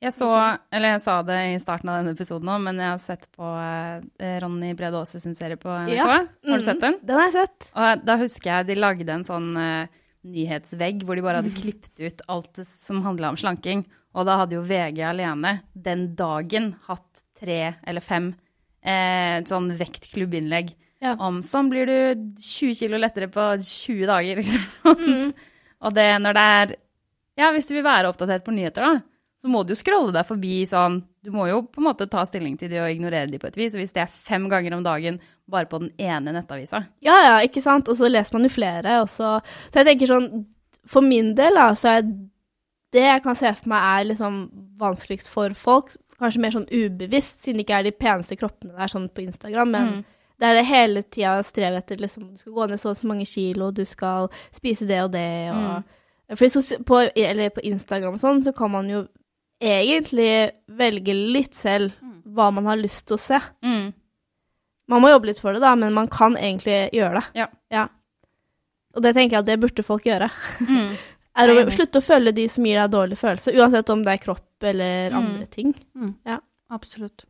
Jeg 0.01 0.15
så, 0.17 0.29
eller 0.73 0.95
jeg 0.95 1.01
sa 1.05 1.15
det 1.29 1.39
i 1.51 1.57
starten 1.61 1.91
av 1.93 1.99
denne 2.01 2.15
episoden 2.17 2.49
òg, 2.49 2.61
men 2.65 2.79
jeg 2.81 2.89
har 2.89 3.01
sett 3.05 3.27
på 3.37 3.45
eh, 3.61 4.37
Ronny 4.41 4.71
Brede 4.79 4.97
Aase 4.97 5.21
sin 5.21 5.35
serie 5.37 5.59
på 5.61 5.69
NRK. 5.69 5.93
Ja. 5.93 6.07
Har 6.49 6.63
du 6.63 6.65
sett 6.65 6.81
den? 6.81 6.97
Den 7.05 7.19
har 7.21 7.27
jeg 7.29 7.35
sett. 7.37 7.67
Og 7.77 8.07
da 8.09 8.17
husker 8.23 8.49
jeg 8.55 8.69
de 8.71 8.77
lagde 8.81 9.13
en 9.13 9.27
sånn 9.29 9.51
uh, 9.61 9.85
nyhetsvegg 10.25 11.05
hvor 11.05 11.21
de 11.21 11.25
bare 11.27 11.43
hadde 11.43 11.53
klippet 11.61 12.01
ut 12.01 12.25
alt 12.33 12.63
som 12.65 13.03
handla 13.05 13.35
om 13.35 13.41
slanking. 13.41 13.85
Og 14.17 14.25
da 14.27 14.39
hadde 14.41 14.57
jo 14.57 14.65
VG 14.67 15.03
alene 15.07 15.59
den 15.77 16.09
dagen 16.19 16.73
hatt 16.89 17.21
tre 17.41 17.61
eller 17.85 18.05
fem 18.05 18.33
uh, 18.33 19.37
sånn 19.49 19.69
vektklubbinnlegg 19.81 20.73
Ja. 21.05 21.15
om 21.21 21.43
sånn 21.45 21.69
blir 21.73 21.89
du 21.89 22.33
20 22.41 22.75
kilo 22.81 22.99
lettere 23.01 23.29
på 23.33 23.51
20 23.61 24.09
dager, 24.09 24.37
liksom. 24.41 24.97
Mm. 24.97 25.31
Og 25.85 25.95
det 25.97 26.09
når 26.25 26.37
det 26.41 26.49
er 26.57 26.75
Ja, 27.41 27.53
hvis 27.55 27.69
du 27.71 27.77
vil 27.77 27.85
være 27.87 28.09
oppdatert 28.11 28.45
på 28.45 28.53
nyheter, 28.53 28.85
da, 28.85 29.05
så 29.41 29.49
må 29.49 29.63
du 29.65 29.73
jo 29.73 29.79
scrolle 29.81 30.13
deg 30.13 30.27
forbi 30.29 30.67
sånn 30.69 30.99
Du 31.25 31.31
må 31.33 31.47
jo 31.49 31.63
på 31.65 31.81
en 31.81 31.87
måte 31.87 32.07
ta 32.09 32.23
stilling 32.29 32.59
til 32.61 32.69
de 32.73 32.79
og 32.81 32.91
ignorere 32.93 33.29
de 33.31 33.39
på 33.41 33.47
et 33.49 33.57
vis. 33.57 33.75
Og 33.75 33.81
hvis 33.81 33.93
det 33.97 34.03
er 34.03 34.13
fem 34.13 34.47
ganger 34.49 34.75
om 34.77 34.83
dagen 34.85 35.19
bare 35.49 35.67
på 35.69 35.79
den 35.81 35.91
ene 35.99 36.33
nettavisa 36.33 36.83
Ja, 37.05 37.17
ja, 37.25 37.35
ikke 37.45 37.63
sant? 37.65 37.89
Og 37.89 37.97
så 37.97 38.09
leser 38.09 38.37
man 38.37 38.45
jo 38.45 38.53
flere, 38.53 38.99
og 39.01 39.09
så 39.09 39.41
Så 39.73 39.81
jeg 39.81 39.87
tenker 39.91 40.07
sånn 40.13 40.45
For 40.87 41.01
min 41.05 41.35
del, 41.35 41.55
da, 41.57 41.71
så 41.75 41.97
er 41.99 42.03
det 42.93 43.03
jeg 43.07 43.23
kan 43.23 43.37
se 43.39 43.53
for 43.55 43.69
meg 43.71 43.83
er 44.01 44.09
liksom 44.11 44.39
vanskeligst 44.81 45.29
for 45.31 45.53
folk, 45.55 45.93
kanskje 46.19 46.41
mer 46.43 46.51
sånn 46.57 46.65
ubevisst, 46.73 47.45
siden 47.45 47.61
det 47.61 47.67
ikke 47.69 47.77
er 47.79 47.85
de 47.87 47.93
peneste 47.95 48.37
kroppene 48.41 48.75
der 48.77 48.91
sånn 48.91 49.07
på 49.15 49.23
Instagram, 49.23 49.71
men 49.71 49.87
Mm. 49.93 50.01
det 50.41 50.49
er 50.49 50.55
det 50.59 50.65
hele 50.67 51.03
tida 51.03 51.37
strevet 51.47 51.85
etter 51.85 52.01
liksom 52.03 52.33
Du 52.33 52.39
skal 52.41 52.53
gå 52.53 52.67
ned 52.69 52.81
så 52.81 52.91
og 52.91 52.97
så 52.97 53.07
mange 53.07 53.25
kilo, 53.31 53.71
du 53.71 53.85
skal 53.85 54.29
spise 54.53 54.87
det 54.89 54.99
og 55.05 55.13
det, 55.13 55.53
og 55.55 55.85
For 56.37 56.47
sos- 56.47 56.83
på, 56.85 57.11
eller 57.17 57.51
på 57.51 57.63
Instagram 57.63 58.15
og 58.15 58.21
sånn, 58.21 58.43
så 58.43 58.53
kan 58.57 58.71
man 58.71 58.89
jo 58.91 59.07
egentlig 59.61 60.51
velge 60.81 61.15
litt 61.15 61.55
selv 61.55 61.93
hva 62.31 62.51
man 62.55 62.67
har 62.71 62.77
lyst 62.81 63.07
til 63.09 63.17
å 63.19 63.21
se. 63.21 63.39
Mm. 63.65 63.93
Man 64.91 65.03
må 65.03 65.11
jobbe 65.13 65.27
litt 65.31 65.41
for 65.43 65.53
det, 65.55 65.61
da, 65.63 65.75
men 65.79 65.93
man 65.95 66.09
kan 66.11 66.37
egentlig 66.39 66.91
gjøre 66.97 67.21
det. 67.21 67.47
Ja. 67.71 67.87
Og 68.97 69.03
det 69.05 69.13
tenker 69.15 69.37
jeg 69.37 69.43
at 69.45 69.47
det 69.51 69.59
burde 69.63 69.85
folk 69.87 70.07
gjøre. 70.09 70.31
Mm. 70.67 70.93
Er 71.41 71.47
å 71.55 71.71
slutte 71.73 72.01
å 72.01 72.05
følge 72.05 72.33
de 72.35 72.49
som 72.51 72.65
gir 72.67 72.75
deg 72.81 72.91
dårlig 72.91 73.17
følelse, 73.21 73.53
uansett 73.55 73.89
om 73.95 74.01
det 74.05 74.13
er 74.17 74.23
kropp 74.25 74.65
eller 74.67 75.13
Mm. 75.15 75.17
andre 75.21 75.47
ting. 75.47 75.71
Ja. 76.27 76.41
Absolutt. 76.75 77.23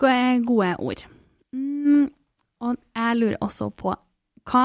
Gode, 0.00 0.40
gode 0.48 0.74
ord. 0.82 1.02
Mm, 1.54 2.08
og 2.60 2.76
jeg 2.96 3.16
lurer 3.20 3.38
også 3.42 3.70
på 3.74 3.94
hva, 4.50 4.64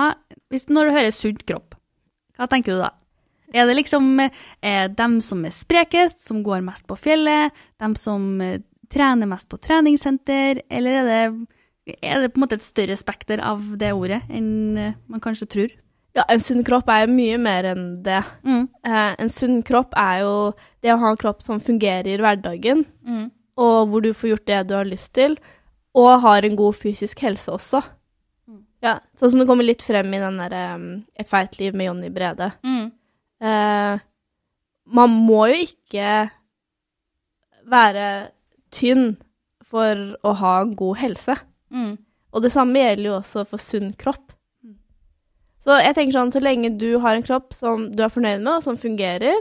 hvis, 0.50 0.68
Når 0.70 0.86
du 0.90 0.92
hører 0.96 1.12
sunt 1.14 1.46
kropp, 1.46 1.76
hva 2.38 2.48
tenker 2.50 2.74
du 2.76 2.82
da? 2.82 2.90
Er 3.54 3.68
det 3.68 3.76
liksom 3.78 4.20
eh, 4.20 4.88
dem 4.90 5.20
som 5.22 5.44
er 5.46 5.54
sprekest, 5.54 6.20
som 6.26 6.42
går 6.44 6.64
mest 6.66 6.88
på 6.88 6.98
fjellet, 6.98 7.54
dem 7.80 7.96
som 7.96 8.42
eh, 8.42 8.60
trener 8.92 9.28
mest 9.30 9.50
på 9.50 9.58
treningssenter, 9.62 10.62
eller 10.70 10.92
er 11.02 11.06
det, 11.10 11.48
er 12.02 12.22
det 12.22 12.32
på 12.34 12.40
en 12.40 12.46
måte 12.46 12.58
et 12.60 12.66
større 12.66 12.98
spekter 12.98 13.42
av 13.46 13.62
det 13.78 13.92
ordet 13.94 14.22
enn 14.30 14.78
eh, 14.78 14.94
man 15.08 15.22
kanskje 15.24 15.48
tror? 15.48 15.74
Ja, 16.16 16.24
en 16.32 16.40
sunn 16.40 16.64
kropp 16.64 16.88
er 16.90 17.04
jo 17.06 17.12
mye 17.12 17.38
mer 17.44 17.66
enn 17.74 17.88
det. 18.06 18.22
Mm. 18.48 18.70
Eh, 18.88 19.16
en 19.20 19.30
sunn 19.34 19.58
kropp 19.68 19.92
er 20.00 20.22
jo 20.24 20.36
det 20.82 20.94
å 20.94 21.00
ha 21.02 21.10
en 21.12 21.20
kropp 21.20 21.42
som 21.44 21.60
fungerer 21.60 22.08
i 22.14 22.22
hverdagen, 22.24 22.86
Mm. 23.06 23.30
og 23.58 23.90
hvor 23.92 24.02
du 24.02 24.14
får 24.16 24.30
gjort 24.34 24.46
det 24.48 24.62
du 24.70 24.74
har 24.76 24.86
lyst 24.88 25.14
til, 25.14 25.36
og 25.96 26.22
har 26.24 26.44
en 26.44 26.56
god 26.60 26.76
fysisk 26.76 27.20
helse 27.24 27.52
også. 27.52 27.82
Mm. 28.48 28.62
Ja, 28.84 28.98
sånn 29.20 29.32
som 29.32 29.40
det 29.40 29.48
kommer 29.48 29.64
litt 29.68 29.84
frem 29.84 30.14
i 30.14 30.20
den 30.20 30.38
derre 30.40 30.64
um, 30.76 30.88
Et 31.20 31.28
feit 31.28 31.56
liv 31.60 31.74
med 31.76 31.88
Jonny 31.88 32.10
Brede. 32.10 32.52
Mm. 32.64 32.92
Eh, 33.42 34.04
man 34.86 35.16
må 35.28 35.46
jo 35.52 35.66
ikke 35.66 36.10
være 37.66 38.08
tynn 38.76 39.16
for 39.66 40.18
å 40.24 40.36
ha 40.42 40.54
en 40.62 40.76
god 40.78 41.02
helse. 41.02 41.36
Mm. 41.74 41.96
Og 42.36 42.44
det 42.44 42.52
samme 42.54 42.82
gjelder 42.82 43.10
jo 43.10 43.18
også 43.18 43.46
for 43.50 43.62
sunn 43.62 43.94
kropp. 44.00 44.36
Så 45.66 45.80
jeg 45.82 45.96
tenker 45.98 46.14
sånn, 46.14 46.34
så 46.34 46.42
lenge 46.44 46.76
du 46.78 47.00
har 47.02 47.18
en 47.18 47.26
kropp 47.26 47.56
som 47.58 47.88
du 47.96 48.04
er 48.06 48.12
fornøyd 48.14 48.44
med, 48.44 48.52
og 48.60 48.66
som 48.68 48.78
fungerer, 48.78 49.40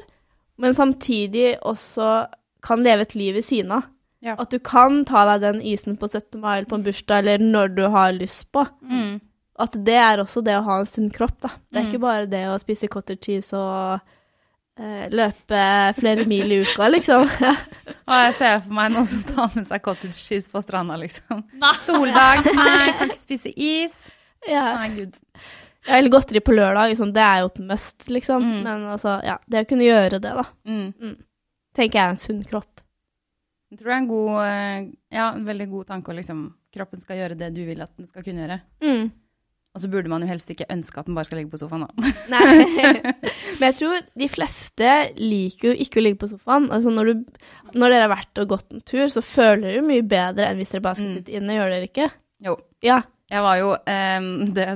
men 0.57 0.77
samtidig 0.77 1.59
også 1.61 2.25
kan 2.65 2.85
leve 2.87 3.05
et 3.05 3.17
liv 3.19 3.35
ved 3.37 3.45
siden 3.45 3.75
av. 3.77 3.91
Ja. 4.25 4.39
At 4.41 4.55
du 4.55 4.57
kan 4.65 5.03
ta 5.05 5.27
deg 5.29 5.43
den 5.43 5.61
isen 5.61 5.99
på 6.01 6.09
17. 6.09 6.41
mai 6.41 6.55
eller 6.57 6.71
på 6.71 6.79
en 6.79 6.87
bursdag, 6.87 7.21
eller 7.21 7.45
når 7.45 7.75
du 7.77 7.83
har 7.93 8.15
lyst 8.17 8.47
på. 8.57 8.65
Mm. 8.81 9.21
At 9.59 9.77
det 9.87 9.95
er 9.95 10.19
også 10.19 10.43
det 10.43 10.57
å 10.59 10.65
ha 10.67 10.81
en 10.83 10.87
sunn 10.91 11.11
kropp, 11.15 11.37
da. 11.45 11.49
Det 11.71 11.79
er 11.79 11.85
Mm. 11.85 11.89
ikke 11.93 12.01
bare 12.03 12.27
det 12.27 12.45
å 12.51 12.59
spise 12.59 12.89
cottage 12.91 13.23
cheese 13.23 13.53
og 13.55 14.01
uh, 14.81 15.05
løpe 15.15 15.61
flere 16.01 16.25
mil 16.27 16.51
i 16.51 16.63
uka, 16.67 16.89
liksom. 16.91 17.29
Og 18.09 18.15
jeg 18.19 18.35
ser 18.35 18.61
for 18.65 18.73
meg 18.75 18.91
noen 18.93 19.07
som 19.07 19.23
tar 19.29 19.53
med 19.55 19.67
seg 19.69 19.83
cottage 19.85 20.19
cheese 20.19 20.51
på 20.51 20.63
stranda, 20.65 20.97
liksom. 20.99 21.45
Soldag, 21.79 22.43
nei, 22.51 22.93
kan 22.99 23.09
ikke 23.13 23.21
spise 23.21 23.53
is. 23.55 24.01
ja. 24.49 24.65
Nei, 24.81 24.89
gud. 24.97 25.15
Ja, 25.87 25.99
Eller 25.99 26.09
godteri 26.11 26.41
på 26.41 26.53
lørdag, 26.57 26.91
liksom. 26.91 27.13
det 27.15 27.23
er 27.23 27.41
jo 27.45 27.47
et 27.53 27.59
must, 27.71 28.09
liksom. 28.11 28.43
Mm. 28.43 28.61
Men 28.65 28.85
altså, 28.97 29.19
ja, 29.23 29.39
det 29.47 29.63
å 29.67 29.69
kunne 29.71 29.85
gjøre 29.87 30.19
det, 30.19 30.35
da, 30.35 30.45
Mm. 30.67 31.17
tenker 31.77 31.99
jeg 32.01 32.05
er 32.09 32.11
en 32.15 32.17
sunn 32.27 32.43
kropp. 32.49 32.81
Jeg 33.71 33.79
tror 33.81 33.91
det 33.91 33.95
er 33.95 34.03
en 34.03 34.09
god, 34.09 34.37
eh, 34.47 34.87
ja, 35.15 35.31
en 35.35 35.45
veldig 35.47 35.71
god 35.71 35.87
tanke 35.95 36.11
å 36.11 36.15
liksom, 36.19 36.49
kroppen 36.75 37.01
skal 37.03 37.17
gjøre 37.23 37.37
det 37.39 37.55
du 37.55 37.65
vil 37.67 37.83
at 37.83 37.95
den 37.99 38.07
skal 38.07 38.23
kunne 38.27 38.43
gjøre. 38.49 38.61
Mm. 38.83 39.13
Og 39.75 39.83
så 39.83 39.89
burde 39.91 40.07
man 40.13 40.23
jo 40.23 40.29
helst 40.31 40.51
ikke 40.55 40.69
ønske 40.71 41.01
at 41.01 41.09
den 41.09 41.17
bare 41.19 41.27
skal 41.27 41.41
ligge 41.41 41.51
på 41.51 41.59
sofaen, 41.59 41.83
da. 41.89 42.11
Nei. 42.33 42.93
Men 43.59 43.65
jeg 43.73 43.77
tror 43.81 44.05
de 44.23 44.29
fleste 44.31 44.93
liker 45.19 45.73
jo 45.73 45.75
ikke 45.83 45.99
å 45.99 46.05
ligge 46.07 46.21
på 46.23 46.29
sofaen. 46.31 46.69
Altså 46.75 46.93
når, 46.95 47.11
du, 47.11 47.25
når 47.75 47.91
dere 47.97 48.05
har 48.07 48.13
vært 48.15 48.43
og 48.45 48.53
gått 48.55 48.71
en 48.77 48.85
tur, 48.87 49.09
så 49.11 49.23
føler 49.27 49.65
dere 49.67 49.81
jo 49.81 49.87
mye 49.89 50.07
bedre 50.15 50.47
enn 50.47 50.63
hvis 50.63 50.71
dere 50.77 50.85
bare 50.87 51.01
skal 51.01 51.11
Mm. 51.11 51.17
sitte 51.19 51.35
inne, 51.41 51.57
gjør 51.59 51.75
dere 51.75 51.89
ikke? 51.91 52.07
Jo. 52.47 52.55
Ja. 52.87 53.01
Jeg 53.35 53.41
var 53.43 53.57
jo, 53.59 53.71
um, 53.75 54.27
det 54.55 54.69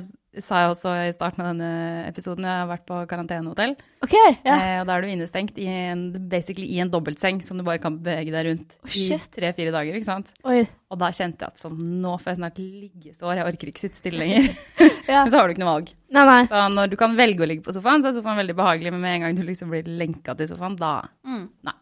sa 0.45 0.63
jeg 0.63 0.73
også 0.73 0.93
i 1.09 1.13
starten 1.15 1.43
av 1.45 1.51
denne 1.53 1.71
episoden, 2.09 2.47
jeg 2.47 2.63
har 2.63 2.69
vært 2.71 2.85
på 2.89 2.99
karantenehotell. 3.11 3.75
OK. 4.05 4.15
Ja. 4.47 4.57
Eh, 4.57 4.75
og 4.81 4.89
da 4.89 4.97
er 4.97 5.05
du 5.05 5.11
innestengt 5.13 5.59
i 5.59 5.67
en, 5.71 6.05
basically 6.31 6.69
i 6.75 6.81
en 6.85 6.93
dobbeltseng 6.93 7.41
som 7.47 7.59
du 7.59 7.65
bare 7.67 7.81
kan 7.83 7.97
bevege 8.03 8.35
deg 8.35 8.49
rundt 8.51 8.77
oh, 8.85 8.93
i 8.95 9.07
tre-fire 9.35 9.75
dager, 9.75 9.99
ikke 9.99 10.09
sant? 10.11 10.31
Oi. 10.49 10.63
Og 10.89 11.01
da 11.03 11.11
kjente 11.13 11.45
jeg 11.45 11.53
at 11.57 11.65
sånn, 11.65 11.81
nå 12.03 12.15
får 12.21 12.33
jeg 12.33 12.41
snart 12.41 12.61
liggesår, 12.63 13.41
jeg 13.41 13.49
orker 13.53 13.73
ikke 13.73 13.85
sitte 13.87 14.03
stille 14.03 14.23
lenger. 14.25 14.53
Ja. 15.09 15.23
Men 15.25 15.31
så 15.33 15.39
har 15.41 15.49
du 15.49 15.55
ikke 15.55 15.63
noe 15.63 15.71
valg. 15.73 15.91
Nei, 16.13 16.23
nei. 16.29 16.41
Så 16.51 16.63
når 16.69 16.91
du 16.93 16.95
kan 17.01 17.15
velge 17.17 17.41
å 17.41 17.47
ligge 17.49 17.65
på 17.65 17.73
sofaen, 17.73 18.03
så 18.05 18.11
er 18.11 18.17
sofaen 18.19 18.37
veldig 18.43 18.53
behagelig, 18.59 18.91
men 18.93 19.01
med 19.01 19.15
en 19.15 19.23
gang 19.25 19.39
du 19.39 19.41
liksom 19.47 19.71
blir 19.73 19.87
lenka 19.89 20.35
til 20.37 20.51
sofaen, 20.51 20.77
da 20.77 20.99
Mm. 21.25 21.47
Nei. 21.65 21.73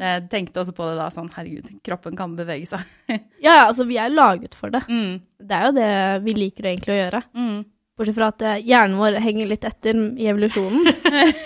Jeg 0.00 0.28
tenkte 0.32 0.62
også 0.62 0.72
på 0.76 0.86
det 0.88 0.94
da, 0.96 1.10
sånn 1.12 1.28
herregud, 1.34 1.66
kroppen 1.84 2.16
kan 2.16 2.32
bevege 2.38 2.66
seg. 2.70 2.86
Ja, 3.44 3.52
ja, 3.52 3.66
altså 3.66 3.84
vi 3.88 3.98
er 4.00 4.08
laget 4.12 4.54
for 4.56 4.72
det. 4.72 4.80
Mm, 4.88 5.18
Det 5.40 5.56
er 5.56 5.66
jo 5.68 5.74
det 5.76 5.90
vi 6.24 6.34
liker 6.38 6.70
egentlig 6.72 6.94
å 6.96 6.98
gjøre. 7.02 7.20
mm. 7.36 7.60
Bortsett 8.00 8.16
fra 8.16 8.30
at 8.32 8.42
eh, 8.48 8.62
hjernen 8.64 8.96
vår 8.96 9.18
henger 9.20 9.48
litt 9.50 9.64
etter 9.68 9.98
i 10.16 10.24
evolusjonen. 10.32 10.86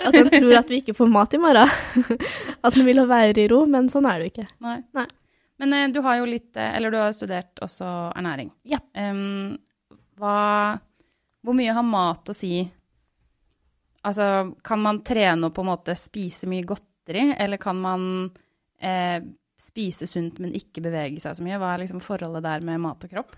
At 0.07 0.15
den 0.15 0.29
tror 0.31 0.53
at 0.61 0.69
vi 0.71 0.77
ikke 0.79 0.93
får 0.95 1.09
mat 1.11 1.33
i 1.35 1.39
morgen. 1.43 1.67
At 2.63 2.77
den 2.77 2.85
vil 2.87 3.01
være 3.09 3.43
i 3.43 3.49
ro, 3.51 3.65
men 3.67 3.89
sånn 3.91 4.07
er 4.07 4.21
det 4.21 4.29
jo 4.29 4.31
ikke. 4.31 4.45
Nei. 4.63 4.77
Nei. 4.95 5.03
Men 5.59 5.75
eh, 5.75 5.89
du 5.91 5.99
har 6.05 6.21
jo 6.21 6.29
litt 6.31 6.55
eh, 6.55 6.69
Eller 6.77 6.95
du 6.95 6.97
har 7.01 7.11
studert 7.15 7.59
også 7.67 7.89
ernæring. 8.15 8.53
Ja. 8.71 8.79
Um, 8.95 9.57
hva 10.15 10.79
Hvor 11.43 11.59
mye 11.59 11.75
har 11.75 11.83
mat 11.91 12.31
å 12.31 12.35
si? 12.39 12.63
Altså, 14.05 14.53
kan 14.63 14.79
man 14.85 15.01
trene 15.03 15.49
og 15.49 15.53
på 15.55 15.63
en 15.65 15.71
måte 15.73 15.95
spise 15.99 16.47
mye 16.47 16.63
godteri, 16.67 17.33
eller 17.35 17.57
kan 17.59 17.79
man 17.81 18.07
eh, 18.81 19.19
spise 19.61 20.07
sunt, 20.09 20.39
men 20.43 20.55
ikke 20.57 20.83
bevege 20.85 21.21
seg 21.23 21.37
så 21.37 21.45
mye? 21.45 21.59
Hva 21.61 21.73
er 21.73 21.85
liksom 21.85 22.03
forholdet 22.03 22.45
der 22.45 22.65
med 22.65 22.83
mat 22.83 23.03
og 23.07 23.11
kropp? 23.11 23.37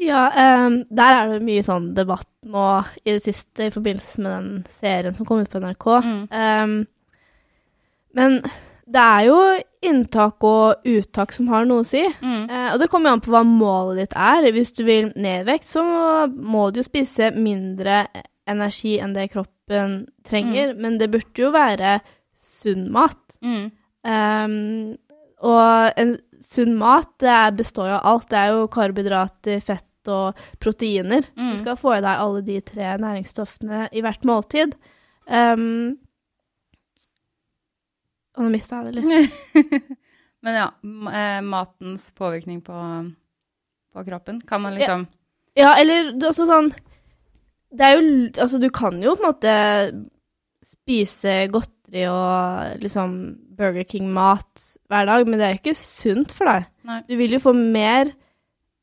Ja, 0.00 0.26
um, 0.66 0.80
der 0.90 1.16
er 1.20 1.30
det 1.30 1.44
mye 1.46 1.62
sånn 1.62 1.92
debatt 1.94 2.26
nå 2.50 2.66
i 3.04 3.12
det 3.12 3.22
siste 3.22 3.68
i 3.68 3.72
forbindelse 3.72 4.24
med 4.24 4.32
den 4.34 4.78
serien 4.80 5.14
som 5.14 5.28
kom 5.28 5.44
ut 5.44 5.52
på 5.52 5.62
NRK. 5.62 5.86
Mm. 6.02 6.24
Um, 6.34 6.74
men 8.18 8.40
det 8.84 9.00
er 9.00 9.22
jo 9.28 9.38
inntak 9.84 10.44
og 10.44 10.84
uttak 10.88 11.32
som 11.34 11.48
har 11.52 11.64
noe 11.68 11.84
å 11.84 11.88
si. 11.88 12.02
Mm. 12.20 12.44
Eh, 12.50 12.68
og 12.74 12.80
det 12.80 12.88
kommer 12.92 13.10
jo 13.10 13.16
an 13.16 13.24
på 13.24 13.32
hva 13.32 13.42
målet 13.48 14.02
ditt 14.02 14.16
er. 14.18 14.48
Hvis 14.52 14.74
du 14.76 14.82
vil 14.86 15.10
ned 15.14 15.44
i 15.44 15.48
vekt, 15.48 15.68
så 15.68 15.84
må 16.28 16.68
du 16.70 16.82
jo 16.82 16.86
spise 16.86 17.30
mindre 17.36 18.04
energi 18.48 18.98
enn 19.00 19.14
det 19.16 19.30
kroppen 19.32 20.02
trenger. 20.28 20.74
Men 20.80 20.98
det 21.00 21.10
burde 21.12 21.46
jo 21.46 21.52
være 21.54 21.98
sunn 22.36 22.90
mat. 22.92 23.22
Mm. 23.44 23.70
Ehm, 24.04 24.96
og 25.44 26.00
en 26.00 26.14
sunn 26.44 26.76
mat 26.78 27.10
det 27.22 27.40
består 27.58 27.90
jo 27.90 27.98
av 27.98 28.08
alt. 28.12 28.30
Det 28.30 28.40
er 28.40 28.54
jo 28.54 28.70
karbohydrater, 28.72 29.60
fett 29.64 30.12
og 30.12 30.40
proteiner. 30.60 31.26
Mm. 31.36 31.52
Du 31.54 31.60
skal 31.62 31.80
få 31.80 31.96
i 31.96 32.04
deg 32.04 32.24
alle 32.24 32.44
de 32.44 32.58
tre 32.64 32.94
næringsstoffene 33.00 33.88
i 33.92 34.04
hvert 34.04 34.26
måltid. 34.28 34.76
Um, 35.24 35.96
og 38.34 38.46
nå 38.46 38.52
mista 38.52 38.82
jeg 38.82 38.92
det 38.92 39.04
litt. 39.04 39.92
Men 40.44 40.58
ja, 40.58 40.66
eh, 40.84 41.40
matens 41.40 42.10
påvirkning 42.18 42.60
på, 42.64 42.78
på 43.94 44.04
kroppen. 44.04 44.42
Kan 44.44 44.64
man 44.66 44.74
liksom 44.76 45.06
Ja, 45.56 45.76
eller 45.78 46.10
det 46.18 46.26
er 46.28 46.34
sånn 46.36 46.72
Det 47.72 47.86
er 47.86 47.94
jo 47.94 48.02
Altså, 48.42 48.58
du 48.60 48.68
kan 48.74 48.98
jo 49.00 49.14
på 49.14 49.24
en 49.24 49.30
måte 49.30 49.54
spise 50.66 51.46
godteri 51.52 52.04
og 52.10 52.82
liksom 52.82 53.14
Burger 53.56 53.84
King-mat 53.88 54.64
hver 54.90 55.06
dag, 55.06 55.26
men 55.26 55.38
det 55.38 55.46
er 55.46 55.54
jo 55.56 55.60
ikke 55.62 55.76
sunt 55.78 56.32
for 56.34 56.50
deg. 56.50 56.66
Nei. 56.84 57.00
Du 57.08 57.16
vil 57.16 57.36
jo 57.36 57.40
få 57.44 57.52
mer 57.56 58.12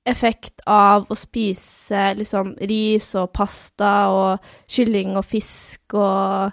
effekt 0.08 0.64
av 0.66 1.06
å 1.14 1.16
spise 1.18 2.08
liksom 2.18 2.56
ris 2.70 3.12
og 3.20 3.32
pasta 3.38 3.92
og 4.10 4.48
kylling 4.72 5.14
og 5.20 5.26
fisk 5.30 5.94
og 5.94 6.52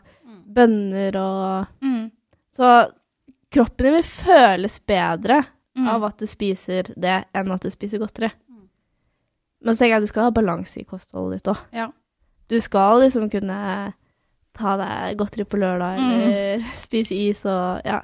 bønner 0.48 1.16
og 1.16 1.66
Mm. 1.84 2.10
Så 2.52 2.90
kroppen 3.54 3.84
din 3.86 3.94
vil 3.94 4.02
føles 4.02 4.80
bedre 4.80 5.44
Mm. 5.76 5.88
av 5.88 6.04
at 6.04 6.18
du 6.18 6.26
spiser 6.26 6.82
det, 6.98 7.24
enn 7.34 7.52
at 7.52 7.60
du 7.62 7.70
spiser 7.70 7.98
godteri. 8.02 8.30
Men 9.64 9.74
så 9.74 9.78
tenker 9.78 9.94
jeg 9.94 9.96
at 9.96 10.02
du 10.02 10.06
skal 10.12 10.22
ha 10.24 10.30
balanse 10.30 10.80
i 10.80 10.84
kostholdet 10.84 11.38
ditt 11.42 11.52
òg. 11.54 11.58
Ja. 11.72 11.88
Du 12.48 12.60
skal 12.60 13.00
liksom 13.00 13.30
kunne 13.30 13.94
ta 14.58 14.76
deg 14.80 15.18
godteri 15.20 15.44
på 15.48 15.58
lørdag, 15.62 15.98
Mm. 16.02 16.64
spise 16.86 17.14
is 17.16 17.44
og 17.46 17.82
ja. 17.86 18.02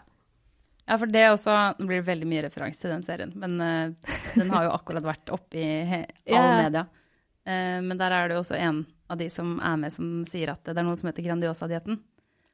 Ja, 0.84 0.98
for 1.00 1.09
det 1.09 1.22
også 1.32 1.52
Det 1.78 1.86
blir 1.88 2.02
veldig 2.05 2.26
mye 2.28 2.42
referanse 2.44 2.80
til 2.82 2.90
den 2.92 3.02
serien, 3.07 3.32
men 3.40 3.55
uh, 3.61 4.14
den 4.34 4.50
har 4.52 4.66
jo 4.66 4.74
akkurat 4.76 5.02
vært 5.07 5.30
oppe 5.32 5.57
i 5.57 5.68
all 6.00 6.05
Ja. 6.34 6.62
media. 6.62 6.82
Uh, 7.46 7.80
men 7.84 7.96
der 8.00 8.12
er 8.12 8.28
det 8.28 8.36
jo 8.36 8.42
også 8.42 8.59
en 8.61 8.82
av 9.11 9.18
de 9.20 9.28
som 9.32 9.59
er 9.61 9.76
med, 9.80 9.92
som 9.92 10.11
sier 10.28 10.52
at 10.52 10.62
det 10.64 10.76
er 10.78 10.84
noe 10.86 10.96
som 10.96 11.09
heter 11.11 11.24
Grandiosa-dietten. 11.24 11.98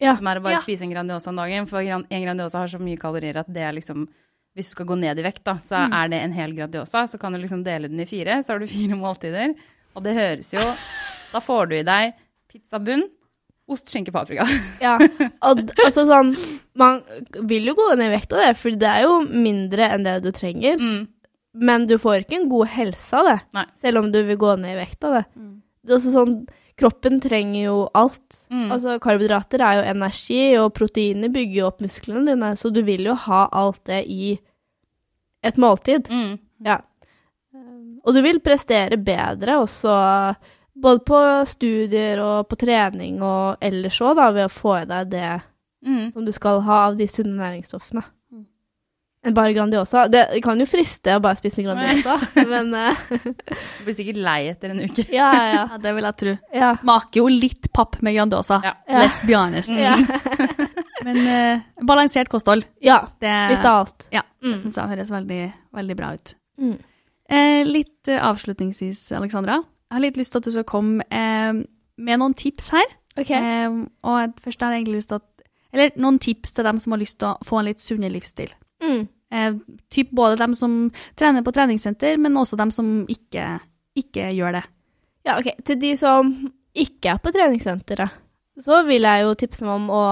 Ja. 0.00 0.14
Som 0.16 0.26
er 0.30 0.38
å 0.40 0.42
bare 0.42 0.56
Ja. 0.58 0.62
spise 0.64 0.82
en 0.86 0.90
Grandiosa 0.94 1.28
om 1.30 1.36
dagen. 1.36 1.66
For 1.70 1.78
en 1.84 2.06
Grandiosa 2.08 2.58
har 2.62 2.70
så 2.72 2.78
mye 2.80 2.96
kalorier 2.98 3.36
at 3.42 3.50
det 3.52 3.62
er 3.62 3.72
liksom 3.76 4.08
Hvis 4.56 4.66
du 4.66 4.74
skal 4.74 4.86
gå 4.86 4.96
ned 4.98 5.18
i 5.18 5.22
vekt, 5.22 5.44
da, 5.46 5.52
så 5.62 5.78
er 5.94 6.08
det 6.10 6.18
en 6.24 6.32
hel 6.34 6.50
Grandiosa. 6.56 7.04
Så 7.06 7.20
kan 7.22 7.32
du 7.32 7.38
liksom 7.38 7.62
dele 7.62 7.86
den 7.88 8.00
i 8.02 8.06
fire, 8.06 8.40
så 8.42 8.52
har 8.54 8.58
du 8.58 8.66
fire 8.66 8.96
måltider. 8.98 9.54
Og 9.94 10.02
det 10.02 10.14
høres 10.16 10.50
jo 10.54 10.62
Da 11.32 11.38
får 11.38 11.68
du 11.70 11.76
i 11.78 11.84
deg 11.86 12.14
pizzabunn, 12.50 13.04
ost, 13.72 13.90
skinke, 13.90 14.12
paprika. 14.14 14.46
ja. 14.84 14.96
Og, 15.46 15.62
altså 15.84 16.06
sånn 16.08 16.34
Man 16.78 17.00
vil 17.50 17.70
jo 17.70 17.76
gå 17.78 17.88
ned 17.94 18.10
i 18.10 18.14
vekt 18.14 18.34
av 18.34 18.44
det, 18.44 18.52
for 18.60 18.76
det 18.78 18.90
er 18.90 19.06
jo 19.06 19.20
mindre 19.28 19.90
enn 19.94 20.06
det 20.06 20.20
du 20.24 20.30
trenger. 20.34 20.80
Mm. 20.80 21.02
Men 21.66 21.86
du 21.90 21.96
får 21.98 22.24
ikke 22.24 22.38
en 22.38 22.50
god 22.50 22.70
helse 22.76 23.18
av 23.18 23.26
det, 23.26 23.38
Nei. 23.58 23.66
selv 23.82 24.02
om 24.02 24.10
du 24.14 24.20
vil 24.26 24.38
gå 24.38 24.54
ned 24.60 24.76
i 24.76 24.80
vekt 24.80 25.06
av 25.08 25.18
det. 25.18 25.24
det 25.82 25.92
er 25.92 25.96
også 25.98 26.12
sånn, 26.14 26.36
kroppen 26.80 27.18
trenger 27.20 27.64
jo 27.64 27.78
alt. 27.98 28.44
Mm. 28.52 28.68
Altså, 28.70 28.94
karbohydrater 29.02 29.64
er 29.66 29.80
jo 29.80 29.88
energi, 29.90 30.42
og 30.60 30.70
proteiner 30.78 31.32
bygger 31.34 31.58
jo 31.58 31.66
opp 31.68 31.82
musklene 31.84 32.22
dine, 32.30 32.52
så 32.56 32.70
du 32.72 32.80
vil 32.86 33.10
jo 33.10 33.16
ha 33.26 33.42
alt 33.50 33.82
det 33.90 34.04
i 34.06 34.36
et 35.46 35.58
måltid. 35.60 36.08
Mm. 36.12 36.38
Ja. 36.66 36.78
Og 38.00 38.16
du 38.16 38.22
vil 38.24 38.40
prestere 38.44 38.96
bedre 39.00 39.58
også, 39.60 39.92
både 40.80 41.04
på 41.06 41.18
studier 41.46 42.20
og 42.24 42.48
på 42.50 42.56
trening 42.60 43.20
og 43.22 43.56
ellers 43.62 44.00
òg, 44.00 44.16
da, 44.16 44.30
ved 44.32 44.46
å 44.48 44.52
få 44.54 44.78
i 44.82 44.86
deg 44.90 45.10
det 45.16 45.40
Mm. 45.80 46.10
som 46.12 46.24
du 46.26 46.32
skal 46.36 46.58
ha 46.66 46.74
av 46.90 46.96
de 46.98 47.06
sunne 47.08 47.38
næringsstoffene. 47.40 48.02
Enn 49.24 49.34
bare 49.36 49.52
Grandiosa. 49.52 50.06
Det 50.08 50.42
kan 50.44 50.60
jo 50.60 50.64
friste 50.68 51.12
å 51.16 51.20
bare 51.20 51.36
spise 51.36 51.60
Grandiosa, 51.64 52.14
men 52.52 52.70
uh, 52.72 53.00
Du 53.12 53.84
blir 53.86 53.96
sikkert 53.96 54.16
lei 54.20 54.46
etter 54.48 54.72
en 54.72 54.80
uke. 54.80 55.04
ja, 55.12 55.30
ja, 55.36 55.50
Ja, 55.72 55.78
det 55.80 55.94
vil 55.96 56.04
jeg 56.08 56.16
tro. 56.22 56.34
ja. 56.56 56.70
Smaker 56.80 57.20
jo 57.22 57.26
litt 57.32 57.68
papp 57.76 57.96
med 58.04 58.16
Grandiosa. 58.16 58.60
Ja. 58.64 58.74
Ja. 58.88 59.02
Let's 59.06 59.24
be 59.28 59.36
honest. 59.36 59.68
Mm. 59.72 60.04
Men 61.04 61.18
uh, 61.24 61.84
balansert 61.84 62.28
kosthold, 62.32 62.64
ja. 62.84 63.02
det, 63.20 63.32
Litt 63.56 63.64
av 63.68 63.82
alt. 63.86 64.06
Ja, 64.12 64.22
Mm. 64.40 64.54
det 64.54 64.60
syns 64.62 64.76
jeg 64.80 64.88
høres 64.88 65.10
veldig, 65.12 65.40
veldig 65.76 65.96
bra 65.98 66.14
ut. 66.16 66.30
Mm. 66.60 66.76
Eh, 67.28 67.64
litt 67.68 68.08
eh, 68.08 68.20
avslutningsvis, 68.24 69.02
Alexandra. 69.12 69.58
Jeg 69.90 69.96
har 69.96 70.04
litt 70.04 70.18
lyst 70.20 70.32
til 70.34 70.38
at 70.38 70.46
du 70.46 70.54
skal 70.54 70.68
komme 70.70 71.04
eh, 71.10 71.62
med 71.98 72.20
noen 72.22 72.34
tips 72.38 72.70
her. 72.76 72.92
OK. 73.18 73.30
Eh, 73.34 73.78
og 74.06 74.36
først 74.40 74.62
har 74.62 74.70
jeg 74.70 74.84
egentlig 74.84 75.00
lyst 75.00 75.10
til 75.10 75.18
at 75.18 75.26
Eller 75.70 75.90
noen 76.02 76.18
tips 76.18 76.52
til 76.52 76.66
dem 76.66 76.78
som 76.82 76.92
har 76.94 76.98
lyst 76.98 77.18
til 77.20 77.28
å 77.28 77.46
få 77.46 77.60
en 77.60 77.68
litt 77.68 77.82
sunnere 77.82 78.10
livsstil. 78.10 78.50
Mm. 78.82 79.04
Eh, 79.30 79.58
typ 79.90 80.10
både 80.10 80.40
dem 80.40 80.54
som 80.58 80.72
trener 81.18 81.44
på 81.46 81.52
treningssenter, 81.54 82.16
men 82.18 82.38
også 82.38 82.58
dem 82.58 82.72
som 82.74 83.04
ikke, 83.06 83.60
ikke 83.94 84.32
gjør 84.34 84.58
det. 84.58 84.64
Ja, 85.26 85.36
OK. 85.38 85.52
Til 85.66 85.78
de 85.78 85.92
som 85.98 86.32
ikke 86.74 87.14
er 87.14 87.22
på 87.22 87.30
treningssenteret, 87.34 88.16
så 88.60 88.82
vil 88.86 89.06
jeg 89.06 89.22
jo 89.22 89.36
tipse 89.38 89.64
dem 89.64 89.74
om 89.76 89.86
å 89.94 90.04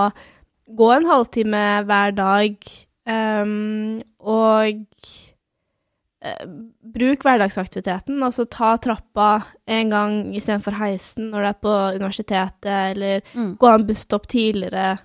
gå 0.78 0.92
en 0.94 1.08
halvtime 1.08 1.64
hver 1.88 2.14
dag, 2.16 2.70
um, 3.08 3.98
og 4.18 4.86
bruk 6.82 7.22
hverdagsaktiviteten. 7.22 8.22
Altså 8.26 8.44
ta 8.50 8.72
trappa 8.82 9.44
en 9.70 9.90
gang 9.92 10.16
istedenfor 10.36 10.74
heisen 10.80 11.30
når 11.30 11.44
du 11.44 11.48
er 11.48 11.58
på 11.62 11.74
universitetet, 12.00 12.96
eller 12.96 13.20
Mm. 13.34 13.56
gå 13.58 13.68
en 13.74 13.86
busstopp 13.86 14.26
tidligere. 14.26 14.98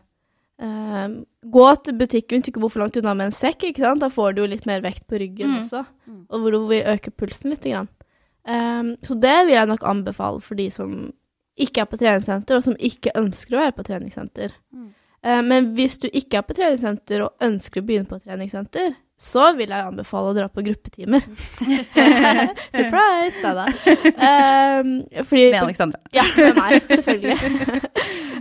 Uh, 0.62 1.24
gå 1.46 1.84
til 1.84 1.98
butikken, 1.98 2.42
ikke 2.46 2.60
bor 2.62 2.70
for 2.70 2.80
langt 2.80 2.98
unna 2.98 3.14
med 3.14 3.26
en 3.26 3.32
sekk, 3.32 3.64
ikke 3.64 3.80
sant? 3.82 4.00
Da 4.02 4.08
får 4.10 4.36
du 4.36 4.42
jo 4.42 4.48
litt 4.48 4.66
mer 4.66 4.82
vekt 4.82 5.08
på 5.08 5.20
ryggen 5.20 5.50
Mm. 5.50 5.60
også, 5.60 5.86
Mm. 6.08 6.26
og 6.30 6.40
hvor 6.40 6.52
du 6.52 6.68
vil 6.68 6.84
øke 6.84 7.12
pulsen 7.12 7.50
litt. 7.50 7.62
Grann. 7.64 7.88
Um, 8.46 8.96
så 9.04 9.20
det 9.20 9.46
vil 9.46 9.54
jeg 9.56 9.68
nok 9.68 9.84
anbefale 9.84 10.42
for 10.42 10.56
de 10.56 10.70
som 10.70 11.14
ikke 11.58 11.82
er 11.82 11.86
på 11.86 11.98
treningssenter, 11.98 12.56
og 12.56 12.64
som 12.64 12.76
ikke 12.80 13.12
ønsker 13.16 13.56
å 13.56 13.60
være 13.62 13.72
på 13.76 13.84
treningssenter. 13.84 14.52
Mm. 14.74 14.94
Uh, 15.26 15.42
men 15.42 15.74
hvis 15.76 15.98
du 16.00 16.10
ikke 16.10 16.38
er 16.38 16.42
på 16.42 16.54
treningssenter 16.54 17.22
og 17.24 17.34
ønsker 17.42 17.82
å 17.82 17.86
begynne 17.86 18.08
på 18.08 18.20
treningssenter, 18.24 18.96
så 19.20 19.52
vil 19.56 19.72
jeg 19.72 19.88
anbefale 19.88 20.32
å 20.32 20.36
dra 20.36 20.48
på 20.52 20.64
gruppetimer. 20.66 21.24
Surprise! 22.76 23.40
Da, 23.44 23.54
da. 23.56 23.68
Um, 23.70 24.92
fordi 25.30 25.46
Med 25.54 25.60
Alexandra. 25.62 26.02
ja, 26.16 26.26
med 26.38 26.60
meg, 26.60 26.90
selvfølgelig. 26.90 27.38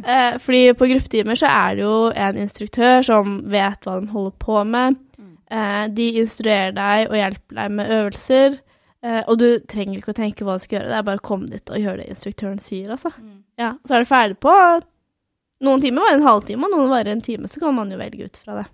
uh, 0.02 0.34
fordi 0.44 0.62
på 0.78 0.90
gruppetimer 0.94 1.38
så 1.38 1.52
er 1.52 1.78
det 1.78 1.86
jo 1.86 1.96
en 2.26 2.42
instruktør 2.42 3.06
som 3.06 3.38
vet 3.52 3.86
hva 3.86 4.00
de 4.00 4.10
holder 4.10 4.36
på 4.42 4.58
med. 4.72 4.98
Uh, 5.52 5.86
de 5.92 6.08
instruerer 6.22 6.74
deg 6.76 7.10
og 7.10 7.18
hjelper 7.20 7.60
deg 7.60 7.74
med 7.78 7.96
øvelser. 7.98 8.60
Uh, 9.02 9.22
og 9.26 9.38
du 9.38 9.48
trenger 9.70 9.98
ikke 9.98 10.14
å 10.14 10.18
tenke 10.18 10.46
hva 10.46 10.56
du 10.58 10.64
skal 10.64 10.80
gjøre, 10.80 10.90
det 10.90 10.98
er 10.98 11.08
bare 11.10 11.22
å 11.22 11.26
komme 11.26 11.50
dit 11.50 11.70
og 11.74 11.82
gjøre 11.82 12.02
det 12.02 12.10
instruktøren 12.14 12.60
sier, 12.62 12.90
altså. 12.94 13.10
Ja, 13.60 13.74
så 13.86 13.98
er 13.98 14.04
du 14.04 14.08
ferdig 14.08 14.38
på 14.42 14.54
Noen 15.62 15.78
timer 15.78 16.02
var 16.02 16.16
en 16.16 16.24
halvtime, 16.26 16.66
og 16.66 16.72
noen 16.74 16.88
varer 16.90 17.12
en 17.12 17.20
time, 17.22 17.46
så 17.46 17.60
kan 17.62 17.76
man 17.76 17.90
jo 17.92 17.94
velge 18.00 18.26
ut 18.26 18.38
fra 18.42 18.56
det. 18.56 18.64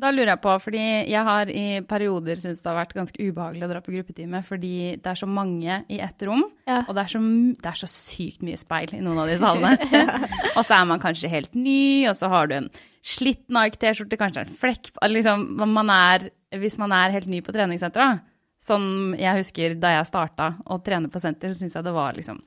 Da 0.00 0.08
lurer 0.08 0.30
jeg 0.32 0.40
på, 0.40 0.52
fordi 0.64 0.82
jeg 1.12 1.20
har 1.26 1.50
i 1.52 1.64
perioder 1.84 2.38
syntes 2.40 2.62
det 2.64 2.70
har 2.70 2.78
vært 2.78 2.94
ganske 2.96 3.26
ubehagelig 3.28 3.66
å 3.66 3.68
dra 3.74 3.82
på 3.84 3.92
gruppetime, 3.92 4.40
fordi 4.46 4.70
det 4.96 5.10
er 5.10 5.18
så 5.20 5.28
mange 5.28 5.82
i 5.92 5.98
ett 6.00 6.24
rom, 6.24 6.46
Ja. 6.64 6.78
og 6.86 6.94
det 6.96 7.02
er, 7.02 7.10
så, 7.12 7.20
det 7.60 7.68
er 7.68 7.76
så 7.82 7.88
sykt 7.92 8.40
mye 8.46 8.56
speil 8.56 8.94
i 8.96 9.02
noen 9.04 9.20
av 9.20 9.28
de 9.28 9.36
salene. 9.42 9.74
og 10.56 10.62
så 10.64 10.78
er 10.78 10.88
man 10.88 11.02
kanskje 11.02 11.28
helt 11.28 11.52
ny, 11.54 12.08
og 12.08 12.16
så 12.16 12.32
har 12.32 12.48
du 12.48 12.56
en 12.56 12.70
slitt 13.04 13.44
Nike-T-skjorte, 13.52 14.16
kanskje 14.16 14.46
en 14.46 14.56
flekk 14.62 14.92
liksom, 15.10 15.44
man 15.60 15.90
er, 15.92 16.30
Hvis 16.56 16.78
man 16.80 16.92
er 16.96 17.12
helt 17.12 17.28
ny 17.28 17.42
på 17.44 17.52
treningssenteret, 17.52 18.24
som 18.62 19.12
jeg 19.18 19.40
husker 19.42 19.74
da 19.76 19.96
jeg 19.98 20.08
starta 20.08 20.54
å 20.70 20.78
trene 20.86 21.10
på 21.12 21.20
senter, 21.20 21.50
så 21.52 21.58
syns 21.64 21.74
jeg 21.76 21.84
det 21.84 21.92
var 21.96 22.14
liksom 22.16 22.38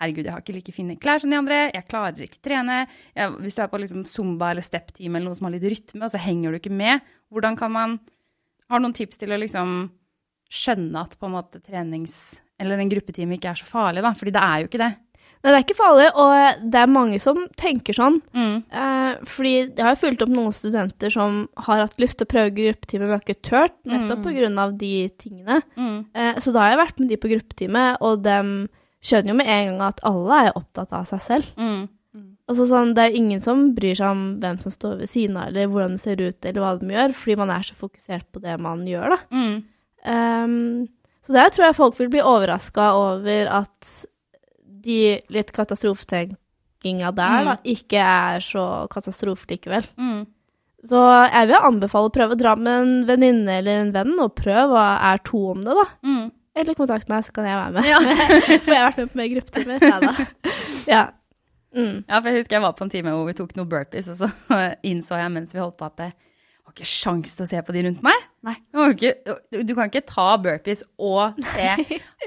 Herregud, 0.00 0.24
jeg 0.26 0.32
har 0.34 0.42
ikke 0.42 0.56
like 0.56 0.72
fine 0.74 0.96
klær 0.98 1.20
som 1.22 1.30
de 1.30 1.36
andre, 1.38 1.58
jeg 1.74 1.86
klarer 1.86 2.24
ikke 2.26 2.40
trene. 2.42 2.80
Jeg, 3.14 3.30
hvis 3.44 3.54
du 3.54 3.62
er 3.62 3.68
på 3.70 3.78
liksom 3.78 4.02
zumba 4.10 4.50
eller 4.50 4.64
step-team 4.66 5.14
eller 5.14 5.28
noe 5.30 5.38
som 5.38 5.46
har 5.46 5.54
litt 5.54 5.68
rytme, 5.70 6.02
og 6.02 6.10
så 6.10 6.18
henger 6.18 6.50
du 6.50 6.58
ikke 6.58 6.72
med, 6.74 7.04
hvordan 7.30 7.56
kan 7.60 7.72
man 7.74 8.00
Har 8.72 8.80
noen 8.80 8.94
tips 8.96 9.18
til 9.20 9.28
å 9.30 9.36
liksom 9.36 9.90
skjønne 10.50 11.02
at 11.04 11.18
på 11.20 11.26
en 11.28 11.34
måte 11.36 11.60
trenings... 11.62 12.40
Eller 12.58 12.78
en 12.80 12.88
gruppetime 12.88 13.34
ikke 13.36 13.50
er 13.50 13.58
så 13.58 13.66
farlig, 13.66 14.00
da? 14.02 14.12
Fordi 14.16 14.32
det 14.32 14.40
er 14.40 14.60
jo 14.62 14.68
ikke 14.70 14.80
det. 14.80 14.88
Nei, 15.44 15.50
det 15.50 15.56
er 15.58 15.64
ikke 15.66 15.76
farlig, 15.76 16.06
og 16.22 16.62
det 16.72 16.78
er 16.80 16.88
mange 16.88 17.18
som 17.20 17.42
tenker 17.60 17.92
sånn. 17.98 18.20
Mm. 18.32 18.54
Eh, 18.72 19.24
fordi 19.28 19.52
jeg 19.66 19.82
har 19.84 19.92
jo 19.92 20.00
fulgt 20.00 20.22
opp 20.24 20.30
noen 20.32 20.54
studenter 20.56 21.12
som 21.12 21.42
har 21.66 21.82
hatt 21.82 21.98
lyst 22.00 22.16
til 22.20 22.24
å 22.24 22.30
prøve 22.30 22.54
gruppetime, 22.56 23.04
men 23.04 23.12
har 23.18 23.24
ikke 23.26 23.42
turt, 23.44 23.76
nettopp 23.84 24.24
Mm. 24.24 24.58
av 24.64 24.72
de 24.78 24.92
tingene. 25.20 25.60
Mm. 25.76 25.98
Eh, 26.14 26.34
så 26.40 26.54
da 26.54 26.60
har 26.64 26.70
jeg 26.72 26.80
vært 26.86 27.00
med 27.00 27.08
de 27.12 27.16
på 27.20 27.32
gruppetime, 27.34 27.84
og 28.00 28.22
de 28.24 28.38
skjønner 29.04 29.34
jo 29.34 29.36
med 29.38 29.50
en 29.50 29.68
gang 29.72 29.84
at 29.90 30.00
alle 30.08 30.40
er 30.46 30.56
opptatt 30.58 30.94
av 30.96 31.06
seg 31.10 31.22
selv. 31.24 31.52
Mm. 31.60 31.84
Altså 32.44 32.66
sånn, 32.68 32.92
Det 32.96 33.04
er 33.06 33.16
ingen 33.16 33.40
som 33.40 33.70
bryr 33.76 33.96
seg 33.96 34.12
om 34.12 34.24
hvem 34.42 34.58
som 34.60 34.72
står 34.74 34.98
ved 35.00 35.10
siden 35.10 35.38
av, 35.40 35.48
eller 35.48 35.70
hvordan 35.72 35.96
det 35.96 36.02
ser 36.04 36.20
ut, 36.20 36.38
eller 36.44 36.60
hva 36.60 36.74
de 36.78 36.90
gjør, 36.92 37.14
fordi 37.16 37.36
man 37.40 37.52
er 37.54 37.64
så 37.64 37.76
fokusert 37.78 38.26
på 38.32 38.42
det 38.44 38.56
man 38.60 38.84
gjør, 38.88 39.14
da. 39.14 39.18
Mm. 39.32 39.54
Um, 40.04 40.88
så 41.24 41.32
der 41.32 41.48
tror 41.52 41.64
jeg 41.64 41.78
folk 41.78 41.96
vil 41.96 42.10
bli 42.12 42.20
overraska 42.20 42.90
over 43.00 43.48
at 43.62 43.92
de 44.84 44.98
litt 45.32 45.54
katastrofetenkinga 45.56 47.14
der, 47.16 47.48
da, 47.48 47.56
ikke 47.64 48.04
er 48.04 48.44
så 48.44 48.84
katastrofe 48.92 49.48
likevel. 49.48 49.88
Mm. 49.96 50.26
Så 50.84 51.00
jeg 51.00 51.48
vil 51.48 51.64
anbefale 51.64 52.10
å 52.10 52.12
prøve 52.12 52.36
å 52.36 52.40
dra 52.42 52.52
med 52.60 52.74
en 52.82 52.96
venninne 53.08 53.60
eller 53.62 53.86
en 53.86 53.94
venn, 53.94 54.12
og 54.20 54.36
prøve 54.36 54.76
å 54.76 54.88
er 55.08 55.24
to 55.24 55.46
om 55.54 55.64
det, 55.64 55.78
da. 55.80 55.86
Eller 56.54 56.76
kontakt 56.78 57.08
meg, 57.10 57.24
så 57.26 57.34
kan 57.34 57.48
jeg 57.48 57.58
være 57.58 57.72
med. 57.74 57.88
Ja. 57.90 57.98
For 58.64 58.70
jeg 58.72 58.80
har 58.80 58.90
vært 58.92 59.02
med 59.02 59.12
på 59.12 59.20
mer 59.20 59.30
gruppetimer. 59.34 60.24
Ja 60.94 61.04
Mm. 61.74 62.04
Ja, 62.06 62.20
for 62.20 62.30
jeg 62.30 62.38
husker 62.38 62.54
jeg 62.54 62.62
var 62.62 62.74
på 62.78 62.86
en 62.86 62.90
time 62.92 63.10
hvor 63.10 63.26
vi 63.26 63.32
tok 63.34 63.56
noen 63.58 63.66
burpees, 63.70 64.06
og 64.12 64.14
så 64.20 64.58
innså 64.90 65.18
jeg 65.18 65.32
mens 65.34 65.54
vi 65.54 65.58
holdt 65.58 65.74
på 65.80 65.88
at 65.88 65.96
det 65.98 66.10
var 66.14 66.74
ikke 66.76 66.86
sjans 66.86 67.34
til 67.34 67.46
å 67.46 67.50
se 67.50 67.62
på 67.66 67.74
de 67.74 67.82
rundt 67.88 68.04
meg. 68.06 68.28
Nei. 68.44 68.54
Du, 68.74 69.72
kan 69.74 69.88
ikke 69.88 70.02
ta 70.04 70.34
burpees 70.36 70.82
og 71.00 71.38
se 71.40 71.68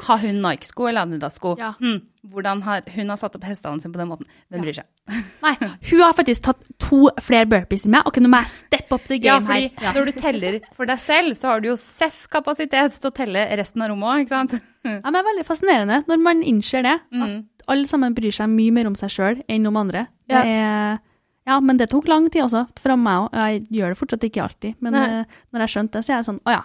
Har 0.08 0.22
hun 0.24 0.40
Nike-sko 0.42 0.88
eller 0.90 1.06
Adidas-sko? 1.06 1.52
Ja. 1.60 1.74
Hm, 1.78 2.00
hvordan 2.28 2.64
har, 2.66 2.82
hun 2.96 3.12
har 3.14 3.20
satt 3.22 3.36
opp 3.38 3.46
hestene 3.48 3.80
sine 3.84 3.94
på 3.94 4.02
den 4.02 4.10
måten. 4.10 4.28
Hvem 4.52 4.64
bryr 4.66 4.80
seg? 4.80 4.88
Nei, 5.46 5.54
hun 5.92 6.02
har 6.04 6.16
faktisk 6.18 6.48
tatt 6.50 6.66
to 6.84 7.04
flere 7.24 7.48
burpees 7.50 7.86
enn 7.88 7.94
meg. 7.96 8.10
Ok, 8.10 8.18
nå 8.24 8.32
må 8.34 8.42
jeg 8.42 8.52
steppe 8.56 8.98
up 8.98 9.06
the 9.08 9.20
Ja, 9.22 9.38
game 9.38 9.48
fordi 9.48 9.70
her. 9.86 9.94
når 10.00 10.10
du 10.10 10.18
teller 10.20 10.58
for 10.76 10.90
deg 10.90 11.00
selv, 11.06 11.38
så 11.40 11.54
har 11.54 11.62
du 11.64 11.70
jo 11.70 11.78
seff-kapasitet 11.80 12.98
til 12.98 13.12
å 13.12 13.14
telle 13.16 13.46
resten 13.60 13.86
av 13.86 13.92
rommet 13.94 14.10
òg, 14.10 14.26
ikke 14.26 14.34
sant? 14.36 14.58
Ja, 14.88 15.00
men 15.06 15.14
det 15.18 15.22
er 15.22 15.30
veldig 15.32 15.46
fascinerende 15.48 16.02
når 16.10 16.22
man 16.24 16.42
innser 16.48 16.86
det. 16.86 16.98
Mm. 17.14 17.24
At 17.62 17.70
alle 17.74 17.88
sammen 17.90 18.14
bryr 18.18 18.32
seg 18.36 18.50
mye 18.52 18.74
mer 18.76 18.88
om 18.90 18.96
seg 18.98 19.12
sjøl 19.12 19.42
enn 19.52 19.68
om 19.70 19.78
andre. 19.86 20.06
Ja. 20.32 20.42
Det 20.42 20.58
er, 20.58 21.00
ja, 21.48 21.58
men 21.64 21.78
det 21.80 21.88
tok 21.92 22.08
lang 22.12 22.28
tid 22.34 22.44
også, 22.44 22.66
fra 22.84 22.98
meg 23.00 23.26
òg. 23.26 23.38
Jeg 23.40 23.62
gjør 23.80 23.94
det 23.94 24.00
fortsatt 24.02 24.26
ikke 24.28 24.44
alltid. 24.44 24.76
Men 24.84 24.98
Nei. 24.98 25.06
eh, 25.22 25.38
når 25.56 25.64
jeg 25.66 25.74
skjønte 25.76 25.98
det, 26.00 26.06
så 26.06 26.12
er 26.14 26.18
jeg 26.20 26.28
sånn 26.28 26.42
Å 26.44 26.56
ja. 26.58 26.64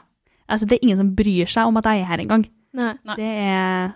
Altså, 0.52 0.66
det 0.68 0.76
er 0.76 0.84
ingen 0.88 0.98
som 1.00 1.12
bryr 1.16 1.48
seg 1.48 1.70
om 1.70 1.78
at 1.80 1.86
jeg 1.88 2.02
er 2.02 2.08
her 2.10 2.22
engang. 2.24 2.44
Nei. 2.76 2.92
Nei. 3.06 3.16
Det 3.16 3.30
er 3.46 3.92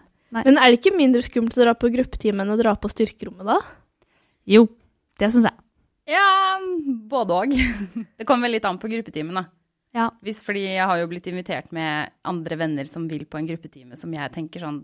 Men 0.47 0.59
er 0.63 0.71
det 0.71 0.79
ikke 0.81 0.95
mindre 0.97 1.23
skummelt 1.27 1.57
å 1.59 1.65
dra 1.67 1.75
på 1.77 1.91
gruppetime 1.93 2.45
enn 2.45 2.55
å 2.55 2.59
dra 2.61 2.73
på 2.79 2.89
styrkerommet, 2.93 3.45
da? 3.49 3.59
Jo, 4.47 4.63
det 5.19 5.29
syns 5.35 5.49
jeg. 5.51 5.59
Ja, 6.15 6.25
både 7.11 7.35
òg. 7.35 7.55
Det 8.19 8.27
kommer 8.29 8.47
vel 8.47 8.55
litt 8.57 8.67
an 8.69 8.79
på 8.79 8.89
gruppetimen, 8.93 9.35
da. 9.41 9.45
Ja. 9.97 10.11
Hvis, 10.23 10.43
fordi 10.47 10.63
jeg 10.69 10.87
har 10.87 11.01
jo 11.01 11.09
blitt 11.11 11.27
invitert 11.31 11.73
med 11.75 12.13
andre 12.29 12.59
venner 12.61 12.87
som 12.89 13.09
vil 13.11 13.25
på 13.27 13.41
en 13.41 13.49
gruppetime, 13.49 13.97
som 13.99 14.13
jeg 14.15 14.33
tenker 14.35 14.61
sånn 14.63 14.83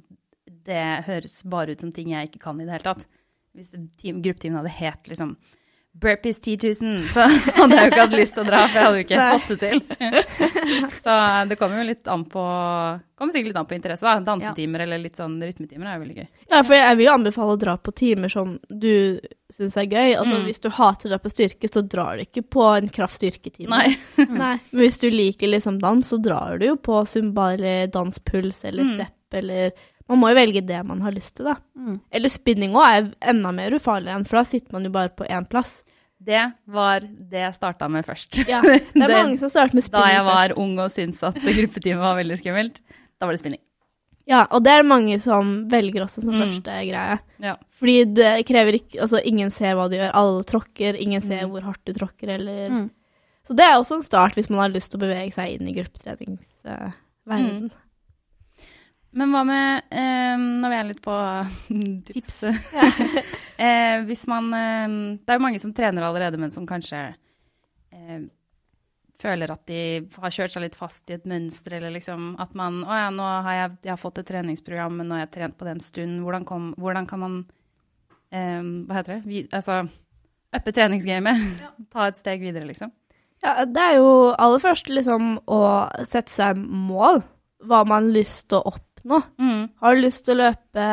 Det 0.67 0.81
høres 1.07 1.43
bare 1.53 1.75
ut 1.77 1.81
som 1.85 1.91
ting 1.93 2.11
jeg 2.15 2.31
ikke 2.31 2.41
kan 2.47 2.61
i 2.61 2.65
det 2.67 2.73
hele 2.75 2.87
tatt. 2.87 3.07
Hvis 3.55 3.71
det- 3.71 4.17
gruppetimen 4.25 4.59
hadde 4.61 4.73
het 4.73 5.09
liksom 5.11 5.37
Burpees 5.93 6.41
10 6.41 6.57
000, 6.83 7.03
så 7.13 7.21
hadde 7.59 7.77
jeg 7.77 7.85
jo 7.85 7.91
ikke 7.93 8.01
hatt 8.07 8.15
lyst 8.17 8.35
til 8.35 8.43
å 8.43 8.47
dra, 8.49 8.63
for 8.67 8.79
jeg 8.79 8.87
hadde 8.87 8.99
jo 8.99 9.05
ikke 9.05 9.19
Nei. 9.21 9.39
fått 9.39 9.51
det 9.53 9.59
til. 9.61 9.83
så 11.05 11.17
det 11.51 11.59
kommer 11.61 11.83
jo 11.83 11.89
litt 11.93 12.09
an 12.11 12.25
på 12.33 12.43
Kommer 13.23 13.37
sikkert 13.37 13.53
litt 13.53 13.59
an 13.61 13.69
på 13.71 13.77
interesse, 13.77 14.03
da. 14.09 14.17
Dansetimer 14.27 14.83
eller 14.83 14.99
litt 14.99 15.21
sånn 15.21 15.37
rytmetimer 15.39 15.87
er 15.87 15.95
jo 15.95 16.03
veldig 16.03 16.17
gøy. 16.17 16.27
Ja, 16.51 16.63
for 16.67 16.75
jeg 16.75 16.97
vil 16.99 17.07
jo 17.07 17.13
anbefale 17.15 17.55
å 17.55 17.61
dra 17.61 17.77
på 17.79 17.93
timer 17.95 18.33
som 18.33 18.57
du 18.67 19.21
syns 19.53 19.77
er 19.79 19.87
gøy. 19.87 20.17
Altså, 20.19 20.41
Mm. 20.41 20.47
Hvis 20.49 20.59
du 20.65 20.69
hater 20.75 21.07
å 21.07 21.13
dra 21.13 21.19
på 21.23 21.31
styrke, 21.31 21.69
så 21.71 21.85
drar 21.87 22.17
du 22.19 22.25
ikke 22.25 22.43
på 22.51 22.65
en 22.81 22.89
kraft-styrketime. 22.91 23.69
Nei. 23.71 23.95
Nei. 24.43 24.57
Men 24.73 24.83
hvis 24.83 24.99
du 24.99 25.07
liker 25.13 25.53
liksom 25.53 25.79
dans, 25.79 26.09
så 26.11 26.19
drar 26.25 26.59
du 26.59 26.67
jo 26.73 26.77
på 26.83 26.99
zumba 27.07 27.53
eller 27.55 27.87
danspuls 27.95 28.65
eller 28.65 28.89
Mm. 28.89 28.95
step 28.97 29.39
eller 29.39 29.71
Man 30.09 30.19
må 30.19 30.29
jo 30.33 30.35
velge 30.37 30.67
det 30.67 30.85
man 30.87 31.01
har 31.01 31.13
lyst 31.13 31.35
til, 31.37 31.45
da. 31.47 31.57
Mm. 31.79 32.01
Eller 32.13 32.29
spinning 32.29 32.73
òg 32.75 32.87
er 32.91 33.11
enda 33.33 33.53
mer 33.53 33.71
ufarlig 33.79 34.09
enn, 34.15 34.25
for 34.27 34.37
da 34.37 34.45
sitter 34.45 34.73
man 34.73 34.85
jo 34.85 34.91
bare 34.91 35.09
på 35.15 35.27
én 35.29 35.49
plass. 35.49 35.83
Det 36.23 36.53
var 36.71 37.01
det 37.01 37.41
jeg 37.43 37.55
starta 37.55 37.89
med 37.91 38.05
først. 38.07 38.43
Ja, 38.49 38.61
det 38.63 38.79
er 38.79 39.09
Det- 39.09 39.17
mange 39.17 39.39
som 39.39 39.49
starter 39.51 39.75
med 39.75 39.85
spinning. 39.85 40.03
Da 40.03 40.09
jeg 40.09 40.19
jeg 40.19 40.25
først. 40.27 40.57
var 40.57 40.59
ung 40.63 40.79
og 40.79 40.91
syntes 40.91 41.23
at 41.27 41.35
gruppetime 41.35 41.99
var 41.99 42.17
veldig 42.21 42.39
skummelt, 42.39 42.81
da 43.19 43.27
var 43.27 43.33
det 43.33 43.41
spinning. 43.43 43.61
Ja, 44.27 44.45
og 44.55 44.63
det 44.63 44.71
er 44.71 44.83
det 44.83 44.87
mange 44.87 45.17
som 45.21 45.69
velger 45.69 46.05
også 46.05 46.23
som 46.23 46.31
Mm. 46.35 46.43
første 46.47 46.63
greie. 46.87 47.19
Ja. 47.43 47.57
Fordi 47.75 48.05
det 48.15 48.47
krever 48.47 48.75
ikke 48.79 49.01
Altså, 49.03 49.19
ingen 49.25 49.51
ser 49.51 49.75
hva 49.75 49.89
du 49.91 49.97
gjør. 49.97 50.13
Alle 50.15 50.45
tråkker. 50.45 50.95
Ingen 51.01 51.21
ser 51.21 51.43
Mm. 51.43 51.51
hvor 51.51 51.63
hardt 51.63 51.85
du 51.85 51.93
tråkker, 51.93 52.29
eller 52.39 52.69
Mm. 52.71 52.91
Så 53.49 53.57
det 53.57 53.65
er 53.67 53.75
også 53.75 53.97
en 53.97 54.03
start 54.07 54.35
hvis 54.37 54.49
man 54.49 54.61
har 54.61 54.69
lyst 54.71 54.93
til 54.93 55.01
å 55.01 55.03
bevege 55.03 55.33
seg 55.35 55.59
inn 55.61 55.67
i 55.67 55.73
gruppetreningsverdenen. 55.75 57.71
Men 59.13 59.33
hva 59.35 59.43
med 59.45 59.93
eh, 59.93 60.37
Nå 60.41 60.69
vi 60.73 60.77
jeg 60.79 60.89
litt 60.89 61.03
på 61.05 61.17
tips, 62.09 62.39
eh, 63.67 63.97
Hvis 64.09 64.27
man 64.31 64.53
eh, 64.57 64.95
Det 65.21 65.35
er 65.35 65.41
jo 65.41 65.45
mange 65.45 65.61
som 65.63 65.75
trener 65.77 66.07
allerede, 66.07 66.41
men 66.41 66.55
som 66.55 66.69
kanskje 66.69 67.03
eh, 67.93 68.23
føler 69.23 69.53
at 69.55 69.63
de 69.71 69.83
har 70.19 70.35
kjørt 70.35 70.55
seg 70.55 70.65
litt 70.65 70.79
fast 70.79 71.11
i 71.13 71.15
et 71.15 71.27
mønster, 71.31 71.77
eller 71.79 71.93
liksom 71.95 72.33
at 72.43 72.57
man 72.59 72.81
Å 72.83 73.03
ja, 73.05 73.11
nå 73.15 73.27
har 73.47 73.59
jeg, 73.59 73.75
jeg 73.87 73.93
har 73.95 74.01
fått 74.01 74.23
et 74.23 74.31
treningsprogram, 74.33 74.97
men 74.99 75.11
nå 75.11 75.19
har 75.19 75.27
jeg 75.27 75.35
trent 75.37 75.59
på 75.59 75.69
det 75.69 75.77
en 75.77 75.85
stund. 75.85 76.23
Hvordan, 76.25 76.47
kom, 76.49 76.73
hvordan 76.81 77.07
kan 77.11 77.23
man 77.23 77.37
eh, 78.33 78.63
Hva 78.89 78.99
heter 78.99 79.19
det? 79.19 79.21
Vi, 79.29 79.45
altså 79.53 79.85
uppe 80.53 80.73
treningsgamet. 80.75 81.45
Ta 81.93 82.09
et 82.11 82.19
steg 82.21 82.43
videre, 82.45 82.67
liksom. 82.69 82.93
Ja, 83.43 83.65
det 83.67 83.83
er 83.83 83.97
jo 83.99 84.11
aller 84.39 84.63
først 84.63 84.91
liksom 84.93 85.37
å 85.51 85.61
sette 86.05 86.31
seg 86.31 86.59
mål. 86.61 87.23
Hva 87.67 87.83
man 87.87 88.09
har 88.09 88.17
lyst 88.19 88.49
til 88.51 88.61
å 88.61 88.73
oppnå. 88.75 88.92
Mm. 89.05 89.69
Har 89.83 89.95
du 89.95 90.03
lyst 90.03 90.25
til 90.27 90.37
å 90.37 90.45
løpe 90.47 90.87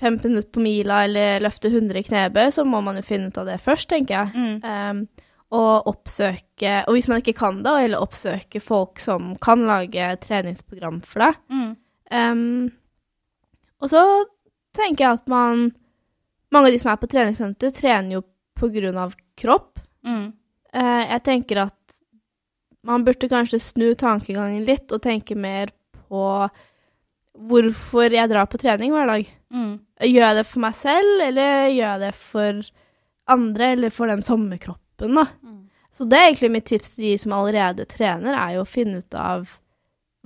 15 0.00 0.30
minutter 0.30 0.50
på 0.52 0.62
mila 0.64 1.04
eller 1.04 1.42
løfte 1.44 1.68
100 1.68 1.98
i 1.98 2.06
knebøy, 2.06 2.46
så 2.54 2.64
må 2.64 2.80
man 2.84 3.00
jo 3.00 3.04
finne 3.06 3.30
ut 3.30 3.40
av 3.40 3.48
det 3.50 3.58
først, 3.62 3.90
tenker 3.90 4.16
jeg. 4.16 4.30
Mm. 4.34 4.56
Um, 4.64 5.28
og 5.50 5.88
oppsøke 5.90 6.74
Og 6.86 6.94
hvis 6.94 7.08
man 7.10 7.18
ikke 7.18 7.34
kan 7.40 7.56
det, 7.64 7.72
eller 7.84 8.02
oppsøke 8.04 8.60
folk 8.62 9.00
som 9.02 9.32
kan 9.42 9.64
lage 9.66 10.12
treningsprogram 10.22 11.00
for 11.02 11.26
deg. 11.26 11.40
Mm. 11.50 11.72
Um, 12.10 12.70
og 13.80 13.90
så 13.90 14.04
tenker 14.76 15.04
jeg 15.04 15.20
at 15.20 15.30
man 15.30 15.70
Mange 16.50 16.66
av 16.66 16.74
de 16.74 16.80
som 16.82 16.90
er 16.90 16.98
på 16.98 17.06
treningssenter, 17.06 17.70
trener 17.70 18.16
jo 18.16 18.24
på 18.58 18.66
grunn 18.74 18.96
av 18.98 19.12
kropp. 19.38 19.78
Mm. 20.02 20.32
Uh, 20.74 21.02
jeg 21.06 21.22
tenker 21.22 21.60
at 21.62 21.76
man 22.82 23.04
burde 23.06 23.28
kanskje 23.30 23.60
snu 23.62 23.92
tankegangen 23.94 24.64
litt 24.66 24.90
og 24.90 25.02
tenke 25.04 25.36
mer 25.38 25.70
på 26.08 26.24
hvorfor 27.48 28.12
jeg 28.12 28.28
drar 28.30 28.46
på 28.50 28.58
trening 28.60 28.92
hver 28.92 29.06
dag. 29.08 29.28
Mm. 29.54 29.72
Gjør 30.00 30.26
jeg 30.26 30.36
det 30.40 30.46
for 30.46 30.60
meg 30.64 30.74
selv, 30.78 31.22
eller 31.24 31.68
gjør 31.70 31.86
jeg 31.86 32.00
det 32.04 32.14
for 32.14 32.60
andre, 33.30 33.72
eller 33.76 33.90
for 33.94 34.06
den 34.12 34.22
sommerkroppen, 34.26 35.14
da? 35.16 35.24
Mm. 35.42 35.56
Så 35.90 36.06
det 36.08 36.18
er 36.18 36.28
egentlig 36.30 36.50
mitt 36.54 36.68
tips 36.70 36.94
til 36.94 37.04
de 37.08 37.14
som 37.18 37.32
allerede 37.34 37.86
trener, 37.90 38.36
er 38.36 38.54
jo 38.58 38.62
å 38.64 38.68
finne 38.68 39.00
ut 39.02 39.14
av 39.18 39.56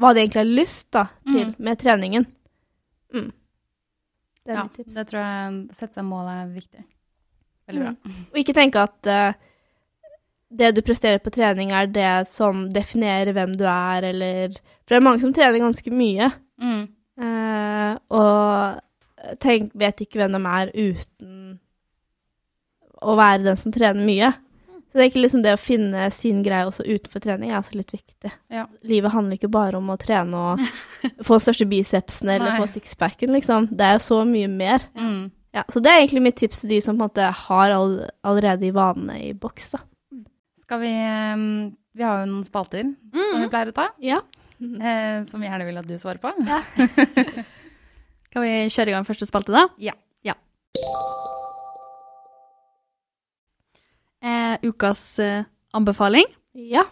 hva 0.00 0.10
de 0.14 0.20
egentlig 0.24 0.42
har 0.42 0.50
lyst 0.58 0.90
da, 0.92 1.06
til 1.26 1.46
Mm. 1.46 1.54
med 1.58 1.78
treningen. 1.78 2.26
Mm. 3.14 3.30
Det 4.44 4.50
er 4.52 4.54
Ja, 4.58 4.62
mitt 4.64 4.74
tips. 4.74 4.94
det 4.94 5.06
tror 5.08 5.20
jeg 5.22 5.68
Sette 5.72 5.94
seg 5.94 6.04
mål 6.04 6.28
er 6.28 6.46
viktig. 6.52 6.84
Veldig 7.68 7.82
bra. 7.82 7.94
Mm. 8.04 8.24
Og 8.32 8.38
ikke 8.42 8.54
tenke 8.54 8.82
at 8.82 9.06
uh, 9.06 9.32
det 10.54 10.74
du 10.74 10.82
presterer 10.82 11.18
på 11.22 11.32
trening, 11.32 11.70
er 11.72 11.86
det 11.86 12.26
som 12.28 12.68
definerer 12.70 13.32
hvem 13.32 13.54
du 13.56 13.64
er, 13.64 14.02
eller 14.10 14.48
For 14.84 14.92
det 14.94 14.96
er 15.00 15.06
mange 15.08 15.20
som 15.22 15.32
trener 15.32 15.58
ganske 15.62 15.90
mye, 15.90 16.32
Mm. 16.60 16.88
Eh, 17.20 17.92
og 18.14 19.36
tenk, 19.42 19.72
vet 19.78 20.02
ikke 20.04 20.20
hvem 20.22 20.34
de 20.36 20.40
er 20.50 20.72
uten 20.74 21.36
å 23.04 23.14
være 23.18 23.44
den 23.44 23.60
som 23.60 23.72
trener 23.74 24.04
mye. 24.06 24.32
Så 24.94 24.98
det 25.00 25.02
er 25.02 25.08
ikke 25.10 25.22
liksom 25.24 25.42
det 25.42 25.52
å 25.56 25.58
finne 25.58 26.04
sin 26.14 26.42
greie 26.46 26.68
også 26.68 26.84
utenfor 26.86 27.22
trening 27.24 27.50
er 27.50 27.58
også 27.58 27.74
litt 27.74 27.90
viktig. 27.96 28.30
Ja. 28.54 28.68
Livet 28.86 29.10
handler 29.10 29.34
ikke 29.34 29.50
bare 29.50 29.80
om 29.80 29.88
å 29.90 29.96
trene 29.98 30.42
og 30.52 30.60
få 31.26 31.34
den 31.40 31.42
største 31.42 31.66
bicepsen 31.66 32.30
eller 32.30 32.52
Nei. 32.52 32.60
få 32.62 32.68
sixpacken, 32.76 33.32
liksom. 33.34 33.66
Det 33.74 33.88
er 33.96 33.98
så 34.04 34.20
mye 34.28 34.50
mer. 34.52 34.86
Mm. 34.94 35.32
Ja, 35.54 35.64
så 35.70 35.82
det 35.82 35.90
er 35.90 36.00
egentlig 36.04 36.22
mitt 36.28 36.38
tips 36.38 36.62
til 36.62 36.76
de 36.76 36.78
som 36.82 36.94
på 36.94 37.02
en 37.02 37.08
måte 37.08 37.26
har 37.40 37.74
all, 37.74 37.96
allerede 38.26 38.62
de 38.62 38.70
vanene 38.74 39.18
i 39.28 39.32
boks, 39.34 39.72
da. 39.74 39.82
Skal 40.62 40.80
vi 40.80 40.92
ehm, 40.94 41.74
Vi 41.94 42.02
har 42.06 42.22
jo 42.22 42.30
noen 42.30 42.46
spalter 42.46 42.86
som 42.86 43.42
vi 43.42 43.50
pleier 43.52 43.70
å 43.70 43.76
ta, 43.76 43.90
Ja. 44.02 44.22
eh, 44.90 45.18
som 45.30 45.42
vi 45.42 45.50
gjerne 45.50 45.68
vil 45.68 45.82
at 45.82 45.90
du 45.90 45.98
svarer 46.00 46.22
på. 46.22 46.32
Kan 48.34 48.42
vi 48.42 48.54
kjøre 48.72 48.90
i 48.90 48.96
gang 48.96 49.06
første 49.06 49.28
spalte, 49.30 49.54
da? 49.54 49.68
Ja. 49.82 49.94
Eh, 54.24 54.58
ukas 54.62 55.18
eh, 55.18 55.44
anbefaling. 55.76 56.24
Ja. 56.54 56.86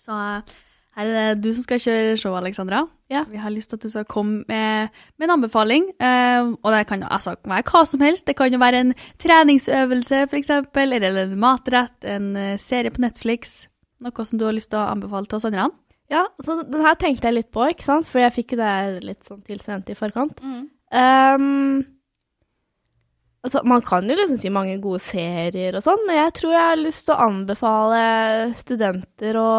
Så 0.00 0.10
eh, 0.12 0.56
her 0.96 1.06
er 1.06 1.34
det 1.36 1.44
du 1.44 1.52
som 1.54 1.62
skal 1.62 1.80
kjøre 1.82 2.16
show, 2.18 2.34
Alexandra. 2.34 2.86
Ja. 3.12 3.22
Vi 3.30 3.38
har 3.38 3.52
lyst 3.54 3.70
til 3.70 3.78
at 3.78 3.84
du 3.86 3.92
skal 3.92 4.08
komme 4.10 4.42
med, 4.48 4.88
med 5.16 5.28
en 5.28 5.36
anbefaling. 5.36 5.92
Eh, 6.02 6.50
og 6.56 6.74
det 6.74 6.86
kan 6.90 7.04
jo 7.04 7.10
altså, 7.12 7.36
være 7.46 7.68
hva 7.70 7.84
som 7.86 8.02
helst. 8.02 8.26
Det 8.26 8.34
kan 8.38 8.50
jo 8.50 8.58
være 8.58 8.82
en 8.82 8.94
treningsøvelse, 9.22 10.24
f.eks., 10.26 10.50
eller 10.82 11.22
en 11.22 11.38
matrett, 11.38 11.96
en 12.02 12.32
eh, 12.36 12.58
serie 12.58 12.90
på 12.90 13.04
Netflix. 13.04 13.68
Noe 14.02 14.26
som 14.26 14.40
du 14.40 14.48
har 14.48 14.56
lyst 14.56 14.72
til 14.74 14.82
å 14.82 14.88
anbefale 14.90 15.30
til 15.30 15.38
oss 15.38 15.46
andre. 15.46 15.70
Ja, 16.12 16.22
så 16.44 16.60
den 16.62 16.84
her 16.86 16.94
tenkte 17.00 17.28
jeg 17.28 17.40
litt 17.40 17.52
på, 17.54 17.64
ikke 17.72 17.86
sant? 17.86 18.06
For 18.06 18.22
jeg 18.22 18.34
fikk 18.36 18.54
jo 18.54 18.62
det 18.62 19.04
litt 19.04 19.26
sånn 19.26 19.42
tilsendt 19.46 19.90
i 19.90 19.98
forkant. 19.98 20.42
Mm. 20.44 20.64
Um, 20.94 21.84
Altså, 23.46 23.60
man 23.62 23.82
kan 23.86 24.08
jo 24.10 24.16
liksom 24.18 24.38
si 24.42 24.50
mange 24.50 24.74
gode 24.82 24.98
serier 25.06 25.76
og 25.78 25.84
sånn, 25.84 26.00
men 26.08 26.16
jeg 26.18 26.32
tror 26.34 26.50
jeg 26.50 26.64
har 26.66 26.80
lyst 26.80 27.04
til 27.06 27.14
å 27.14 27.26
anbefale 27.28 28.00
studenter 28.58 29.38
å 29.38 29.50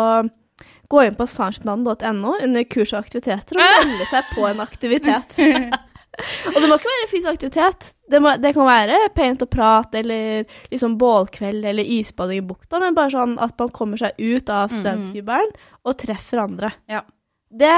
gå 0.91 1.03
inn 1.05 1.15
på 1.15 1.27
sarsplan.no 1.31 2.33
under 2.35 2.65
kurs 2.67 2.91
og 2.91 2.99
aktiviteter 2.99 3.55
og 3.55 3.63
melde 3.63 4.07
seg 4.11 4.33
på 4.33 4.43
en 4.49 4.59
aktivitet. 4.63 5.39
og 6.49 6.55
det 6.57 6.67
må 6.69 6.77
ikke 6.79 6.89
være 6.91 7.09
fysisk 7.11 7.29
aktivitet. 7.33 7.89
Det, 8.09 8.19
må, 8.23 8.31
det 8.41 8.53
kan 8.55 8.65
være 8.67 8.97
paint 9.15 9.41
og 9.45 9.49
prat 9.53 9.93
eller 9.99 10.45
liksom 10.71 10.95
bålkveld 10.97 11.65
eller 11.69 11.83
isbading 11.97 12.41
i 12.41 12.47
bukta, 12.47 12.79
men 12.81 12.95
bare 12.97 13.11
sånn 13.13 13.35
at 13.43 13.53
man 13.59 13.69
kommer 13.75 13.97
seg 14.01 14.17
ut 14.17 14.49
av 14.49 14.71
studenthybelen 14.73 15.51
og 15.85 15.97
treffer 16.01 16.41
andre. 16.45 16.71
Ja. 16.89 17.03
Det, 17.51 17.73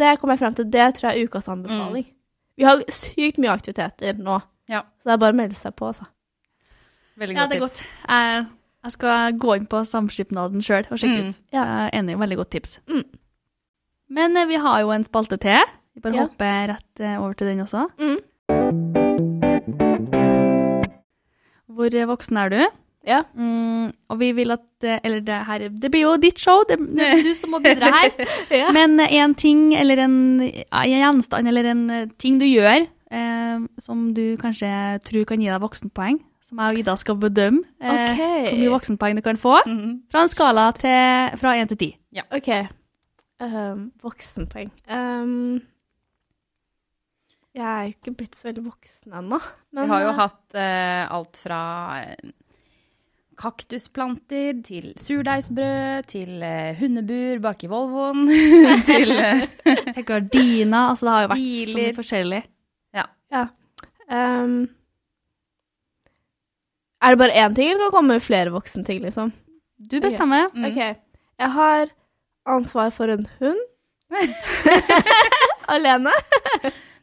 det 0.00 0.14
kommer 0.20 0.36
jeg 0.36 0.42
frem 0.44 0.54
til. 0.56 0.68
Det 0.72 0.86
tror 0.96 1.10
jeg 1.10 1.18
er 1.24 1.28
ukas 1.28 1.48
anbefaling. 1.52 2.06
Vi 2.60 2.64
har 2.68 2.80
sykt 2.92 3.38
mye 3.42 3.52
aktiviteter 3.56 4.16
nå, 4.20 4.38
Ja. 4.70 4.82
så 5.00 5.10
det 5.10 5.12
er 5.16 5.20
bare 5.24 5.32
å 5.34 5.40
melde 5.40 5.56
seg 5.58 5.74
på, 5.76 5.90
altså. 5.90 6.06
Veldig 7.20 7.36
Ja, 7.36 7.46
det 7.50 7.56
er 7.56 7.60
tips. 7.60 7.80
godt. 7.80 8.08
Jeg, 8.08 8.46
jeg 8.84 8.92
skal 8.94 9.32
gå 9.42 9.56
inn 9.58 9.66
på 9.68 9.80
samskipnaden 9.84 10.62
sjøl 10.64 10.86
og 10.90 10.98
sjekke 11.00 11.20
Mm. 11.24 11.28
ut. 11.28 11.40
Jeg 11.52 11.64
er 11.64 11.90
enig, 11.98 12.16
veldig 12.20 12.36
godt 12.40 12.50
tips. 12.54 12.78
Mm. 12.88 13.02
Men 14.10 14.36
eh, 14.36 14.46
vi 14.50 14.56
har 14.56 14.80
jo 14.84 14.90
en 14.94 15.04
spalte 15.04 15.36
til. 15.40 15.60
Vi 16.00 16.04
bare 16.08 16.16
Ja. 16.16 16.22
hopper 16.26 16.68
rett 16.72 17.00
eh, 17.04 17.16
over 17.20 17.34
til 17.36 17.46
den 17.50 17.60
også. 17.60 17.82
Mm. 18.00 19.20
Hvor 21.70 21.92
eh, 21.94 22.06
voksen 22.08 22.38
er 22.40 22.48
du? 22.52 22.60
Ja. 23.08 23.22
Mm, 23.34 23.92
og 24.12 24.18
vi 24.20 24.30
vil 24.36 24.50
at 24.52 24.84
eh, 24.84 24.98
Eller 25.04 25.20
det 25.24 25.38
her 25.48 25.62
Det 25.72 25.88
blir 25.90 26.02
jo 26.04 26.16
ditt 26.20 26.38
show, 26.40 26.60
det, 26.68 26.76
det 26.98 27.06
er 27.06 27.22
du 27.24 27.30
som 27.36 27.54
må 27.54 27.60
bidra 27.64 27.88
her. 27.94 28.10
Ja. 28.60 28.70
Men 28.76 28.98
en 29.00 29.34
ting 29.34 29.70
eller 29.74 30.02
en, 30.04 30.16
en 30.40 30.90
gjenstand 30.90 31.48
eller 31.48 31.64
en 31.70 31.84
ting 32.20 32.36
du 32.40 32.44
gjør 32.48 32.84
eh, 33.12 33.62
som 33.80 34.10
du 34.16 34.36
kanskje 34.40 34.72
tror 35.06 35.24
kan 35.28 35.40
gi 35.40 35.48
deg 35.48 35.62
voksenpoeng, 35.62 36.18
som 36.44 36.60
jeg 36.60 36.74
og 36.74 36.82
Ida 36.82 36.96
skal 37.00 37.16
bedømme 37.22 37.62
eh, 37.80 38.12
okay. 38.12 38.44
hvor 38.50 38.58
mye 38.60 38.74
voksenpoeng 38.76 39.16
du 39.20 39.24
kan 39.24 39.36
få, 39.40 39.56
Mhm. 39.66 39.96
fra 40.12 40.22
en 40.26 40.32
skala 40.32 40.68
til, 40.76 41.38
fra 41.40 41.56
1 41.60 41.72
til 41.72 41.78
10. 41.78 41.90
OK. 42.36 42.50
Um, 43.40 43.86
voksenpoeng. 44.04 44.68
Um, 44.92 45.62
jeg 47.56 47.66
er 47.66 47.86
jo 47.88 47.94
ikke 47.96 48.12
blitt 48.18 48.36
så 48.38 48.48
veldig 48.50 48.62
voksen 48.68 49.16
ennå. 49.20 49.38
Vi 49.74 49.86
har 49.90 50.04
jo 50.04 50.12
hatt 50.18 50.58
eh, 50.58 51.02
alt 51.10 51.40
fra 51.42 51.60
eh, 52.04 52.30
kaktusplanter 53.40 54.58
til 54.66 54.90
surdeigsbrød 55.00 56.08
til 56.12 56.42
eh, 56.46 56.76
hundebur 56.78 57.40
bak 57.42 57.64
i 57.64 57.70
Volvoen 57.72 58.26
til 58.90 59.14
eh, 59.16 59.46
Tenk 59.94 60.06
gardina. 60.10 60.90
altså 60.92 61.06
det 61.08 61.14
har 61.14 61.24
jo 61.24 61.30
vært 61.32 61.40
så 61.40 61.46
Biler. 61.46 61.86
sånn 61.88 61.98
forskjellig. 62.00 62.42
um, 64.10 64.58
Er 67.00 67.14
det 67.14 67.20
bare 67.22 67.38
én 67.46 67.54
ting, 67.56 67.70
eller 67.70 67.80
kan 67.80 67.88
det 67.88 67.96
komme 67.96 68.20
flere 68.20 68.52
voksenting, 68.52 69.00
liksom? 69.06 69.32
Du 69.90 69.96
bestemmer. 70.04 70.50
Mm. 70.52 70.66
OK. 70.68 70.80
Jeg 71.40 71.50
har 71.56 71.88
ansvar 72.46 72.90
for 72.92 73.08
en 73.08 73.24
hund. 73.40 73.66
Alene. 75.74 76.12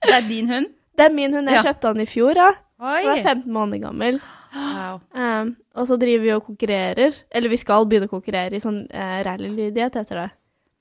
Det 0.04 0.14
er 0.16 0.28
din 0.28 0.50
hund? 0.50 0.68
Det 0.98 1.06
er 1.06 1.14
min 1.14 1.34
hund. 1.34 1.48
Jeg 1.50 1.56
Ja. 1.60 1.64
kjøpte 1.72 1.94
den 1.94 2.02
i 2.02 2.06
fjor. 2.10 2.36
Ja. 2.36 2.52
Oi! 2.80 3.04
Den 3.04 3.18
er 3.18 3.24
15 3.24 3.52
måneder 3.54 3.80
gammel. 3.88 4.20
Wow. 4.56 5.00
Um, 5.14 5.56
og 5.76 5.88
så 5.88 5.98
driver 6.00 6.24
vi 6.24 6.32
og 6.34 6.44
konkurrerer. 6.46 7.16
Eller 7.32 7.50
vi 7.50 7.58
skal 7.58 7.86
begynne 7.86 8.08
å 8.08 8.14
konkurrere 8.14 8.56
i 8.56 8.60
sånn 8.64 8.84
uh, 8.94 9.24
rallylydighet, 9.26 9.94
heter 10.00 10.16
det. 10.24 10.30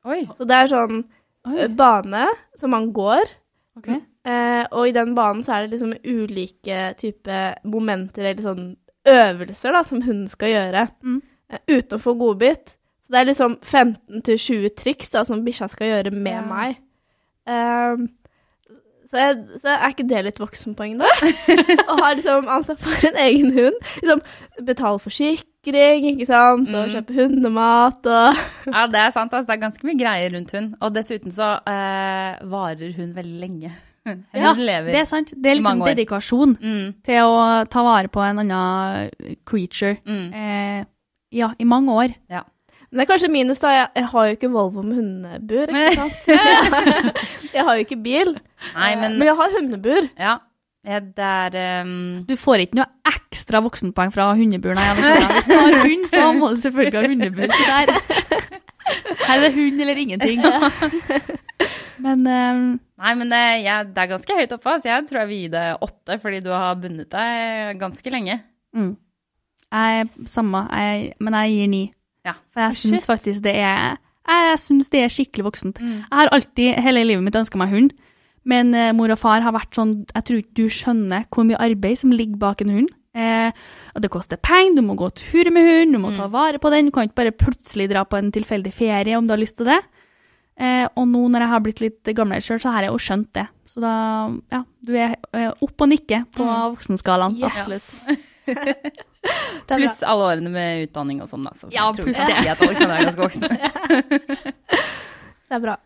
Oi. 0.07 0.21
Så 0.39 0.47
det 0.47 0.57
er 0.57 0.67
sånn 0.71 1.05
eh, 1.59 1.67
bane 1.69 2.27
som 2.57 2.71
man 2.71 2.93
går. 2.93 3.25
Okay. 3.79 4.01
Uh, 4.27 4.65
og 4.73 4.89
i 4.89 4.93
den 4.97 5.15
banen 5.15 5.43
så 5.45 5.53
er 5.57 5.67
det 5.67 5.77
liksom 5.77 5.93
ulike 6.05 6.95
typer 6.99 7.59
momenter 7.65 8.25
eller 8.31 8.43
sånn 8.43 8.77
øvelser 9.07 9.73
da, 9.77 9.83
som 9.87 10.01
hunden 10.03 10.29
skal 10.29 10.49
gjøre 10.55 10.89
Mm. 11.03 11.23
Uh, 11.53 11.59
uten 11.69 11.99
å 11.99 12.03
få 12.03 12.17
godbit. 12.19 12.77
Så 13.07 13.13
det 13.15 13.21
er 13.21 13.29
liksom 13.29 13.59
15-20 13.63 14.73
triks 14.75 15.11
da, 15.13 15.23
som 15.25 15.45
bikkja 15.47 15.69
skal 15.71 15.87
gjøre 15.93 16.11
med 16.13 16.33
Ja. 16.33 16.43
meg. 16.43 16.77
Ehm, 17.47 18.09
så, 19.11 19.17
jeg, 19.23 19.37
så 19.63 19.69
er 19.77 19.93
ikke 19.93 20.07
det 20.09 20.21
litt 20.27 20.39
voksenpoeng, 20.43 20.97
da? 20.99 21.09
Å 21.91 21.97
ha 22.01 22.13
liksom 22.17 22.49
ansvar 22.51 22.79
for 22.83 23.07
en 23.11 23.19
egen 23.27 23.53
hund. 23.57 23.77
Liksom 24.03 24.23
betale 24.67 24.99
forsikring, 25.03 26.07
ikke 26.13 26.27
sant, 26.29 26.69
og 26.71 26.87
Mm. 26.87 26.93
kjøpe 26.95 27.17
hundemat 27.21 28.07
og 28.07 28.41
Ja, 28.75 28.87
det 28.91 29.01
er 29.05 29.11
sant. 29.15 29.33
Altså, 29.33 29.47
det 29.51 29.57
er 29.57 29.65
ganske 29.67 29.87
mye 29.89 29.99
greier 30.01 30.35
rundt 30.37 30.53
hund. 30.57 30.75
Og 30.81 30.95
dessuten 30.95 31.33
så 31.35 31.53
eh, 31.67 32.39
varer 32.51 32.93
hun 32.99 33.15
veldig 33.17 33.41
lenge. 33.47 33.73
Hun 34.07 34.21
Ja, 34.39 34.53
lever. 34.55 34.93
Det 34.95 35.01
er 35.01 35.09
sant. 35.11 35.33
Det 35.35 35.51
er 35.51 35.57
liksom 35.59 35.81
dedikasjon 35.83 36.53
Mm, 36.63 36.85
til 37.03 37.25
å 37.27 37.65
ta 37.67 37.83
vare 37.83 38.07
på 38.15 38.23
en 38.23 38.39
annen 38.45 39.11
creature. 39.45 39.97
mm. 40.07 40.29
Eh, 40.33 40.85
ja, 41.35 41.49
i 41.59 41.65
mange 41.67 41.91
år. 41.91 42.15
Men 42.91 43.01
det 43.01 43.05
er 43.05 43.11
kanskje 43.11 43.31
minus, 43.33 43.61
da. 43.63 43.71
Jeg, 43.75 43.89
jeg 43.99 44.09
har 44.13 44.27
jo 44.27 44.37
ikke 44.37 44.51
Volvo 44.55 44.83
med 44.87 44.99
hundebur, 45.01 45.71
ikke 45.71 45.95
sant? 45.97 46.29
jeg 47.57 47.65
har 47.67 47.79
jo 47.79 47.87
ikke 47.87 47.99
bil. 48.05 48.37
Nei, 48.77 48.93
Eh, 48.93 49.01
men 49.01 49.17
Men 49.19 49.27
jeg 49.27 49.37
har 49.41 49.57
hundebur. 49.57 50.07
ja. 50.19 50.37
ja, 50.87 51.01
det 51.01 51.27
er 51.27 51.57
ehm, 51.61 51.97
Du 52.29 52.37
får 52.39 52.63
ikke 52.63 52.79
noe 52.79 52.87
ekstra 53.11 53.61
voksenpoeng 53.65 54.13
fra 54.15 54.29
hundeburen. 54.39 54.79
Nei, 54.79 55.25
Hvis 55.35 55.51
du 55.51 55.57
har 55.59 55.81
hund, 55.83 56.07
så 56.13 56.29
må 56.37 56.53
du 56.55 56.61
selvfølgelig 56.63 57.01
ha 57.01 57.11
hundebur. 57.11 57.51
Så 57.53 57.65
der. 57.73 57.87
Her 59.27 59.35
er 59.35 59.43
det 59.49 59.55
hund 59.57 59.81
eller 59.83 59.99
ingenting. 59.99 60.45
Men 61.99 62.23
um... 62.23 62.61
Nei, 63.03 63.13
men 63.19 63.33
det, 63.33 63.41
ja, 63.65 63.81
det 63.83 63.99
er 63.99 64.13
ganske 64.15 64.37
høyt 64.39 64.53
oppe. 64.55 64.77
Så 64.81 64.89
jeg 64.89 65.05
tror 65.09 65.21
jeg 65.25 65.31
vil 65.33 65.41
gi 65.43 65.51
det 65.57 65.65
åtte, 65.85 66.19
fordi 66.23 66.39
du 66.45 66.53
har 66.55 66.79
bundet 66.81 67.11
deg 67.13 67.81
ganske 67.83 68.13
lenge. 68.15 68.39
mm. 68.77 68.93
jeg 69.75 70.07
samme, 70.31 70.63
jeg, 70.71 71.13
men 71.21 71.35
jeg 71.41 71.57
gir 71.57 71.71
ni. 71.73 71.83
Ja. 72.27 72.35
For 72.53 72.67
jeg 72.67 72.79
syns 72.83 73.07
faktisk 73.09 73.45
det 73.47 73.55
er 73.63 73.97
Jeg 74.27 74.59
syns 74.59 74.91
det 74.91 75.05
er 75.05 75.13
skikkelig 75.15 75.47
voksent. 75.47 75.79
Mm. 75.79 76.03
Jeg 76.03 76.19
har 76.19 76.33
alltid, 76.35 76.83
hele 76.83 77.05
livet 77.07 77.23
mitt, 77.23 77.39
ønska 77.39 77.61
meg 77.61 77.71
hund. 77.71 77.93
Men 78.47 78.75
eh, 78.75 78.93
mor 78.95 79.11
og 79.15 79.19
far 79.19 79.43
har 79.43 79.55
vært 79.55 79.75
sånn 79.75 79.93
Jeg 80.15 80.27
tror 80.27 80.41
ikke 80.43 80.57
du 80.59 80.67
skjønner 80.71 81.27
hvor 81.31 81.47
mye 81.47 81.61
arbeid 81.63 82.01
som 82.03 82.15
ligger 82.15 82.41
bak 82.43 82.63
en 82.65 82.75
hund. 82.75 82.91
Eh, 83.17 83.51
og 83.95 84.03
det 84.05 84.11
koster 84.13 84.37
penger, 84.37 84.77
du 84.77 84.83
må 84.85 84.97
gå 84.99 85.09
tur 85.17 85.49
med 85.55 85.65
hund, 85.65 85.95
du 85.97 86.01
må 86.03 86.11
ta 86.17 86.27
vare 86.29 86.61
på 86.61 86.71
den. 86.75 86.91
Du 86.91 86.95
kan 86.95 87.09
ikke 87.09 87.23
bare 87.23 87.33
plutselig 87.33 87.89
dra 87.95 88.03
på 88.05 88.19
en 88.19 88.33
tilfeldig 88.35 88.75
ferie 88.77 89.17
om 89.17 89.29
du 89.29 89.33
har 89.33 89.41
lyst 89.41 89.57
til 89.61 89.71
det. 89.71 89.81
Eh, 90.57 90.85
og 90.97 91.09
nå 91.09 91.23
når 91.33 91.45
jeg 91.45 91.53
har 91.53 91.65
blitt 91.65 91.83
litt 91.85 92.13
gamlere 92.17 92.45
sjøl, 92.45 92.61
så 92.63 92.73
har 92.73 92.87
jeg 92.87 92.93
jo 92.95 93.01
skjønt 93.07 93.31
det. 93.37 93.47
Så 93.69 93.83
da, 93.85 93.95
ja, 94.53 94.63
du 94.89 94.95
er 94.97 95.17
eh, 95.37 95.51
opp 95.53 95.85
og 95.85 95.91
nikke 95.93 96.23
på 96.37 96.47
voksenskalaen. 96.47 97.37
Yes. 97.41 97.53
Absolutt. 97.53 98.25
Pluss 99.71 99.99
alle 100.07 100.29
årene 100.33 100.51
med 100.55 100.85
utdanning 100.87 101.23
og 101.25 101.29
sånn, 101.31 101.47
da. 101.47 101.53
Så 101.59 101.71
Ja, 101.75 101.89
pluss 101.97 102.19
det. 102.21 102.37
jeg 102.37 102.53
at 102.53 102.63
Alexander 102.63 102.97
er 103.01 103.09
ganske 103.09 103.25
voksen. 103.25 103.51
Det 105.47 105.55
er 105.55 105.63
bra. 105.63 105.77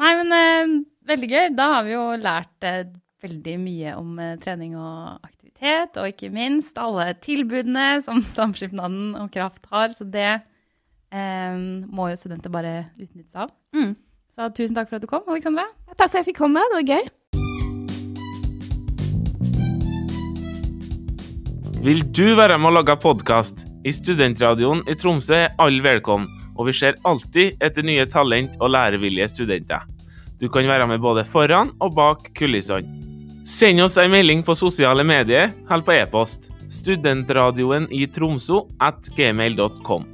Nei, 0.00 0.10
men 0.20 0.34
eh, 0.36 0.74
veldig 1.10 1.28
gøy. 1.30 1.46
Da 1.58 1.64
har 1.74 1.86
vi 1.86 1.94
jo 1.96 2.02
lært 2.22 2.66
eh, 2.66 2.84
veldig 3.24 3.56
mye 3.62 3.94
om 3.98 4.12
eh, 4.22 4.36
trening 4.42 4.76
og 4.78 5.18
aktivitet, 5.26 5.98
og 5.98 6.12
ikke 6.12 6.30
minst 6.34 6.78
alle 6.80 7.08
tilbudene 7.22 7.88
som 8.06 8.22
Samskipnaden 8.38 9.16
og 9.18 9.32
Kraft 9.34 9.66
har. 9.74 9.90
Så 9.96 10.06
det 10.06 10.28
eh, 10.30 11.58
må 11.90 12.10
jo 12.12 12.20
studenter 12.22 12.54
bare 12.54 12.74
utnytte 13.00 13.30
seg 13.34 13.48
av. 13.48 13.54
Mm. 13.76 13.96
Så 14.30 14.46
tusen 14.54 14.78
takk 14.78 14.86
for 14.92 15.00
at 15.00 15.04
du 15.04 15.10
kom, 15.10 15.26
Alexandra. 15.26 15.66
Takk 15.96 16.06
for 16.06 16.12
at 16.14 16.20
jeg 16.22 16.30
fikk 16.30 16.44
komme. 16.44 16.62
Det 16.70 16.78
var 16.84 16.92
gøy. 16.94 17.49
Vil 21.80 22.02
du 22.12 22.34
være 22.36 22.58
med 22.60 22.68
å 22.68 22.74
lage 22.76 22.92
podkast? 23.00 23.62
I 23.88 23.92
Studentradioen 23.96 24.82
i 24.84 24.92
Tromsø 25.00 25.32
er 25.38 25.54
alle 25.64 25.80
velkommen, 25.80 26.26
og 26.52 26.66
vi 26.68 26.74
ser 26.76 26.98
alltid 27.08 27.56
etter 27.64 27.86
nye 27.88 28.04
talent 28.04 28.58
og 28.60 28.74
lærevillige 28.74 29.30
studenter. 29.32 29.86
Du 30.36 30.50
kan 30.52 30.68
være 30.68 30.84
med 30.90 31.00
både 31.00 31.24
foran 31.24 31.72
og 31.80 31.94
bak 31.96 32.28
kulissene. 32.36 32.84
Send 33.48 33.80
oss 33.80 33.96
en 33.96 34.12
melding 34.12 34.44
på 34.44 34.58
sosiale 34.60 35.06
medier 35.08 35.54
eller 35.70 35.86
på 35.86 35.96
e-post. 35.96 36.50
Studentradioen 36.68 37.88
i 37.96 38.04
Tromsø 38.12 38.66
at 38.84 39.08
gmail.com. 39.16 40.04